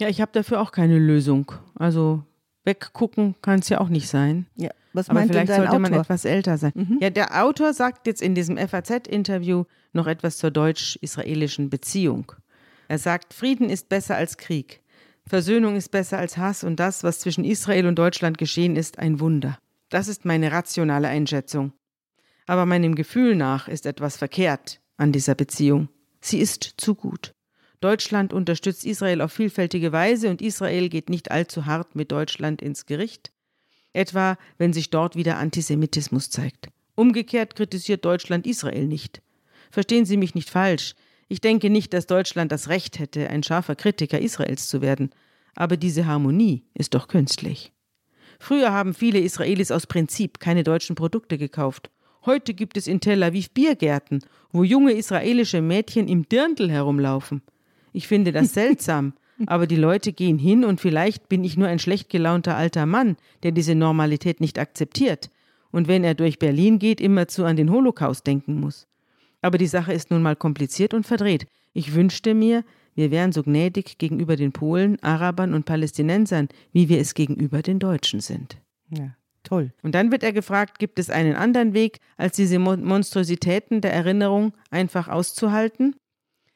Ja, 0.00 0.08
ich 0.08 0.20
habe 0.20 0.32
dafür 0.32 0.60
auch 0.60 0.72
keine 0.72 0.98
Lösung. 0.98 1.52
Also 1.74 2.24
weggucken 2.64 3.34
kann 3.42 3.60
es 3.60 3.68
ja 3.68 3.80
auch 3.80 3.88
nicht 3.88 4.08
sein. 4.08 4.46
Ja, 4.56 4.70
was 4.92 5.08
Aber 5.08 5.20
meint 5.20 5.30
denn 5.30 5.46
vielleicht 5.46 5.50
dein 5.50 5.66
sollte 5.66 5.78
man 5.78 5.92
Autor? 5.92 6.02
etwas 6.02 6.24
älter 6.24 6.58
sein. 6.58 6.72
Mhm. 6.74 6.98
Ja, 7.00 7.10
der 7.10 7.44
Autor 7.44 7.72
sagt 7.72 8.06
jetzt 8.06 8.22
in 8.22 8.34
diesem 8.34 8.58
FAZ-Interview 8.58 9.64
noch 9.92 10.06
etwas 10.06 10.38
zur 10.38 10.50
deutsch-israelischen 10.50 11.70
Beziehung. 11.70 12.32
Er 12.88 12.98
sagt, 12.98 13.32
Frieden 13.32 13.70
ist 13.70 13.88
besser 13.88 14.16
als 14.16 14.36
Krieg. 14.36 14.82
Versöhnung 15.26 15.76
ist 15.76 15.90
besser 15.90 16.18
als 16.18 16.36
Hass 16.36 16.64
und 16.64 16.80
das, 16.80 17.04
was 17.04 17.20
zwischen 17.20 17.44
Israel 17.44 17.86
und 17.86 17.96
Deutschland 17.96 18.38
geschehen 18.38 18.76
ist, 18.76 18.98
ein 18.98 19.20
Wunder. 19.20 19.58
Das 19.92 20.08
ist 20.08 20.24
meine 20.24 20.50
rationale 20.50 21.08
Einschätzung. 21.08 21.72
Aber 22.46 22.66
meinem 22.66 22.94
Gefühl 22.94 23.36
nach 23.36 23.68
ist 23.68 23.86
etwas 23.86 24.16
verkehrt 24.16 24.80
an 24.96 25.12
dieser 25.12 25.34
Beziehung. 25.34 25.88
Sie 26.20 26.38
ist 26.38 26.74
zu 26.78 26.94
gut. 26.94 27.34
Deutschland 27.80 28.32
unterstützt 28.32 28.84
Israel 28.84 29.20
auf 29.20 29.32
vielfältige 29.32 29.92
Weise 29.92 30.30
und 30.30 30.40
Israel 30.40 30.88
geht 30.88 31.10
nicht 31.10 31.30
allzu 31.30 31.66
hart 31.66 31.94
mit 31.94 32.10
Deutschland 32.10 32.62
ins 32.62 32.86
Gericht 32.86 33.32
etwa 33.92 34.38
wenn 34.58 34.72
sich 34.72 34.90
dort 34.90 35.16
wieder 35.16 35.38
Antisemitismus 35.38 36.30
zeigt. 36.30 36.68
Umgekehrt 36.94 37.56
kritisiert 37.56 38.04
Deutschland 38.04 38.46
Israel 38.46 38.86
nicht. 38.86 39.22
Verstehen 39.70 40.04
Sie 40.04 40.16
mich 40.16 40.34
nicht 40.34 40.50
falsch. 40.50 40.94
Ich 41.28 41.40
denke 41.40 41.70
nicht, 41.70 41.94
dass 41.94 42.06
Deutschland 42.06 42.52
das 42.52 42.68
Recht 42.68 42.98
hätte, 42.98 43.28
ein 43.30 43.42
scharfer 43.42 43.74
Kritiker 43.74 44.20
Israels 44.20 44.68
zu 44.68 44.82
werden. 44.82 45.10
Aber 45.54 45.76
diese 45.76 46.06
Harmonie 46.06 46.64
ist 46.74 46.94
doch 46.94 47.08
künstlich. 47.08 47.72
Früher 48.42 48.72
haben 48.72 48.92
viele 48.92 49.20
Israelis 49.20 49.70
aus 49.70 49.86
Prinzip 49.86 50.40
keine 50.40 50.64
deutschen 50.64 50.96
Produkte 50.96 51.38
gekauft. 51.38 51.90
Heute 52.26 52.54
gibt 52.54 52.76
es 52.76 52.88
in 52.88 52.98
Tel 52.98 53.22
Aviv 53.22 53.52
Biergärten, 53.52 54.18
wo 54.50 54.64
junge 54.64 54.94
israelische 54.94 55.62
Mädchen 55.62 56.08
im 56.08 56.28
Dirndl 56.28 56.68
herumlaufen. 56.68 57.42
Ich 57.92 58.08
finde 58.08 58.32
das 58.32 58.52
seltsam, 58.54 59.12
aber 59.46 59.68
die 59.68 59.76
Leute 59.76 60.12
gehen 60.12 60.38
hin 60.38 60.64
und 60.64 60.80
vielleicht 60.80 61.28
bin 61.28 61.44
ich 61.44 61.56
nur 61.56 61.68
ein 61.68 61.78
schlecht 61.78 62.10
gelaunter 62.10 62.56
alter 62.56 62.84
Mann, 62.84 63.16
der 63.44 63.52
diese 63.52 63.76
Normalität 63.76 64.40
nicht 64.40 64.58
akzeptiert 64.58 65.30
und 65.70 65.86
wenn 65.86 66.02
er 66.02 66.16
durch 66.16 66.40
Berlin 66.40 66.80
geht, 66.80 67.00
immerzu 67.00 67.44
an 67.44 67.54
den 67.54 67.70
Holocaust 67.70 68.26
denken 68.26 68.58
muss. 68.58 68.88
Aber 69.40 69.56
die 69.56 69.68
Sache 69.68 69.92
ist 69.92 70.10
nun 70.10 70.20
mal 70.20 70.34
kompliziert 70.34 70.94
und 70.94 71.06
verdreht. 71.06 71.46
Ich 71.74 71.94
wünschte 71.94 72.34
mir, 72.34 72.64
wir 72.94 73.10
wären 73.10 73.32
so 73.32 73.42
gnädig 73.42 73.98
gegenüber 73.98 74.36
den 74.36 74.52
Polen, 74.52 75.02
Arabern 75.02 75.54
und 75.54 75.64
Palästinensern, 75.64 76.48
wie 76.72 76.88
wir 76.88 77.00
es 77.00 77.14
gegenüber 77.14 77.62
den 77.62 77.78
Deutschen 77.78 78.20
sind. 78.20 78.58
Ja, 78.90 79.16
toll. 79.42 79.72
Und 79.82 79.94
dann 79.94 80.12
wird 80.12 80.22
er 80.22 80.32
gefragt, 80.32 80.78
gibt 80.78 80.98
es 80.98 81.08
einen 81.08 81.34
anderen 81.34 81.72
Weg, 81.72 82.00
als 82.16 82.36
diese 82.36 82.58
Mon 82.58 82.84
Monstrositäten 82.84 83.80
der 83.80 83.92
Erinnerung 83.92 84.52
einfach 84.70 85.08
auszuhalten? 85.08 85.96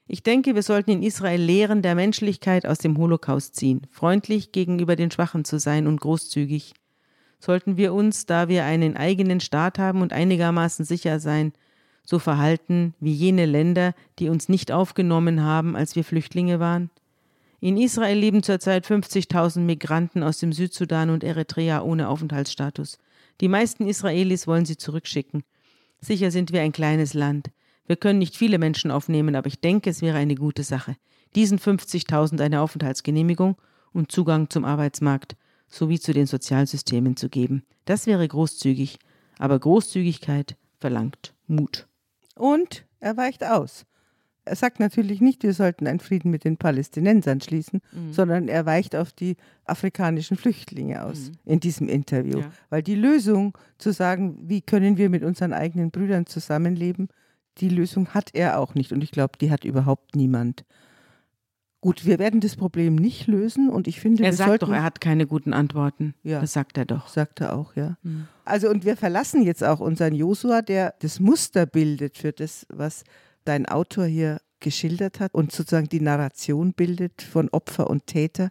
Ich 0.08 0.22
denke, 0.22 0.54
wir 0.54 0.62
sollten 0.62 0.92
in 0.92 1.02
Israel 1.02 1.40
Lehren 1.40 1.82
der 1.82 1.96
Menschlichkeit 1.96 2.64
aus 2.64 2.78
dem 2.78 2.96
Holocaust 2.96 3.56
ziehen, 3.56 3.82
freundlich 3.90 4.52
gegenüber 4.52 4.94
den 4.94 5.10
Schwachen 5.10 5.44
zu 5.44 5.58
sein 5.58 5.88
und 5.88 6.00
großzügig. 6.00 6.74
Sollten 7.40 7.76
wir 7.76 7.92
uns, 7.92 8.24
da 8.24 8.48
wir 8.48 8.64
einen 8.64 8.96
eigenen 8.96 9.40
Staat 9.40 9.78
haben 9.78 10.02
und 10.02 10.12
einigermaßen 10.12 10.84
sicher 10.84 11.18
sein, 11.18 11.52
so 12.06 12.18
verhalten 12.18 12.94
wie 13.00 13.12
jene 13.12 13.44
Länder, 13.44 13.94
die 14.18 14.30
uns 14.30 14.48
nicht 14.48 14.72
aufgenommen 14.72 15.42
haben, 15.42 15.76
als 15.76 15.94
wir 15.94 16.04
Flüchtlinge 16.04 16.58
waren? 16.60 16.88
In 17.60 17.76
Israel 17.76 18.18
leben 18.18 18.42
zurzeit 18.42 18.86
50.000 18.86 19.60
Migranten 19.60 20.22
aus 20.22 20.38
dem 20.38 20.52
Südsudan 20.52 21.10
und 21.10 21.24
Eritrea 21.24 21.82
ohne 21.82 22.08
Aufenthaltsstatus. 22.08 22.98
Die 23.40 23.48
meisten 23.48 23.86
Israelis 23.86 24.46
wollen 24.46 24.64
sie 24.64 24.76
zurückschicken. 24.76 25.42
Sicher 26.00 26.30
sind 26.30 26.52
wir 26.52 26.62
ein 26.62 26.72
kleines 26.72 27.12
Land. 27.12 27.50
Wir 27.86 27.96
können 27.96 28.18
nicht 28.18 28.36
viele 28.36 28.58
Menschen 28.58 28.90
aufnehmen, 28.90 29.34
aber 29.34 29.48
ich 29.48 29.60
denke, 29.60 29.90
es 29.90 30.02
wäre 30.02 30.18
eine 30.18 30.34
gute 30.34 30.62
Sache, 30.62 30.96
diesen 31.34 31.58
50.000 31.58 32.40
eine 32.42 32.60
Aufenthaltsgenehmigung 32.60 33.56
und 33.92 34.12
Zugang 34.12 34.50
zum 34.50 34.64
Arbeitsmarkt 34.64 35.36
sowie 35.68 35.98
zu 35.98 36.12
den 36.12 36.26
Sozialsystemen 36.26 37.16
zu 37.16 37.28
geben. 37.28 37.64
Das 37.84 38.06
wäre 38.06 38.26
großzügig, 38.26 38.98
aber 39.38 39.58
Großzügigkeit 39.58 40.56
verlangt 40.78 41.34
Mut. 41.46 41.86
Und 42.36 42.84
er 43.00 43.16
weicht 43.16 43.42
aus. 43.44 43.84
Er 44.44 44.54
sagt 44.54 44.78
natürlich 44.78 45.20
nicht, 45.20 45.42
wir 45.42 45.52
sollten 45.54 45.88
einen 45.88 45.98
Frieden 45.98 46.30
mit 46.30 46.44
den 46.44 46.56
Palästinensern 46.56 47.40
schließen, 47.40 47.80
Mhm. 47.90 48.12
sondern 48.12 48.46
er 48.46 48.64
weicht 48.64 48.94
auf 48.94 49.12
die 49.12 49.36
afrikanischen 49.64 50.36
Flüchtlinge 50.36 51.02
aus 51.02 51.32
in 51.44 51.58
diesem 51.58 51.88
Interview. 51.88 52.36
Mhm. 52.38 52.42
Ja. 52.44 52.50
Weil 52.70 52.82
die 52.84 52.94
Lösung 52.94 53.58
zu 53.78 53.92
sagen, 53.92 54.38
wie 54.48 54.60
können 54.62 54.98
wir 54.98 55.10
mit 55.10 55.24
unseren 55.24 55.52
eigenen 55.52 55.90
Brüdern 55.90 56.26
zusammenleben, 56.26 57.08
die 57.58 57.68
Lösung 57.70 58.10
hat 58.14 58.30
er 58.34 58.60
auch 58.60 58.74
nicht. 58.76 58.92
Und 58.92 59.02
ich 59.02 59.10
glaube, 59.10 59.32
die 59.40 59.50
hat 59.50 59.64
überhaupt 59.64 60.14
niemand. 60.14 60.64
Gut, 61.80 62.04
wir 62.06 62.18
werden 62.18 62.40
das 62.40 62.56
Problem 62.56 62.96
nicht 62.96 63.26
lösen 63.26 63.68
und 63.68 63.86
ich 63.86 64.00
finde, 64.00 64.24
Er 64.24 64.32
sagt 64.32 64.62
doch, 64.62 64.70
er 64.70 64.82
hat 64.82 65.00
keine 65.00 65.26
guten 65.26 65.52
Antworten. 65.52 66.14
Ja. 66.22 66.40
Das 66.40 66.52
sagt 66.52 66.78
er 66.78 66.84
doch. 66.84 67.08
sagt 67.08 67.40
er 67.40 67.56
auch, 67.56 67.76
ja. 67.76 67.96
Also 68.44 68.68
und 68.70 68.84
wir 68.84 68.96
verlassen 68.96 69.42
jetzt 69.42 69.62
auch 69.62 69.80
unseren 69.80 70.14
Josua, 70.14 70.62
der 70.62 70.94
das 71.00 71.20
Muster 71.20 71.66
bildet 71.66 72.16
für 72.18 72.32
das, 72.32 72.66
was 72.70 73.04
dein 73.44 73.66
Autor 73.66 74.06
hier 74.06 74.40
geschildert 74.60 75.20
hat 75.20 75.34
und 75.34 75.52
sozusagen 75.52 75.88
die 75.88 76.00
Narration 76.00 76.72
bildet 76.72 77.22
von 77.22 77.48
Opfer 77.50 77.88
und 77.90 78.06
Täter, 78.06 78.50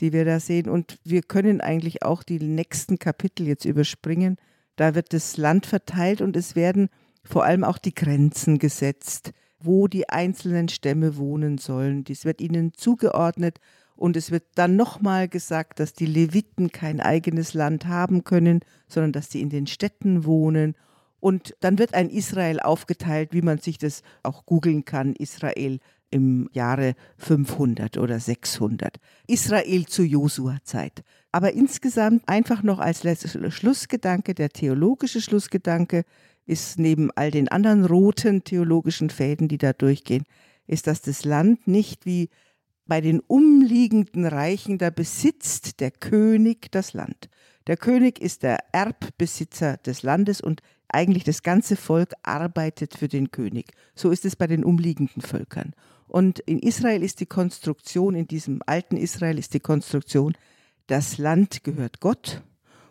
die 0.00 0.12
wir 0.12 0.24
da 0.24 0.40
sehen. 0.40 0.68
Und 0.68 0.98
wir 1.04 1.22
können 1.22 1.60
eigentlich 1.60 2.02
auch 2.02 2.22
die 2.22 2.38
nächsten 2.40 2.98
Kapitel 2.98 3.46
jetzt 3.46 3.64
überspringen. 3.64 4.38
Da 4.76 4.94
wird 4.94 5.12
das 5.12 5.36
Land 5.36 5.66
verteilt 5.66 6.20
und 6.20 6.36
es 6.36 6.56
werden 6.56 6.88
vor 7.22 7.44
allem 7.44 7.62
auch 7.64 7.78
die 7.78 7.94
Grenzen 7.94 8.58
gesetzt, 8.58 9.32
wo 9.64 9.88
die 9.88 10.08
einzelnen 10.08 10.68
Stämme 10.68 11.16
wohnen 11.16 11.58
sollen. 11.58 12.04
Dies 12.04 12.24
wird 12.24 12.40
ihnen 12.40 12.74
zugeordnet 12.74 13.58
und 13.96 14.16
es 14.16 14.30
wird 14.30 14.44
dann 14.54 14.76
nochmal 14.76 15.28
gesagt, 15.28 15.78
dass 15.78 15.92
die 15.92 16.06
Leviten 16.06 16.72
kein 16.72 17.00
eigenes 17.00 17.54
Land 17.54 17.86
haben 17.86 18.24
können, 18.24 18.60
sondern 18.88 19.12
dass 19.12 19.30
sie 19.30 19.40
in 19.40 19.50
den 19.50 19.66
Städten 19.66 20.24
wohnen. 20.24 20.74
Und 21.20 21.54
dann 21.60 21.78
wird 21.78 21.94
ein 21.94 22.10
Israel 22.10 22.58
aufgeteilt, 22.58 23.32
wie 23.32 23.42
man 23.42 23.58
sich 23.58 23.78
das 23.78 24.02
auch 24.22 24.44
googeln 24.44 24.84
kann, 24.84 25.14
Israel 25.14 25.78
im 26.10 26.48
Jahre 26.52 26.94
500 27.18 27.96
oder 27.96 28.20
600. 28.20 28.96
Israel 29.26 29.86
zu 29.86 30.02
Josua-Zeit. 30.02 31.02
Aber 31.32 31.52
insgesamt 31.52 32.28
einfach 32.28 32.62
noch 32.62 32.78
als 32.78 33.04
letzter 33.04 33.50
Schlussgedanke, 33.50 34.34
der 34.34 34.50
theologische 34.50 35.20
Schlussgedanke 35.20 36.04
ist 36.46 36.78
neben 36.78 37.10
all 37.12 37.30
den 37.30 37.48
anderen 37.48 37.84
roten 37.84 38.44
theologischen 38.44 39.10
Fäden, 39.10 39.48
die 39.48 39.58
da 39.58 39.72
durchgehen, 39.72 40.24
ist, 40.66 40.86
dass 40.86 41.02
das 41.02 41.24
Land 41.24 41.66
nicht 41.66 42.06
wie 42.06 42.28
bei 42.86 43.00
den 43.00 43.20
umliegenden 43.20 44.26
Reichen, 44.26 44.78
da 44.78 44.90
besitzt 44.90 45.80
der 45.80 45.90
König 45.90 46.70
das 46.72 46.92
Land. 46.92 47.28
Der 47.66 47.76
König 47.76 48.20
ist 48.20 48.42
der 48.42 48.58
Erbbesitzer 48.72 49.76
des 49.78 50.02
Landes 50.02 50.40
und 50.40 50.62
eigentlich 50.88 51.24
das 51.24 51.42
ganze 51.42 51.76
Volk 51.76 52.12
arbeitet 52.22 52.94
für 52.94 53.08
den 53.08 53.30
König. 53.30 53.72
So 53.94 54.10
ist 54.10 54.24
es 54.24 54.36
bei 54.36 54.46
den 54.46 54.64
umliegenden 54.64 55.22
Völkern. 55.22 55.72
Und 56.08 56.40
in 56.40 56.58
Israel 56.58 57.02
ist 57.02 57.20
die 57.20 57.26
Konstruktion, 57.26 58.14
in 58.14 58.26
diesem 58.26 58.60
alten 58.66 58.96
Israel 58.96 59.38
ist 59.38 59.54
die 59.54 59.60
Konstruktion, 59.60 60.36
das 60.86 61.16
Land 61.16 61.64
gehört 61.64 62.00
Gott 62.00 62.42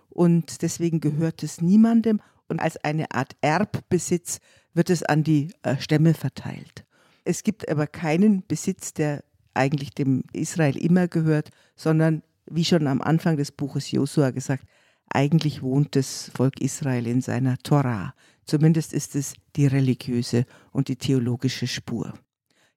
und 0.10 0.62
deswegen 0.62 1.02
gehört 1.02 1.44
es 1.44 1.62
niemandem. 1.62 2.22
Und 2.52 2.60
als 2.60 2.78
eine 2.84 3.10
Art 3.12 3.36
Erbbesitz 3.42 4.40
wird 4.74 4.92
es 4.92 5.02
an 5.02 5.24
die 5.24 5.52
äh, 5.64 5.78
Stämme 5.80 6.14
verteilt. 6.14 6.86
Es 7.24 7.44
gibt 7.44 7.68
aber 7.68 7.88
keinen 7.88 8.46
Besitz, 8.46 8.94
der 8.94 9.24
eigentlich 9.54 9.92
dem 9.92 10.24
Israel 10.34 10.78
immer 10.78 11.08
gehört, 11.08 11.50
sondern 11.76 12.24
wie 12.46 12.66
schon 12.66 12.88
am 12.88 13.02
Anfang 13.02 13.38
des 13.38 13.52
Buches 13.52 13.92
Josua 13.92 14.32
gesagt, 14.32 14.66
eigentlich 15.10 15.62
wohnt 15.62 15.96
das 15.96 16.32
Volk 16.34 16.62
Israel 16.62 17.08
in 17.08 17.22
seiner 17.22 17.58
Torah. 17.58 18.14
Zumindest 18.46 18.94
ist 18.94 19.16
es 19.16 19.34
die 19.56 19.68
religiöse 19.68 20.46
und 20.72 20.88
die 20.88 20.96
theologische 20.96 21.68
Spur. 21.68 22.14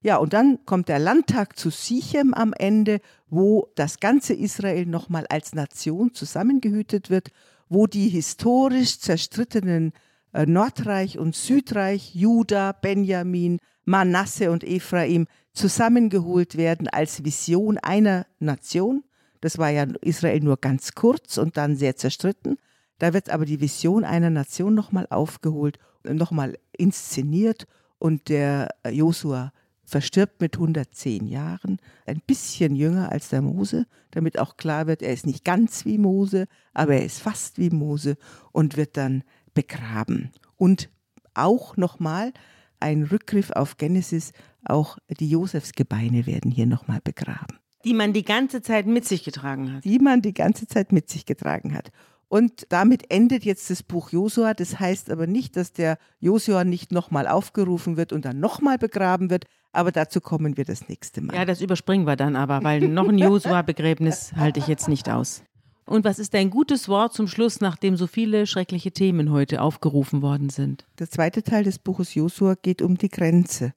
Ja, 0.03 0.19
und 0.19 0.35
dann 0.35 0.59
kommt 0.67 0.89
der 0.89 0.99
Landtag 0.99 1.59
zu 1.59 1.71
Sichem 1.71 2.35
am 2.35 2.53
Ende, 2.53 3.01
wo 3.29 3.69
das 3.75 4.01
ganze 4.01 4.35
Israel 4.35 4.85
nochmal 4.85 5.27
als 5.29 5.55
Nation 5.55 6.13
zusammengehütet 6.13 7.09
wird, 7.09 7.31
wo 7.69 7.87
die 7.87 8.09
historisch 8.09 9.01
zerstrittenen 9.01 9.93
äh, 10.33 10.47
Nordreich 10.47 11.19
und 11.19 11.35
Südreich, 11.35 12.15
Juda, 12.15 12.73
Benjamin, 12.73 13.59
Manasse 13.85 14.51
und 14.51 14.65
Ephraim 14.65 15.27
zusammengeholt 15.53 16.57
werden 16.57 16.89
als 16.89 17.25
Vision 17.25 17.79
einer 17.79 18.27
Nation. 18.39 19.05
Das 19.41 19.59
war 19.59 19.71
ja 19.71 19.87
Israel 20.01 20.41
nur 20.41 20.57
ganz 20.57 20.93
kurz 20.95 21.39
und 21.39 21.57
dann 21.57 21.77
sehr 21.77 21.97
zerstritten. 21.97 22.57
Da 22.99 23.13
wird 23.13 23.31
aber 23.31 23.45
die 23.45 23.61
Vision 23.61 24.05
einer 24.05 24.31
Nation 24.31 24.75
nochmal 24.75 25.07
aufgeholt, 25.11 25.79
nochmal 26.05 26.59
inszeniert 26.73 27.67
und 27.99 28.29
der 28.29 28.69
äh, 28.83 28.91
Josua 28.91 29.53
verstirbt 29.85 30.41
mit 30.41 30.57
110 30.57 31.27
Jahren, 31.27 31.79
ein 32.07 32.21
bisschen 32.27 32.75
jünger 32.75 33.13
als 33.13 33.29
der 33.29 33.43
Mose, 33.43 33.87
damit 34.11 34.39
auch 34.39 34.57
klar 34.57 34.87
wird, 34.87 35.03
er 35.03 35.13
ist 35.13 35.27
nicht 35.27 35.45
ganz 35.45 35.85
wie 35.85 35.99
Mose, 35.99 36.47
aber 36.73 36.95
er 36.95 37.05
ist 37.05 37.21
fast 37.21 37.59
wie 37.59 37.71
Mose 37.71 38.17
und 38.53 38.77
wird 38.77 38.97
dann 38.97 39.25
begraben. 39.53 40.31
Und 40.57 40.91
auch 41.35 41.77
nochmal 41.77 42.33
ein 42.81 43.03
Rückgriff 43.05 43.51
auf 43.51 43.77
Genesis, 43.77 44.33
auch 44.65 44.99
die 45.09 45.29
Josefsgebeine 45.29 46.27
werden 46.27 46.51
hier 46.51 46.67
nochmal 46.67 47.01
begraben. 47.03 47.59
Die 47.85 47.95
man 47.95 48.13
die 48.13 48.25
ganze 48.25 48.63
Zeit 48.63 48.87
mit 48.87 49.05
sich 49.05 49.25
getragen 49.25 49.75
hat. 49.75 49.85
Die 49.85 49.99
man 49.99 50.23
die 50.23 50.33
ganze 50.33 50.67
Zeit 50.67 50.91
mit 50.93 51.11
sich 51.11 51.27
getragen 51.27 51.75
hat. 51.75 51.91
Und 52.29 52.67
damit 52.71 53.11
endet 53.11 53.45
jetzt 53.45 53.69
das 53.71 53.83
Buch 53.83 54.11
Josua. 54.11 54.55
Das 54.55 54.81
heißt 54.81 55.11
aber 55.11 55.27
nicht, 55.27 55.57
dass 55.57 55.73
der 55.73 55.99
Josua 56.19 56.65
nicht 56.65 56.93
nochmal 56.93 57.29
aufgerufen 57.29 57.97
wird 57.97 58.13
und 58.13 58.25
dann 58.25 58.41
nochmal 58.41 58.79
begraben 58.79 59.31
wird. 59.31 59.45
Aber 59.75 59.93
dazu 59.93 60.21
kommen 60.21 60.57
wir 60.57 60.65
das 60.65 60.89
nächste 60.89 61.21
Mal. 61.21 61.35
Ja, 61.35 61.45
das 61.45 61.61
überspringen 61.61 62.07
wir 62.07 62.17
dann 62.17 62.37
aber, 62.37 62.63
weil 62.63 62.89
noch 62.89 63.09
ein 63.09 63.19
Josua-Begräbnis 63.19 64.33
halte 64.37 64.61
ich 64.61 64.69
jetzt 64.69 64.89
nicht 64.89 65.11
aus. 65.11 65.43
Und 65.87 66.05
was 66.05 66.19
ist 66.19 66.33
dein 66.33 66.49
gutes 66.49 66.89
Wort 66.89 67.13
zum 67.13 67.29
Schluss, 67.29 67.61
nachdem 67.61 67.97
so 67.97 68.07
viele 68.07 68.47
schreckliche 68.47 68.93
Themen 68.93 69.31
heute 69.31 69.61
aufgerufen 69.61 70.23
worden 70.23 70.49
sind? 70.49 70.87
Der 70.99 71.11
zweite 71.11 71.43
Teil 71.43 71.65
des 71.65 71.79
Buches 71.79 72.15
Josua 72.15 72.55
geht 72.55 72.81
um 72.81 72.97
die 72.97 73.11
Grenze. 73.11 73.75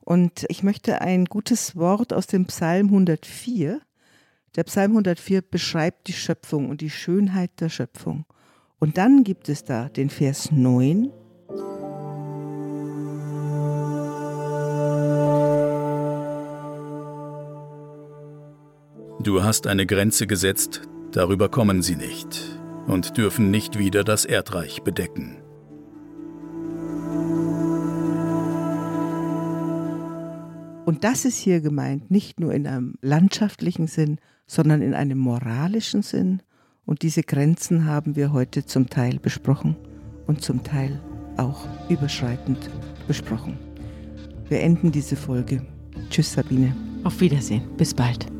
Und 0.00 0.46
ich 0.48 0.62
möchte 0.62 1.02
ein 1.02 1.26
gutes 1.26 1.76
Wort 1.76 2.12
aus 2.12 2.26
dem 2.26 2.46
Psalm 2.46 2.86
104. 2.86 3.80
Der 4.56 4.64
Psalm 4.64 4.92
104 4.92 5.42
beschreibt 5.42 6.08
die 6.08 6.12
Schöpfung 6.12 6.70
und 6.70 6.80
die 6.80 6.90
Schönheit 6.90 7.50
der 7.60 7.68
Schöpfung. 7.68 8.24
Und 8.78 8.96
dann 8.96 9.24
gibt 9.24 9.48
es 9.48 9.64
da 9.64 9.88
den 9.88 10.08
Vers 10.08 10.50
9. 10.50 11.10
Du 19.22 19.42
hast 19.42 19.66
eine 19.66 19.84
Grenze 19.84 20.26
gesetzt, 20.26 20.80
darüber 21.12 21.50
kommen 21.50 21.82
sie 21.82 21.94
nicht 21.94 22.58
und 22.86 23.18
dürfen 23.18 23.50
nicht 23.50 23.78
wieder 23.78 24.02
das 24.02 24.24
Erdreich 24.24 24.82
bedecken. 24.82 25.36
Und 30.86 31.04
das 31.04 31.26
ist 31.26 31.36
hier 31.36 31.60
gemeint, 31.60 32.10
nicht 32.10 32.40
nur 32.40 32.54
in 32.54 32.66
einem 32.66 32.94
landschaftlichen 33.02 33.88
Sinn, 33.88 34.16
sondern 34.46 34.80
in 34.80 34.94
einem 34.94 35.18
moralischen 35.18 36.00
Sinn. 36.00 36.40
Und 36.86 37.02
diese 37.02 37.22
Grenzen 37.22 37.84
haben 37.84 38.16
wir 38.16 38.32
heute 38.32 38.64
zum 38.64 38.88
Teil 38.88 39.18
besprochen 39.18 39.76
und 40.26 40.40
zum 40.40 40.64
Teil 40.64 40.98
auch 41.36 41.68
überschreitend 41.90 42.70
besprochen. 43.06 43.58
Wir 44.48 44.60
enden 44.62 44.90
diese 44.90 45.14
Folge. 45.14 45.62
Tschüss, 46.08 46.32
Sabine. 46.32 46.74
Auf 47.04 47.20
Wiedersehen. 47.20 47.62
Bis 47.76 47.92
bald. 47.92 48.39